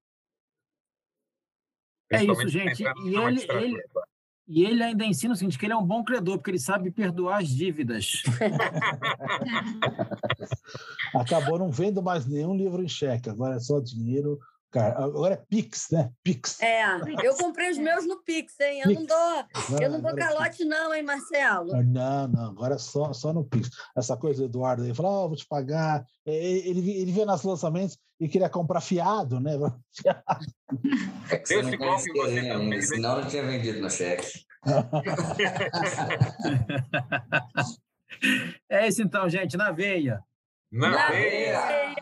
É 2.10 2.24
isso, 2.24 2.48
gente. 2.48 2.82
E 2.82 3.16
ele, 3.16 3.46
ele, 3.48 3.82
e 4.48 4.64
ele 4.64 4.82
ainda 4.82 5.04
ensina 5.04 5.32
o 5.32 5.36
seguinte, 5.36 5.56
que 5.56 5.64
ele 5.64 5.72
é 5.72 5.76
um 5.76 5.86
bom 5.86 6.02
credor, 6.02 6.38
porque 6.38 6.50
ele 6.50 6.58
sabe 6.58 6.90
perdoar 6.90 7.40
as 7.40 7.48
dívidas. 7.48 8.24
Acabou 11.14 11.58
não 11.58 11.70
vendo 11.70 12.02
mais 12.02 12.26
nenhum 12.26 12.56
livro 12.56 12.82
em 12.82 12.88
cheque, 12.88 13.30
agora 13.30 13.56
é 13.56 13.60
só 13.60 13.78
dinheiro. 13.78 14.40
Cara, 14.70 15.04
agora 15.04 15.34
é 15.34 15.42
Pix, 15.48 15.88
né? 15.90 16.12
Pix. 16.22 16.62
É, 16.62 16.82
eu 17.26 17.34
comprei 17.36 17.70
os 17.70 17.78
meus 17.78 18.06
no 18.06 18.22
Pix, 18.22 18.54
hein? 18.60 18.80
Eu 18.80 18.88
Pix. 18.88 19.00
não 19.00 19.06
dou, 19.06 19.44
eu 19.80 19.90
não 19.90 20.00
dou 20.00 20.12
é 20.12 20.16
calote, 20.16 20.64
não, 20.64 20.94
hein, 20.94 21.02
Marcelo? 21.02 21.72
Não, 21.82 22.28
não, 22.28 22.50
agora 22.50 22.76
é 22.76 22.78
só, 22.78 23.12
só 23.12 23.32
no 23.32 23.44
Pix. 23.44 23.68
Essa 23.96 24.16
coisa 24.16 24.42
do 24.42 24.46
Eduardo 24.46 24.84
aí, 24.84 24.94
falou, 24.94 25.24
oh, 25.24 25.28
vou 25.28 25.36
te 25.36 25.44
pagar. 25.46 26.04
É, 26.24 26.32
ele, 26.32 26.88
ele 26.88 27.10
vê 27.10 27.24
nos 27.24 27.42
lançamentos 27.42 27.98
e 28.20 28.28
queria 28.28 28.48
comprar 28.48 28.80
fiado, 28.80 29.40
né? 29.40 29.54
É 31.30 31.36
que 31.36 31.48
você 31.48 31.62
não 31.62 31.76
conhece 31.76 32.12
você 32.12 32.82
senão 32.82 33.20
não 33.20 33.28
tinha 33.28 33.42
vendido 33.42 33.80
no 33.80 33.90
cheque. 33.90 34.44
é 38.68 38.86
isso 38.86 39.02
então, 39.02 39.28
gente, 39.28 39.56
na 39.56 39.72
veia. 39.72 40.22
Na, 40.70 40.90
Na 40.90 41.08
veia. 41.08 41.60
veia. 41.66 41.96